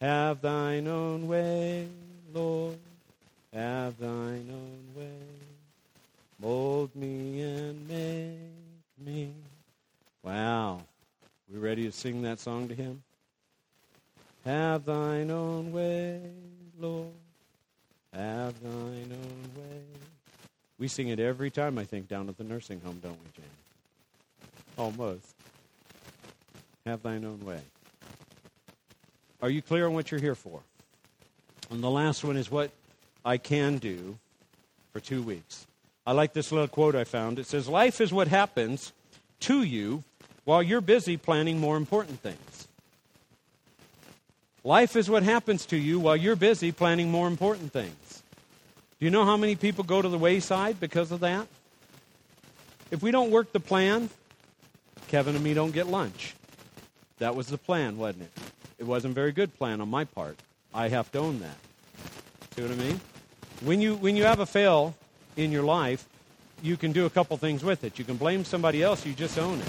Have 0.00 0.42
thine 0.42 0.86
own 0.88 1.26
way, 1.26 1.88
Lord, 2.34 2.76
have 3.52 3.98
thine 3.98 4.46
own 4.50 4.84
way. 4.94 5.08
Mold 6.38 6.94
me 6.94 7.40
and 7.40 7.88
make 7.88 9.06
me. 9.06 9.32
Wow. 10.22 10.82
We 11.50 11.58
ready 11.58 11.84
to 11.84 11.92
sing 11.92 12.22
that 12.22 12.40
song 12.40 12.68
to 12.68 12.74
him? 12.74 13.02
Have 14.44 14.84
thine 14.84 15.30
own 15.30 15.72
way, 15.72 16.20
Lord. 16.78 17.12
Have 18.12 18.60
thine 18.62 19.10
own 19.10 19.62
way. 19.62 19.80
We 20.78 20.88
sing 20.88 21.08
it 21.08 21.18
every 21.18 21.50
time, 21.50 21.78
I 21.78 21.84
think, 21.84 22.06
down 22.06 22.28
at 22.28 22.36
the 22.36 22.44
nursing 22.44 22.82
home, 22.82 23.00
don't 23.02 23.12
we, 23.12 23.30
Jane? 23.34 23.44
Almost. 24.76 25.34
Have 26.84 27.02
thine 27.02 27.24
own 27.24 27.42
way. 27.46 27.62
Are 29.42 29.50
you 29.50 29.62
clear 29.62 29.86
on 29.86 29.94
what 29.94 30.10
you're 30.10 30.20
here 30.20 30.34
for? 30.34 30.60
And 31.70 31.82
the 31.82 31.90
last 31.90 32.24
one 32.24 32.36
is 32.36 32.50
what 32.50 32.70
I 33.24 33.38
can 33.38 33.78
do 33.78 34.18
for 34.92 35.00
two 35.00 35.22
weeks. 35.22 35.66
I 36.06 36.12
like 36.12 36.32
this 36.32 36.52
little 36.52 36.68
quote 36.68 36.94
I 36.94 37.04
found. 37.04 37.38
It 37.38 37.46
says, 37.46 37.68
Life 37.68 38.00
is 38.00 38.12
what 38.12 38.28
happens 38.28 38.92
to 39.40 39.62
you 39.62 40.04
while 40.44 40.62
you're 40.62 40.80
busy 40.80 41.16
planning 41.16 41.58
more 41.58 41.76
important 41.76 42.20
things. 42.20 42.68
Life 44.62 44.96
is 44.96 45.10
what 45.10 45.22
happens 45.22 45.66
to 45.66 45.76
you 45.76 46.00
while 46.00 46.16
you're 46.16 46.36
busy 46.36 46.72
planning 46.72 47.10
more 47.10 47.28
important 47.28 47.72
things. 47.72 48.22
Do 48.98 49.04
you 49.04 49.10
know 49.10 49.24
how 49.24 49.36
many 49.36 49.54
people 49.54 49.84
go 49.84 50.00
to 50.00 50.08
the 50.08 50.18
wayside 50.18 50.80
because 50.80 51.12
of 51.12 51.20
that? 51.20 51.46
If 52.90 53.02
we 53.02 53.10
don't 53.10 53.30
work 53.30 53.52
the 53.52 53.60
plan, 53.60 54.08
Kevin 55.08 55.34
and 55.34 55.44
me 55.44 55.54
don't 55.54 55.72
get 55.72 55.86
lunch. 55.86 56.34
That 57.18 57.34
was 57.34 57.48
the 57.48 57.58
plan, 57.58 57.98
wasn't 57.98 58.24
it? 58.24 58.32
It 58.78 58.84
wasn't 58.84 59.12
a 59.12 59.14
very 59.14 59.32
good 59.32 59.54
plan 59.54 59.80
on 59.80 59.88
my 59.88 60.04
part. 60.04 60.36
I 60.74 60.88
have 60.88 61.10
to 61.12 61.18
own 61.18 61.40
that. 61.40 61.56
See 62.54 62.62
what 62.62 62.70
I 62.70 62.74
mean? 62.74 63.00
When 63.62 63.80
you 63.80 63.96
when 63.96 64.16
you 64.16 64.24
have 64.24 64.40
a 64.40 64.46
fail 64.46 64.94
in 65.36 65.50
your 65.50 65.62
life, 65.62 66.06
you 66.62 66.76
can 66.76 66.92
do 66.92 67.06
a 67.06 67.10
couple 67.10 67.36
things 67.36 67.64
with 67.64 67.84
it. 67.84 67.98
You 67.98 68.04
can 68.04 68.16
blame 68.16 68.44
somebody 68.44 68.82
else, 68.82 69.06
you 69.06 69.14
just 69.14 69.38
own 69.38 69.60
it. 69.60 69.68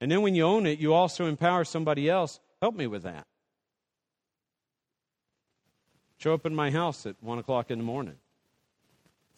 And 0.00 0.10
then 0.10 0.22
when 0.22 0.34
you 0.34 0.44
own 0.44 0.66
it, 0.66 0.78
you 0.78 0.92
also 0.92 1.26
empower 1.26 1.64
somebody 1.64 2.10
else. 2.10 2.40
Help 2.60 2.74
me 2.74 2.86
with 2.86 3.02
that. 3.04 3.26
Show 6.18 6.34
up 6.34 6.46
in 6.46 6.54
my 6.54 6.70
house 6.70 7.06
at 7.06 7.16
one 7.20 7.38
o'clock 7.38 7.70
in 7.70 7.78
the 7.78 7.84
morning. 7.84 8.16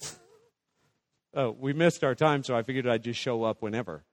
oh, 1.35 1.51
we 1.51 1.73
missed 1.73 2.05
our 2.05 2.15
time, 2.15 2.45
so 2.45 2.57
I 2.57 2.63
figured 2.63 2.87
I'd 2.87 3.03
just 3.03 3.21
show 3.21 3.45
up 3.45 3.63
whenever. 3.63 4.05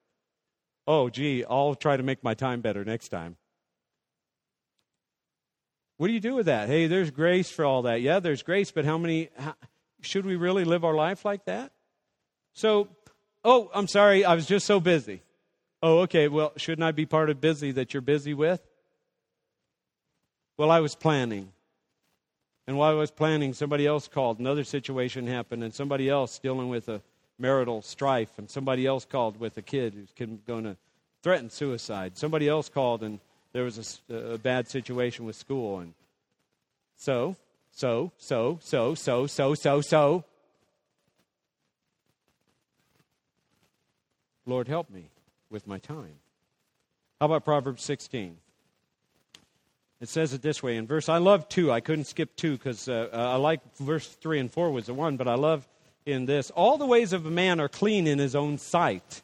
Oh, 0.87 1.09
gee, 1.09 1.45
I'll 1.45 1.75
try 1.75 1.97
to 1.97 2.03
make 2.03 2.23
my 2.23 2.33
time 2.33 2.61
better 2.61 2.83
next 2.83 3.09
time. 3.09 3.37
What 6.03 6.09
do 6.09 6.13
you 6.15 6.19
do 6.19 6.35
with 6.35 6.47
that? 6.47 6.67
Hey, 6.67 6.87
there's 6.87 7.11
grace 7.11 7.49
for 7.49 7.63
all 7.63 7.83
that. 7.83 8.01
Yeah, 8.01 8.19
there's 8.19 8.43
grace, 8.43 8.71
but 8.71 8.83
how 8.83 8.97
many, 8.97 9.29
how, 9.37 9.53
should 10.01 10.25
we 10.25 10.35
really 10.35 10.65
live 10.65 10.83
our 10.83 10.93
life 10.93 11.23
like 11.23 11.45
that? 11.45 11.71
So, 12.51 12.89
oh, 13.45 13.71
I'm 13.73 13.87
sorry, 13.87 14.25
I 14.25 14.35
was 14.35 14.45
just 14.45 14.65
so 14.65 14.81
busy. 14.81 15.21
Oh, 15.81 15.99
okay, 15.99 16.27
well, 16.27 16.51
shouldn't 16.57 16.83
I 16.83 16.91
be 16.91 17.05
part 17.05 17.29
of 17.29 17.39
busy 17.39 17.71
that 17.71 17.93
you're 17.93 18.01
busy 18.01 18.33
with? 18.33 18.59
Well, 20.57 20.71
I 20.71 20.81
was 20.81 20.93
planning. 20.93 21.53
And 22.67 22.77
while 22.77 22.91
I 22.91 22.95
was 22.95 23.09
planning, 23.09 23.53
somebody 23.53 23.87
else 23.87 24.09
called. 24.09 24.39
Another 24.39 24.65
situation 24.65 25.25
happened, 25.25 25.63
and 25.63 25.73
somebody 25.73 26.09
else 26.09 26.37
dealing 26.37 26.67
with 26.67 26.89
a 26.89 27.01
marital 27.39 27.81
strife, 27.81 28.37
and 28.37 28.49
somebody 28.49 28.85
else 28.85 29.05
called 29.05 29.39
with 29.39 29.57
a 29.57 29.61
kid 29.61 29.93
who's 29.93 30.37
going 30.45 30.65
to 30.65 30.75
threaten 31.21 31.49
suicide. 31.49 32.17
Somebody 32.17 32.49
else 32.49 32.67
called, 32.67 33.03
and 33.03 33.21
there 33.53 33.63
was 33.63 34.01
a, 34.09 34.15
a 34.15 34.37
bad 34.37 34.67
situation 34.67 35.25
with 35.25 35.35
school. 35.35 35.79
And 35.79 35.93
so, 36.97 37.37
so, 37.71 38.11
so, 38.17 38.59
so, 38.61 38.95
so, 38.95 39.27
so, 39.27 39.53
so, 39.53 39.81
so. 39.81 40.23
Lord, 44.45 44.67
help 44.67 44.89
me 44.89 45.09
with 45.49 45.67
my 45.67 45.77
time. 45.77 46.15
How 47.19 47.27
about 47.27 47.45
Proverbs 47.45 47.83
16? 47.83 48.35
It 50.01 50.09
says 50.09 50.33
it 50.33 50.41
this 50.41 50.61
way 50.61 50.75
in 50.75 50.85
verse. 50.85 51.07
I 51.07 51.19
love 51.19 51.47
two. 51.47 51.71
I 51.71 51.79
couldn't 51.79 52.05
skip 52.05 52.35
two 52.35 52.57
because 52.57 52.89
uh, 52.89 53.07
uh, 53.13 53.15
I 53.15 53.35
like 53.35 53.61
verse 53.77 54.05
three 54.05 54.39
and 54.39 54.51
four 54.51 54.69
was 54.71 54.87
the 54.87 54.93
one, 54.93 55.15
but 55.15 55.29
I 55.29 55.35
love 55.35 55.65
in 56.05 56.25
this. 56.25 56.51
All 56.51 56.77
the 56.77 56.85
ways 56.85 57.13
of 57.13 57.25
a 57.25 57.31
man 57.31 57.61
are 57.61 57.69
clean 57.69 58.05
in 58.05 58.19
his 58.19 58.35
own 58.35 58.57
sight, 58.57 59.21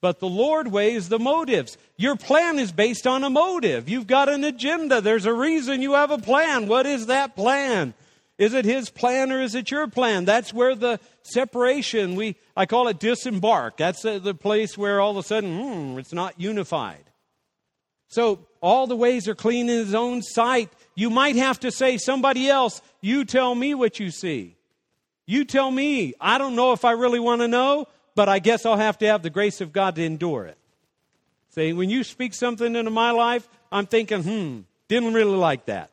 but 0.00 0.20
the 0.20 0.28
Lord 0.28 0.68
weighs 0.68 1.08
the 1.08 1.18
motives. 1.18 1.76
Your 1.96 2.16
plan 2.16 2.58
is 2.58 2.72
based 2.72 3.06
on 3.06 3.24
a 3.24 3.30
motive. 3.30 3.88
You've 3.88 4.06
got 4.06 4.28
an 4.28 4.44
agenda. 4.44 5.00
There's 5.00 5.26
a 5.26 5.32
reason 5.32 5.82
you 5.82 5.94
have 5.94 6.10
a 6.10 6.18
plan. 6.18 6.68
What 6.68 6.86
is 6.86 7.06
that 7.06 7.34
plan? 7.34 7.94
Is 8.38 8.54
it 8.54 8.64
his 8.64 8.88
plan 8.88 9.32
or 9.32 9.40
is 9.40 9.56
it 9.56 9.70
your 9.72 9.88
plan? 9.88 10.24
That's 10.24 10.54
where 10.54 10.76
the 10.76 11.00
separation, 11.22 12.14
we, 12.14 12.36
I 12.56 12.66
call 12.66 12.86
it 12.86 13.00
disembark. 13.00 13.76
That's 13.76 14.02
the, 14.02 14.34
place 14.34 14.78
where 14.78 15.00
all 15.00 15.10
of 15.10 15.16
a 15.16 15.22
sudden, 15.24 15.58
hmm, 15.58 15.98
it's 15.98 16.12
not 16.12 16.40
unified. 16.40 17.02
So 18.06 18.46
all 18.60 18.86
the 18.86 18.96
ways 18.96 19.26
are 19.26 19.34
clean 19.34 19.68
in 19.68 19.78
his 19.78 19.94
own 19.94 20.22
sight. 20.22 20.70
You 20.94 21.10
might 21.10 21.34
have 21.34 21.58
to 21.60 21.72
say, 21.72 21.98
somebody 21.98 22.48
else, 22.48 22.80
you 23.00 23.24
tell 23.24 23.54
me 23.54 23.74
what 23.74 23.98
you 23.98 24.12
see. 24.12 24.56
You 25.26 25.44
tell 25.44 25.70
me. 25.70 26.14
I 26.20 26.38
don't 26.38 26.54
know 26.54 26.72
if 26.72 26.84
I 26.84 26.92
really 26.92 27.20
want 27.20 27.40
to 27.40 27.48
know, 27.48 27.86
but 28.18 28.28
I 28.28 28.40
guess 28.40 28.66
I'll 28.66 28.76
have 28.76 28.98
to 28.98 29.06
have 29.06 29.22
the 29.22 29.30
grace 29.30 29.60
of 29.60 29.72
God 29.72 29.94
to 29.94 30.02
endure 30.02 30.46
it. 30.46 30.58
See, 31.50 31.72
when 31.72 31.88
you 31.88 32.02
speak 32.02 32.34
something 32.34 32.74
into 32.74 32.90
my 32.90 33.12
life, 33.12 33.48
I'm 33.70 33.86
thinking, 33.86 34.24
hmm, 34.24 34.60
didn't 34.88 35.14
really 35.14 35.36
like 35.36 35.66
that. 35.66 35.92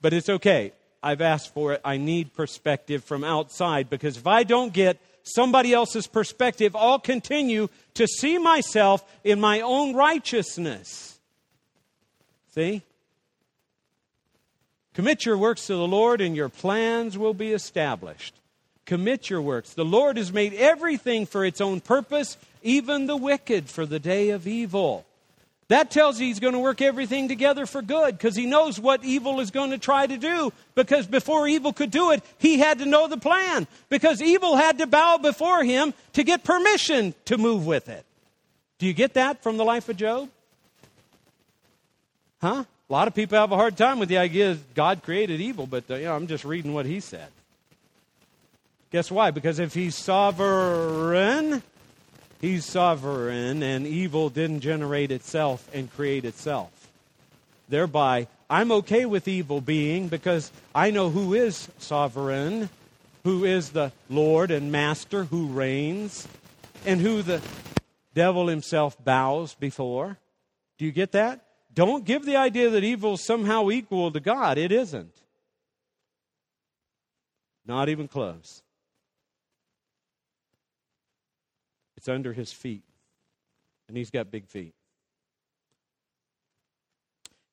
But 0.00 0.14
it's 0.14 0.28
okay. 0.28 0.72
I've 1.00 1.20
asked 1.20 1.54
for 1.54 1.74
it. 1.74 1.80
I 1.84 1.96
need 1.96 2.34
perspective 2.34 3.04
from 3.04 3.22
outside 3.22 3.88
because 3.88 4.16
if 4.16 4.26
I 4.26 4.42
don't 4.42 4.72
get 4.72 4.98
somebody 5.22 5.72
else's 5.72 6.08
perspective, 6.08 6.74
I'll 6.74 6.98
continue 6.98 7.68
to 7.94 8.08
see 8.08 8.38
myself 8.38 9.04
in 9.22 9.38
my 9.38 9.60
own 9.60 9.94
righteousness. 9.94 11.20
See? 12.52 12.82
Commit 14.92 15.24
your 15.24 15.38
works 15.38 15.68
to 15.68 15.74
the 15.74 15.86
Lord, 15.86 16.20
and 16.20 16.34
your 16.34 16.48
plans 16.48 17.16
will 17.16 17.32
be 17.32 17.52
established. 17.52 18.34
Commit 18.88 19.28
your 19.28 19.42
works. 19.42 19.74
The 19.74 19.84
Lord 19.84 20.16
has 20.16 20.32
made 20.32 20.54
everything 20.54 21.26
for 21.26 21.44
its 21.44 21.60
own 21.60 21.82
purpose, 21.82 22.38
even 22.62 23.06
the 23.06 23.18
wicked 23.18 23.68
for 23.68 23.84
the 23.84 23.98
day 23.98 24.30
of 24.30 24.46
evil. 24.46 25.04
That 25.68 25.90
tells 25.90 26.18
you 26.18 26.26
he's 26.26 26.40
going 26.40 26.54
to 26.54 26.58
work 26.58 26.80
everything 26.80 27.28
together 27.28 27.66
for 27.66 27.82
good 27.82 28.16
because 28.16 28.34
he 28.34 28.46
knows 28.46 28.80
what 28.80 29.04
evil 29.04 29.40
is 29.40 29.50
going 29.50 29.72
to 29.72 29.78
try 29.78 30.06
to 30.06 30.16
do. 30.16 30.54
Because 30.74 31.06
before 31.06 31.46
evil 31.46 31.74
could 31.74 31.90
do 31.90 32.12
it, 32.12 32.24
he 32.38 32.60
had 32.60 32.78
to 32.78 32.86
know 32.86 33.08
the 33.08 33.18
plan. 33.18 33.66
Because 33.90 34.22
evil 34.22 34.56
had 34.56 34.78
to 34.78 34.86
bow 34.86 35.18
before 35.18 35.62
him 35.62 35.92
to 36.14 36.24
get 36.24 36.42
permission 36.42 37.12
to 37.26 37.36
move 37.36 37.66
with 37.66 37.90
it. 37.90 38.06
Do 38.78 38.86
you 38.86 38.94
get 38.94 39.12
that 39.14 39.42
from 39.42 39.58
the 39.58 39.66
life 39.66 39.90
of 39.90 39.98
Job? 39.98 40.30
Huh? 42.40 42.64
A 42.88 42.92
lot 42.92 43.06
of 43.06 43.14
people 43.14 43.36
have 43.36 43.52
a 43.52 43.56
hard 43.56 43.76
time 43.76 43.98
with 43.98 44.08
the 44.08 44.16
idea 44.16 44.56
God 44.74 45.02
created 45.02 45.42
evil, 45.42 45.66
but 45.66 45.84
uh, 45.90 45.96
you 45.96 46.06
know, 46.06 46.16
I'm 46.16 46.26
just 46.26 46.46
reading 46.46 46.72
what 46.72 46.86
he 46.86 47.00
said. 47.00 47.28
Guess 48.90 49.10
why? 49.10 49.30
Because 49.30 49.58
if 49.58 49.74
he's 49.74 49.94
sovereign, 49.94 51.62
he's 52.40 52.64
sovereign, 52.64 53.62
and 53.62 53.86
evil 53.86 54.30
didn't 54.30 54.60
generate 54.60 55.10
itself 55.10 55.68
and 55.74 55.92
create 55.92 56.24
itself. 56.24 56.88
Thereby, 57.68 58.28
I'm 58.48 58.72
okay 58.72 59.04
with 59.04 59.28
evil 59.28 59.60
being 59.60 60.08
because 60.08 60.50
I 60.74 60.90
know 60.90 61.10
who 61.10 61.34
is 61.34 61.68
sovereign, 61.78 62.70
who 63.24 63.44
is 63.44 63.70
the 63.70 63.92
Lord 64.08 64.50
and 64.50 64.72
Master 64.72 65.24
who 65.24 65.48
reigns, 65.48 66.26
and 66.86 67.00
who 67.00 67.20
the 67.20 67.42
devil 68.14 68.48
himself 68.48 68.96
bows 69.04 69.52
before. 69.54 70.16
Do 70.78 70.86
you 70.86 70.92
get 70.92 71.12
that? 71.12 71.44
Don't 71.74 72.06
give 72.06 72.24
the 72.24 72.36
idea 72.36 72.70
that 72.70 72.84
evil 72.84 73.14
is 73.14 73.24
somehow 73.24 73.68
equal 73.68 74.10
to 74.12 74.20
God. 74.20 74.56
It 74.56 74.72
isn't. 74.72 75.14
Not 77.66 77.90
even 77.90 78.08
close. 78.08 78.62
It's 81.98 82.08
under 82.08 82.32
his 82.32 82.52
feet. 82.52 82.84
And 83.88 83.96
he's 83.96 84.12
got 84.12 84.30
big 84.30 84.46
feet. 84.46 84.72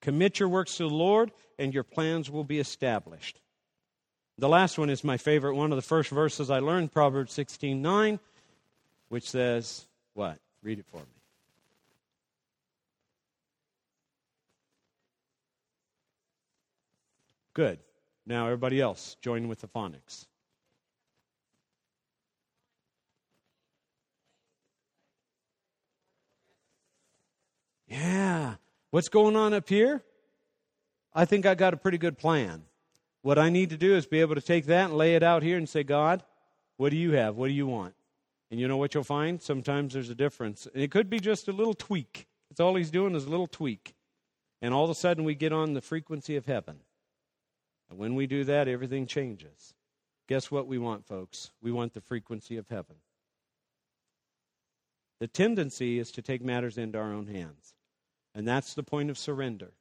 Commit 0.02 0.40
your 0.40 0.50
works 0.50 0.78
to 0.78 0.84
the 0.84 0.94
Lord, 0.94 1.32
and 1.58 1.74
your 1.74 1.84
plans 1.84 2.30
will 2.30 2.44
be 2.44 2.60
established. 2.60 3.42
The 4.38 4.48
last 4.48 4.78
one 4.78 4.92
is 4.92 5.04
my 5.04 5.18
favorite 5.18 5.56
one 5.56 5.72
of 5.72 5.78
the 5.78 5.82
first 5.82 6.12
verses 6.12 6.52
I 6.52 6.60
learned, 6.60 6.92
Proverbs 6.92 7.34
16 7.34 7.82
9, 7.82 8.20
which 9.10 9.28
says, 9.28 9.88
What? 10.14 10.38
Read 10.62 10.78
it 10.78 10.86
for 10.92 11.00
me. 11.00 11.06
Good. 17.56 17.80
Now, 18.28 18.46
everybody 18.46 18.80
else, 18.80 19.18
join 19.24 19.48
with 19.48 19.62
the 19.62 19.68
phonics. 19.68 20.28
Yeah. 27.88 28.56
What's 28.92 29.10
going 29.10 29.36
on 29.36 29.54
up 29.54 29.70
here? 29.70 30.04
I 31.14 31.26
think 31.26 31.46
I 31.46 31.56
got 31.56 31.74
a 31.74 31.78
pretty 31.78 31.98
good 31.98 32.18
plan. 32.18 32.64
What 33.22 33.40
I 33.40 33.50
need 33.50 33.70
to 33.72 33.78
do 33.78 33.96
is 33.96 34.06
be 34.06 34.22
able 34.22 34.36
to 34.36 34.42
take 34.42 34.66
that 34.68 34.86
and 34.86 34.98
lay 34.98 35.16
it 35.16 35.24
out 35.24 35.44
here 35.44 35.58
and 35.58 35.68
say, 35.68 35.84
God, 35.84 36.24
what 36.78 36.92
do 36.92 36.98
you 36.98 37.12
have? 37.12 37.36
What 37.36 37.48
do 37.48 37.54
you 37.54 37.68
want? 37.68 37.96
And 38.52 38.60
you 38.60 38.68
know 38.68 38.78
what 38.78 38.94
you'll 38.94 39.04
find? 39.04 39.42
Sometimes 39.42 39.94
there's 39.94 40.10
a 40.10 40.16
difference. 40.16 40.68
And 40.74 40.84
it 40.84 40.92
could 40.92 41.10
be 41.10 41.20
just 41.20 41.48
a 41.48 41.52
little 41.52 41.74
tweak. 41.74 42.28
It's 42.52 42.60
all 42.60 42.76
he's 42.76 42.92
doing 42.92 43.16
is 43.16 43.26
a 43.26 43.30
little 43.30 43.48
tweak. 43.48 43.96
And 44.62 44.74
all 44.74 44.84
of 44.84 44.90
a 44.90 44.96
sudden 44.96 45.24
we 45.24 45.36
get 45.36 45.54
on 45.54 45.74
the 45.74 45.82
frequency 45.82 46.36
of 46.36 46.46
heaven. 46.46 46.80
And 47.90 48.00
when 48.00 48.16
we 48.16 48.28
do 48.28 48.44
that, 48.46 48.68
everything 48.68 49.08
changes. 49.08 49.74
Guess 50.28 50.50
what 50.50 50.68
we 50.68 50.78
want, 50.78 51.06
folks? 51.06 51.52
We 51.62 51.72
want 51.72 51.94
the 51.94 52.02
frequency 52.02 52.58
of 52.58 52.68
heaven. 52.68 52.96
The 55.20 55.28
tendency 55.28 56.00
is 56.00 56.12
to 56.12 56.22
take 56.22 56.44
matters 56.44 56.78
into 56.78 56.98
our 56.98 57.14
own 57.14 57.28
hands. 57.28 57.75
And 58.36 58.48
that's 58.48 58.74
the 58.74 58.84
point 58.84 59.10
of 59.10 59.18
surrender. 59.18 59.72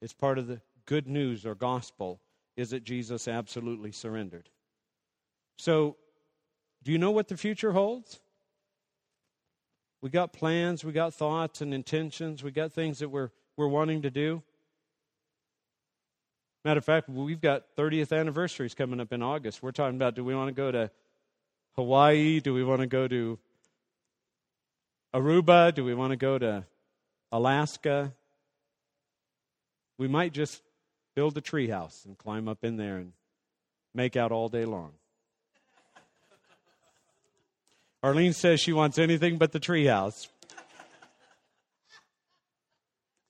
It's 0.00 0.14
part 0.14 0.38
of 0.38 0.48
the 0.48 0.62
good 0.86 1.06
news 1.06 1.46
or 1.46 1.54
gospel 1.54 2.20
is 2.56 2.70
that 2.70 2.82
Jesus 2.84 3.28
absolutely 3.28 3.92
surrendered. 3.92 4.48
So 5.58 5.96
Do 6.82 6.90
you 6.90 6.98
know 6.98 7.12
what 7.12 7.28
the 7.28 7.36
future 7.36 7.72
holds? 7.72 8.18
We 10.00 10.10
got 10.10 10.32
plans, 10.32 10.84
we 10.84 10.92
got 10.92 11.14
thoughts 11.14 11.60
and 11.60 11.72
intentions, 11.72 12.42
we 12.42 12.50
got 12.50 12.72
things 12.72 12.98
that 12.98 13.08
we're, 13.08 13.30
we're 13.56 13.68
wanting 13.68 14.02
to 14.02 14.10
do. 14.10 14.42
Matter 16.64 16.78
of 16.78 16.84
fact, 16.84 17.08
we've 17.08 17.40
got 17.40 17.76
30th 17.76 18.16
anniversaries 18.16 18.74
coming 18.74 19.00
up 19.00 19.12
in 19.12 19.22
August. 19.22 19.62
We're 19.62 19.70
talking 19.72 19.96
about 19.96 20.16
do 20.16 20.24
we 20.24 20.34
want 20.34 20.48
to 20.48 20.54
go 20.54 20.72
to 20.72 20.90
Hawaii? 21.76 22.40
Do 22.40 22.52
we 22.52 22.64
want 22.64 22.80
to 22.80 22.86
go 22.88 23.06
to 23.06 23.38
Aruba? 25.14 25.72
Do 25.74 25.84
we 25.84 25.94
want 25.94 26.10
to 26.10 26.16
go 26.16 26.38
to 26.38 26.64
Alaska? 27.32 28.12
We 29.98 30.06
might 30.06 30.32
just 30.32 30.62
build 31.14 31.36
a 31.36 31.40
treehouse 31.40 32.04
and 32.04 32.16
climb 32.16 32.48
up 32.48 32.62
in 32.62 32.76
there 32.76 32.98
and 32.98 33.12
make 33.94 34.16
out 34.16 34.30
all 34.30 34.48
day 34.48 34.64
long. 34.64 34.92
Arlene 38.02 38.32
says 38.32 38.60
she 38.60 38.72
wants 38.72 38.98
anything 38.98 39.38
but 39.38 39.52
the 39.52 39.60
treehouse. 39.60 40.28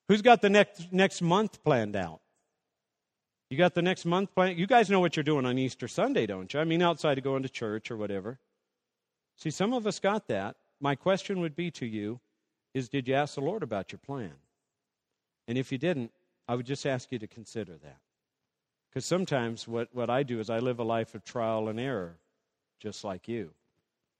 Who's 0.07 0.21
got 0.21 0.41
the 0.41 0.49
next 0.49 0.91
next 0.91 1.21
month 1.21 1.63
planned 1.63 1.95
out? 1.95 2.19
You 3.49 3.57
got 3.57 3.75
the 3.75 3.81
next 3.83 4.05
month 4.05 4.33
planned? 4.33 4.57
You 4.57 4.65
guys 4.65 4.89
know 4.89 4.99
what 4.99 5.15
you're 5.15 5.23
doing 5.23 5.45
on 5.45 5.59
Easter 5.59 5.87
Sunday, 5.87 6.25
don't 6.25 6.51
you? 6.53 6.59
I 6.59 6.63
mean, 6.63 6.81
outside 6.81 7.19
of 7.19 7.23
going 7.23 7.43
to 7.43 7.49
church 7.49 7.91
or 7.91 7.97
whatever. 7.97 8.39
See, 9.37 9.51
some 9.51 9.73
of 9.73 9.85
us 9.85 9.99
got 9.99 10.27
that. 10.27 10.55
My 10.79 10.95
question 10.95 11.39
would 11.39 11.55
be 11.55 11.69
to 11.71 11.85
you 11.85 12.19
is 12.73 12.89
did 12.89 13.07
you 13.07 13.13
ask 13.13 13.35
the 13.35 13.41
Lord 13.41 13.63
about 13.63 13.91
your 13.91 13.99
plan? 13.99 14.33
And 15.47 15.57
if 15.57 15.71
you 15.71 15.77
didn't, 15.77 16.11
I 16.47 16.55
would 16.55 16.65
just 16.65 16.85
ask 16.85 17.11
you 17.11 17.19
to 17.19 17.27
consider 17.27 17.73
that. 17.77 17.97
Because 18.89 19.05
sometimes 19.05 19.67
what, 19.67 19.89
what 19.93 20.09
I 20.09 20.23
do 20.23 20.39
is 20.39 20.49
I 20.49 20.59
live 20.59 20.79
a 20.79 20.83
life 20.83 21.15
of 21.15 21.23
trial 21.23 21.67
and 21.67 21.79
error, 21.79 22.17
just 22.79 23.03
like 23.03 23.27
you. 23.27 23.51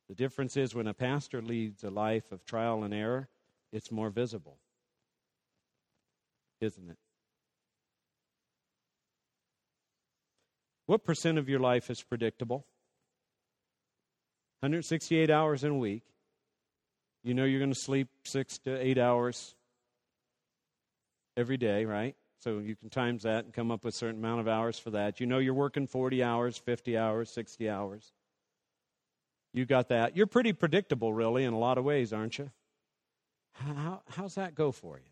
The 0.10 0.16
difference 0.16 0.58
is 0.58 0.76
when 0.76 0.88
a 0.88 0.93
pastor 0.93 1.41
leads 1.41 1.84
a 1.84 1.89
life 1.89 2.32
of 2.32 2.45
trial 2.45 2.84
and 2.84 2.93
error, 2.93 3.30
it's 3.72 3.91
more 3.91 4.10
visible. 4.10 4.58
Isn't 6.60 6.89
it? 6.89 6.97
What 10.86 11.06
percent 11.06 11.38
of 11.38 11.47
your 11.47 11.60
life 11.60 11.89
is 11.89 12.01
predictable? 12.01 12.66
168 14.60 15.30
hours 15.30 15.64
in 15.64 15.72
a 15.72 15.78
week. 15.78 16.04
You 17.24 17.34
know 17.34 17.45
you're 17.45 17.59
going 17.59 17.74
to 17.74 17.80
sleep 17.80 18.09
six 18.24 18.57
to 18.59 18.78
eight 18.78 18.97
hours 18.97 19.55
every 21.38 21.57
day, 21.57 21.86
right? 21.86 22.15
So 22.39 22.59
you 22.59 22.76
can 22.76 22.89
times 22.89 23.24
that 23.24 23.45
and 23.45 23.53
come 23.53 23.71
up 23.71 23.86
with 23.86 23.95
a 23.95 23.97
certain 23.97 24.19
amount 24.19 24.41
of 24.41 24.47
hours 24.49 24.78
for 24.78 24.89
that. 24.91 25.21
You 25.21 25.26
know 25.26 25.39
you're 25.39 25.53
working 25.53 25.88
40 25.88 26.21
hours, 26.21 26.57
50 26.57 26.97
hours, 26.97 27.30
60 27.30 27.69
hours. 27.69 28.11
You 29.53 29.65
got 29.65 29.88
that. 29.89 30.17
You're 30.17 30.28
pretty 30.28 30.51
predictable, 30.51 31.13
really, 31.13 31.45
in 31.45 31.53
a 31.53 31.59
lot 31.59 31.78
of 31.78 31.86
ways, 31.86 32.11
aren't 32.11 32.38
you? 32.38 32.51
How, 33.53 34.01
how's 34.09 34.36
that 34.36 34.55
go 34.55 34.71
for 34.71 34.97
you? 34.97 35.11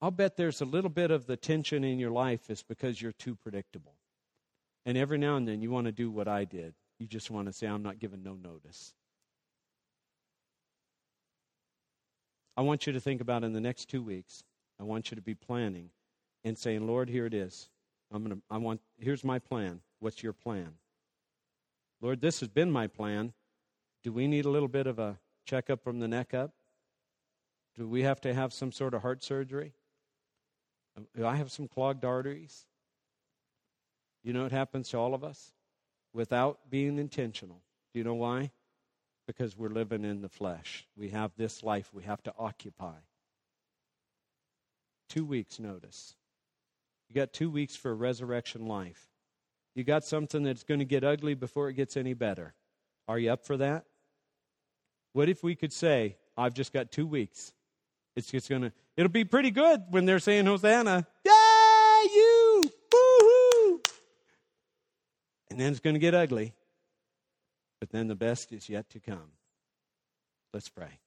I'll 0.00 0.10
bet 0.10 0.36
there's 0.36 0.60
a 0.60 0.64
little 0.64 0.90
bit 0.90 1.12
of 1.12 1.26
the 1.26 1.36
tension 1.36 1.84
in 1.84 2.00
your 2.00 2.10
life 2.10 2.50
is 2.50 2.64
because 2.64 3.00
you're 3.00 3.12
too 3.12 3.36
predictable. 3.36 3.94
And 4.84 4.98
every 4.98 5.18
now 5.18 5.36
and 5.36 5.46
then 5.46 5.62
you 5.62 5.70
want 5.70 5.86
to 5.86 5.92
do 5.92 6.10
what 6.10 6.26
I 6.26 6.44
did. 6.44 6.74
You 6.98 7.06
just 7.06 7.30
want 7.30 7.46
to 7.46 7.52
say, 7.52 7.68
I'm 7.68 7.84
not 7.84 8.00
giving 8.00 8.24
no 8.24 8.34
notice. 8.34 8.94
I 12.56 12.62
want 12.62 12.86
you 12.86 12.92
to 12.92 13.00
think 13.00 13.20
about 13.20 13.44
in 13.44 13.52
the 13.52 13.60
next 13.60 13.88
two 13.88 14.02
weeks, 14.02 14.44
I 14.78 14.84
want 14.84 15.10
you 15.10 15.14
to 15.14 15.22
be 15.22 15.34
planning 15.34 15.90
and 16.44 16.58
saying, 16.58 16.86
Lord, 16.86 17.08
here 17.08 17.26
it 17.26 17.34
is. 17.34 17.68
I'm 18.10 18.22
gonna 18.22 18.38
I 18.50 18.58
want 18.58 18.80
here's 18.98 19.24
my 19.24 19.38
plan. 19.38 19.80
What's 20.00 20.22
your 20.22 20.32
plan? 20.32 20.74
Lord, 22.00 22.20
this 22.20 22.40
has 22.40 22.48
been 22.48 22.70
my 22.70 22.86
plan. 22.86 23.32
Do 24.02 24.12
we 24.12 24.26
need 24.26 24.44
a 24.44 24.50
little 24.50 24.68
bit 24.68 24.86
of 24.86 24.98
a 24.98 25.18
checkup 25.46 25.82
from 25.82 26.00
the 26.00 26.08
neck 26.08 26.34
up? 26.34 26.52
Do 27.76 27.88
we 27.88 28.02
have 28.02 28.20
to 28.22 28.34
have 28.34 28.52
some 28.52 28.72
sort 28.72 28.92
of 28.92 29.02
heart 29.02 29.22
surgery? 29.22 29.72
Do 31.16 31.24
I 31.24 31.36
have 31.36 31.50
some 31.50 31.68
clogged 31.68 32.04
arteries? 32.04 32.66
You 34.22 34.32
know, 34.32 34.44
it 34.44 34.52
happens 34.52 34.90
to 34.90 34.98
all 34.98 35.14
of 35.14 35.24
us 35.24 35.52
without 36.12 36.68
being 36.68 36.98
intentional. 36.98 37.62
Do 37.92 37.98
you 37.98 38.04
know 38.04 38.14
why? 38.14 38.50
Because 39.34 39.56
we're 39.56 39.70
living 39.70 40.04
in 40.04 40.20
the 40.20 40.28
flesh. 40.28 40.86
We 40.94 41.08
have 41.08 41.30
this 41.38 41.62
life 41.62 41.88
we 41.94 42.02
have 42.02 42.22
to 42.24 42.34
occupy. 42.38 42.96
Two 45.08 45.24
weeks' 45.24 45.58
notice. 45.58 46.14
You 47.08 47.14
got 47.14 47.32
two 47.32 47.48
weeks 47.48 47.74
for 47.74 47.90
a 47.90 47.94
resurrection 47.94 48.66
life. 48.66 49.08
You 49.74 49.84
got 49.84 50.04
something 50.04 50.42
that's 50.42 50.64
going 50.64 50.80
to 50.80 50.84
get 50.84 51.02
ugly 51.02 51.32
before 51.32 51.70
it 51.70 51.74
gets 51.74 51.96
any 51.96 52.12
better. 52.12 52.52
Are 53.08 53.18
you 53.18 53.32
up 53.32 53.46
for 53.46 53.56
that? 53.56 53.86
What 55.14 55.30
if 55.30 55.42
we 55.42 55.54
could 55.54 55.72
say, 55.72 56.16
I've 56.36 56.52
just 56.52 56.74
got 56.74 56.92
two 56.92 57.06
weeks? 57.06 57.54
It's 58.14 58.30
just 58.30 58.50
going 58.50 58.62
to, 58.62 58.72
it'll 58.98 59.10
be 59.10 59.24
pretty 59.24 59.50
good 59.50 59.82
when 59.88 60.04
they're 60.04 60.18
saying 60.18 60.44
Hosanna. 60.44 61.06
Yay, 61.24 62.08
you! 62.14 62.70
Woohoo! 62.92 63.86
And 65.50 65.58
then 65.58 65.70
it's 65.70 65.80
going 65.80 65.94
to 65.94 66.00
get 66.00 66.14
ugly. 66.14 66.52
But 67.82 67.90
then 67.90 68.06
the 68.06 68.14
best 68.14 68.52
is 68.52 68.68
yet 68.68 68.88
to 68.90 69.00
come. 69.00 69.32
Let's 70.54 70.68
pray. 70.68 71.00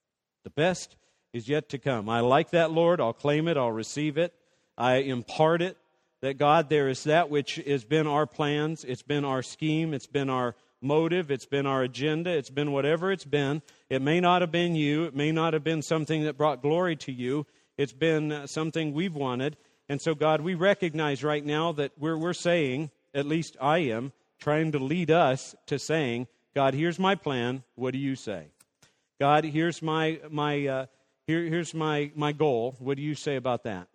The 0.44 0.50
best 0.50 0.94
is 1.32 1.48
yet 1.48 1.70
to 1.70 1.78
come. 1.78 2.06
I 2.10 2.20
like 2.20 2.50
that, 2.50 2.70
Lord. 2.70 3.00
I'll 3.00 3.14
claim 3.14 3.48
it. 3.48 3.56
I'll 3.56 3.72
receive 3.72 4.18
it. 4.18 4.34
I 4.76 4.96
impart 4.96 5.62
it 5.62 5.78
that 6.20 6.36
God, 6.36 6.68
there 6.68 6.90
is 6.90 7.04
that 7.04 7.30
which 7.30 7.54
has 7.54 7.86
been 7.86 8.06
our 8.06 8.26
plans, 8.26 8.84
it's 8.84 9.00
been 9.00 9.24
our 9.24 9.42
scheme, 9.42 9.94
it's 9.94 10.06
been 10.06 10.28
our 10.28 10.54
motive, 10.82 11.30
it's 11.30 11.46
been 11.46 11.64
our 11.64 11.82
agenda, 11.82 12.28
it's 12.28 12.50
been 12.50 12.72
whatever 12.72 13.10
it's 13.10 13.24
been. 13.24 13.62
It 13.88 14.02
may 14.02 14.20
not 14.20 14.42
have 14.42 14.52
been 14.52 14.74
you, 14.74 15.04
it 15.04 15.16
may 15.16 15.32
not 15.32 15.54
have 15.54 15.64
been 15.64 15.80
something 15.80 16.24
that 16.24 16.36
brought 16.36 16.60
glory 16.60 16.96
to 16.96 17.10
you, 17.10 17.46
it's 17.78 17.94
been 17.94 18.30
uh, 18.30 18.46
something 18.46 18.92
we've 18.92 19.16
wanted. 19.16 19.56
And 19.88 19.98
so, 19.98 20.14
God, 20.14 20.42
we 20.42 20.52
recognize 20.52 21.24
right 21.24 21.42
now 21.42 21.72
that 21.72 21.92
we're, 21.98 22.18
we're 22.18 22.34
saying, 22.34 22.90
at 23.14 23.24
least 23.24 23.56
I 23.62 23.78
am, 23.78 24.12
trying 24.38 24.72
to 24.72 24.78
lead 24.78 25.10
us 25.10 25.54
to 25.68 25.78
saying, 25.78 26.26
God, 26.56 26.72
here's 26.72 26.98
my 26.98 27.14
plan. 27.16 27.62
What 27.74 27.92
do 27.92 27.98
you 27.98 28.16
say? 28.16 28.46
God, 29.20 29.44
here's 29.44 29.82
my, 29.82 30.18
my, 30.30 30.66
uh, 30.66 30.86
here, 31.26 31.42
here's 31.42 31.74
my, 31.74 32.10
my 32.14 32.32
goal. 32.32 32.76
What 32.78 32.96
do 32.96 33.02
you 33.02 33.14
say 33.14 33.36
about 33.36 33.64
that? 33.64 33.88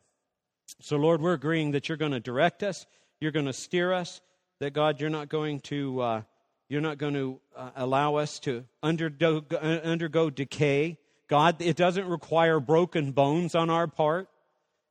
So, 0.79 0.97
Lord, 0.97 1.21
we're 1.21 1.33
agreeing 1.33 1.71
that 1.71 1.89
you're 1.89 1.97
going 1.97 2.11
to 2.11 2.19
direct 2.19 2.61
us, 2.61 2.85
you're 3.19 3.31
going 3.31 3.47
to 3.47 3.53
steer 3.53 3.91
us, 3.91 4.21
that 4.59 4.73
God, 4.73 5.01
you're 5.01 5.09
not 5.09 5.27
going 5.27 5.61
to, 5.61 6.01
uh, 6.01 6.21
you're 6.69 6.81
not 6.81 6.99
going 6.99 7.15
to 7.15 7.39
uh, 7.55 7.71
allow 7.75 8.17
us 8.17 8.37
to 8.41 8.63
undergo, 8.83 9.43
undergo 9.59 10.29
decay. 10.29 10.99
God, 11.27 11.63
it 11.63 11.75
doesn't 11.75 12.05
require 12.05 12.59
broken 12.59 13.11
bones 13.11 13.55
on 13.55 13.71
our 13.71 13.87
part. 13.87 14.29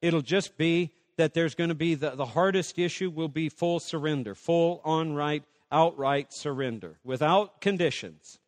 It'll 0.03 0.23
just 0.23 0.59
be 0.59 0.91
that 1.18 1.35
there's 1.35 1.55
going 1.55 1.68
to 1.68 1.77
be 1.77 1.95
the, 1.95 2.11
the 2.16 2.27
hardest 2.27 2.81
issue 2.81 3.11
will 3.11 3.29
be 3.29 3.49
full 3.49 3.79
surrender, 3.79 4.35
full, 4.35 4.81
on 4.85 5.14
right, 5.14 5.45
outright 5.73 6.33
surrender, 6.33 6.99
without 7.05 7.61
conditions, 7.61 8.39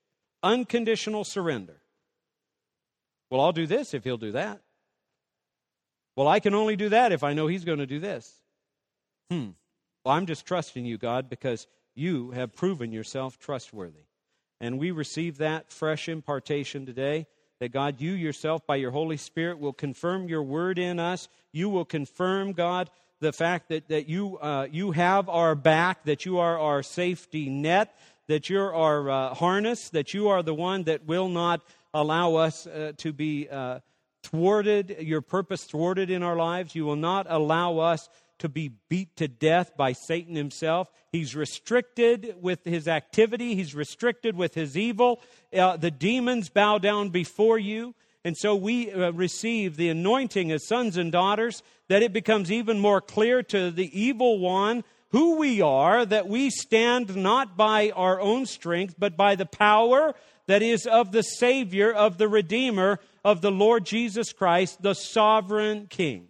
unconditional 0.43 1.25
surrender. 1.25 1.81
Well, 3.31 3.41
I'll 3.41 3.53
do 3.53 3.67
this 3.67 3.95
if 3.95 4.05
he'll 4.05 4.19
do 4.19 4.33
that. 4.33 4.61
Well, 6.17 6.29
I 6.29 6.41
can 6.41 6.55
only 6.55 6.77
do 6.77 6.91
that 6.91 7.13
if 7.13 7.25
I 7.25 7.33
know 7.33 7.47
He's 7.47 7.65
going 7.65 7.79
to 7.79 7.87
do 7.87 7.99
this. 7.99 8.31
Hmm. 9.31 9.51
Well, 10.05 10.15
I'm 10.15 10.27
just 10.27 10.45
trusting 10.47 10.85
you, 10.85 10.99
God, 10.99 11.31
because 11.31 11.67
you 11.95 12.33
have 12.33 12.55
proven 12.55 12.93
yourself 12.93 13.39
trustworthy. 13.39 14.05
And 14.61 14.79
we 14.79 14.91
receive 14.91 15.39
that 15.39 15.73
fresh 15.73 16.09
impartation 16.09 16.87
today 16.87 17.27
that 17.61 17.73
God, 17.73 18.01
you 18.01 18.13
yourself, 18.13 18.67
by 18.67 18.77
your 18.77 18.91
Holy 18.91 19.17
Spirit, 19.17 19.59
will 19.59 19.73
confirm 19.73 20.29
your 20.29 20.43
word 20.43 20.79
in 20.79 20.99
us. 20.99 21.29
You 21.53 21.69
will 21.69 21.85
confirm, 21.85 22.53
God, 22.53 22.91
the 23.23 23.33
fact 23.33 23.69
that, 23.69 23.89
that 23.89 24.09
you, 24.09 24.37
uh, 24.39 24.67
you 24.71 24.91
have 24.91 25.29
our 25.29 25.55
back, 25.55 26.05
that 26.05 26.27
you 26.27 26.41
are 26.41 26.59
our 26.59 26.83
safety 26.83 27.49
net, 27.49 27.97
that 28.27 28.51
you're 28.51 28.75
our 28.75 29.09
uh, 29.09 29.35
harness, 29.35 29.91
that 29.91 30.13
you 30.13 30.29
are 30.29 30.43
the 30.43 30.53
one 30.53 30.83
that 30.83 31.07
will 31.07 31.29
not 31.29 31.63
allow 31.95 32.35
us 32.35 32.67
uh, 32.67 32.93
to 32.97 33.13
be 33.13 33.49
uh, 33.49 33.79
thwarted, 34.25 34.97
your 35.01 35.21
purpose 35.21 35.65
thwarted 35.65 36.11
in 36.11 36.25
our 36.25 36.35
lives. 36.35 36.75
You 36.75 36.85
will 36.85 36.97
not 36.97 37.27
allow 37.29 37.79
us 37.79 38.09
to 38.41 38.49
be 38.49 38.73
beat 38.89 39.15
to 39.17 39.29
death 39.29 39.77
by 39.77 39.93
Satan 39.93 40.35
himself. 40.35 40.91
He's 41.13 41.37
restricted 41.37 42.35
with 42.41 42.65
his 42.65 42.89
activity, 42.89 43.55
he's 43.55 43.73
restricted 43.73 44.35
with 44.35 44.55
his 44.55 44.77
evil. 44.77 45.21
Uh, 45.57 45.77
the 45.77 45.93
demons 45.93 46.49
bow 46.49 46.79
down 46.79 47.11
before 47.11 47.59
you. 47.59 47.95
And 48.25 48.37
so 48.37 48.55
we 48.55 48.91
uh, 48.93 49.11
receive 49.13 49.77
the 49.77 49.89
anointing 49.89 50.53
as 50.53 50.67
sons 50.67 50.97
and 50.97 51.11
daughters 51.11 51.63
that 51.89 52.03
it 52.03 52.13
becomes 52.13 52.53
even 52.53 52.79
more 52.79 53.01
clear 53.01 53.43
to 53.45 53.71
the 53.71 54.01
evil 54.01 54.39
one 54.39 54.85
who 55.11 55.37
we 55.37 55.61
are, 55.61 56.07
that 56.07 56.27
we 56.27 56.49
stand 56.49 57.17
not 57.17 57.57
by 57.57 57.91
our 57.91 58.21
own 58.21 58.47
strength, 58.47 58.95
but 58.99 59.17
by 59.17 59.35
the 59.35 59.45
power 59.45 60.15
that 60.47 60.63
is 60.63 60.87
of 60.87 61.13
the 61.13 61.23
Savior, 61.23 61.93
of 61.93 62.17
the 62.17 62.29
Redeemer, 62.29 62.99
of 63.25 63.43
the 63.43 63.51
Lord 63.51 63.85
Jesus 63.85 64.33
Christ, 64.33 64.83
the 64.83 64.95
sovereign 64.95 65.87
King. 65.87 66.29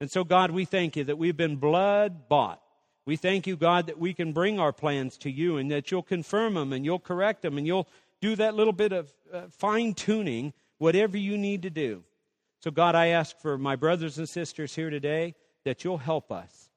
And 0.00 0.10
so, 0.10 0.22
God, 0.22 0.50
we 0.50 0.64
thank 0.64 0.96
you 0.96 1.04
that 1.04 1.16
we've 1.16 1.36
been 1.36 1.56
blood 1.56 2.28
bought. 2.28 2.60
We 3.06 3.16
thank 3.16 3.46
you, 3.46 3.56
God, 3.56 3.86
that 3.86 3.98
we 3.98 4.14
can 4.14 4.32
bring 4.32 4.58
our 4.58 4.72
plans 4.72 5.16
to 5.18 5.30
you 5.30 5.56
and 5.56 5.70
that 5.70 5.90
you'll 5.90 6.02
confirm 6.02 6.54
them 6.54 6.72
and 6.72 6.84
you'll 6.84 6.98
correct 6.98 7.42
them 7.42 7.58
and 7.58 7.66
you'll 7.66 7.88
do 8.20 8.36
that 8.36 8.54
little 8.54 8.72
bit 8.72 8.92
of 8.92 9.12
uh, 9.32 9.42
fine 9.50 9.94
tuning, 9.94 10.52
whatever 10.78 11.16
you 11.16 11.36
need 11.38 11.62
to 11.62 11.70
do. 11.70 12.02
So, 12.60 12.70
God, 12.70 12.94
I 12.94 13.08
ask 13.08 13.38
for 13.40 13.58
my 13.58 13.76
brothers 13.76 14.18
and 14.18 14.28
sisters 14.28 14.74
here 14.74 14.90
today 14.90 15.34
that 15.64 15.84
you'll 15.84 15.98
help 15.98 16.32
us. 16.32 16.70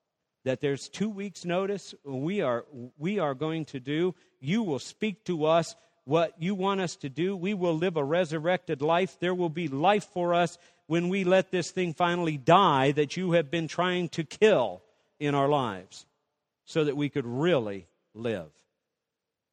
That 0.43 0.61
there's 0.61 0.89
two 0.89 1.09
weeks' 1.09 1.45
notice 1.45 1.93
we 2.03 2.41
are, 2.41 2.65
we 2.97 3.19
are 3.19 3.33
going 3.33 3.65
to 3.65 3.79
do. 3.79 4.15
You 4.39 4.63
will 4.63 4.79
speak 4.79 5.25
to 5.25 5.45
us 5.45 5.75
what 6.05 6.33
you 6.39 6.55
want 6.55 6.79
us 6.79 6.95
to 6.97 7.09
do. 7.09 7.35
We 7.35 7.53
will 7.53 7.77
live 7.77 7.97
a 7.97 8.03
resurrected 8.03 8.81
life. 8.81 9.17
There 9.19 9.35
will 9.35 9.49
be 9.49 9.67
life 9.67 10.07
for 10.13 10.33
us 10.33 10.57
when 10.87 11.09
we 11.09 11.25
let 11.25 11.51
this 11.51 11.71
thing 11.71 11.93
finally 11.93 12.37
die 12.37 12.91
that 12.93 13.17
you 13.17 13.33
have 13.33 13.51
been 13.51 13.67
trying 13.67 14.09
to 14.09 14.23
kill 14.23 14.81
in 15.19 15.35
our 15.35 15.49
lives 15.49 16.05
so 16.65 16.85
that 16.85 16.95
we 16.95 17.09
could 17.09 17.25
really 17.25 17.87
live. 18.13 18.49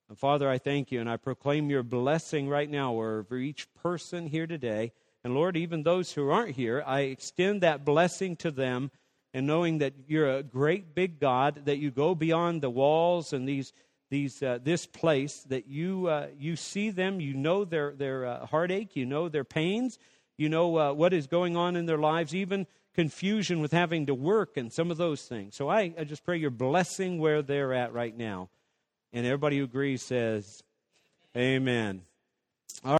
And 0.09 0.19
Father, 0.19 0.49
I 0.49 0.59
thank 0.59 0.93
you 0.93 1.01
and 1.01 1.09
I 1.09 1.17
proclaim 1.17 1.71
your 1.71 1.83
blessing 1.83 2.49
right 2.49 2.69
now 2.69 2.95
over 2.95 3.37
each 3.37 3.73
person 3.75 4.27
here 4.27 4.47
today. 4.47 4.93
And 5.23 5.35
Lord, 5.35 5.57
even 5.57 5.83
those 5.83 6.13
who 6.13 6.29
aren't 6.31 6.57
here, 6.57 6.83
I 6.87 7.01
extend 7.01 7.63
that 7.63 7.85
blessing 7.85 8.37
to 8.37 8.51
them 8.51 8.91
and 9.33 9.47
knowing 9.47 9.79
that 9.79 9.95
you're 10.07 10.37
a 10.37 10.43
great 10.43 10.95
big 10.95 11.19
God, 11.19 11.63
that 11.65 11.79
you 11.79 11.91
go 11.91 12.15
beyond 12.15 12.63
the 12.63 12.71
walls 12.71 13.33
and 13.33 13.49
these 13.49 13.73
these 14.11 14.43
uh, 14.43 14.59
this 14.63 14.87
place 14.87 15.43
that 15.49 15.67
you 15.67 16.07
uh, 16.07 16.29
you 16.39 16.55
see 16.57 16.91
them, 16.91 17.21
you 17.21 17.35
know 17.35 17.65
their 17.65 17.93
their 17.93 18.27
uh, 18.27 18.47
heartache, 18.47 18.95
you 18.95 19.07
know 19.07 19.29
their 19.29 19.45
pains, 19.45 19.99
you 20.37 20.49
know 20.49 20.79
uh, 20.79 20.93
what 20.93 21.13
is 21.13 21.27
going 21.27 21.57
on 21.57 21.75
in 21.75 21.87
their 21.87 21.99
lives, 21.99 22.35
even 22.35 22.67
confusion 22.95 23.61
with 23.61 23.73
having 23.73 24.07
to 24.07 24.15
work 24.15 24.57
and 24.57 24.73
some 24.73 24.91
of 24.91 24.99
those 24.99 25.23
things. 25.23 25.57
So 25.57 25.69
I, 25.69 25.95
I 25.99 26.05
just 26.05 26.25
pray 26.25 26.37
your 26.37 26.51
blessing 26.51 27.19
where 27.19 27.43
they're 27.43 27.73
at 27.73 27.93
right 27.93 28.17
now. 28.17 28.51
And 29.15 29.25
everybody 29.25 29.59
who 29.59 29.65
agrees 29.65 30.03
says, 30.03 30.61
Amen. 31.37 32.03
All 32.85 32.99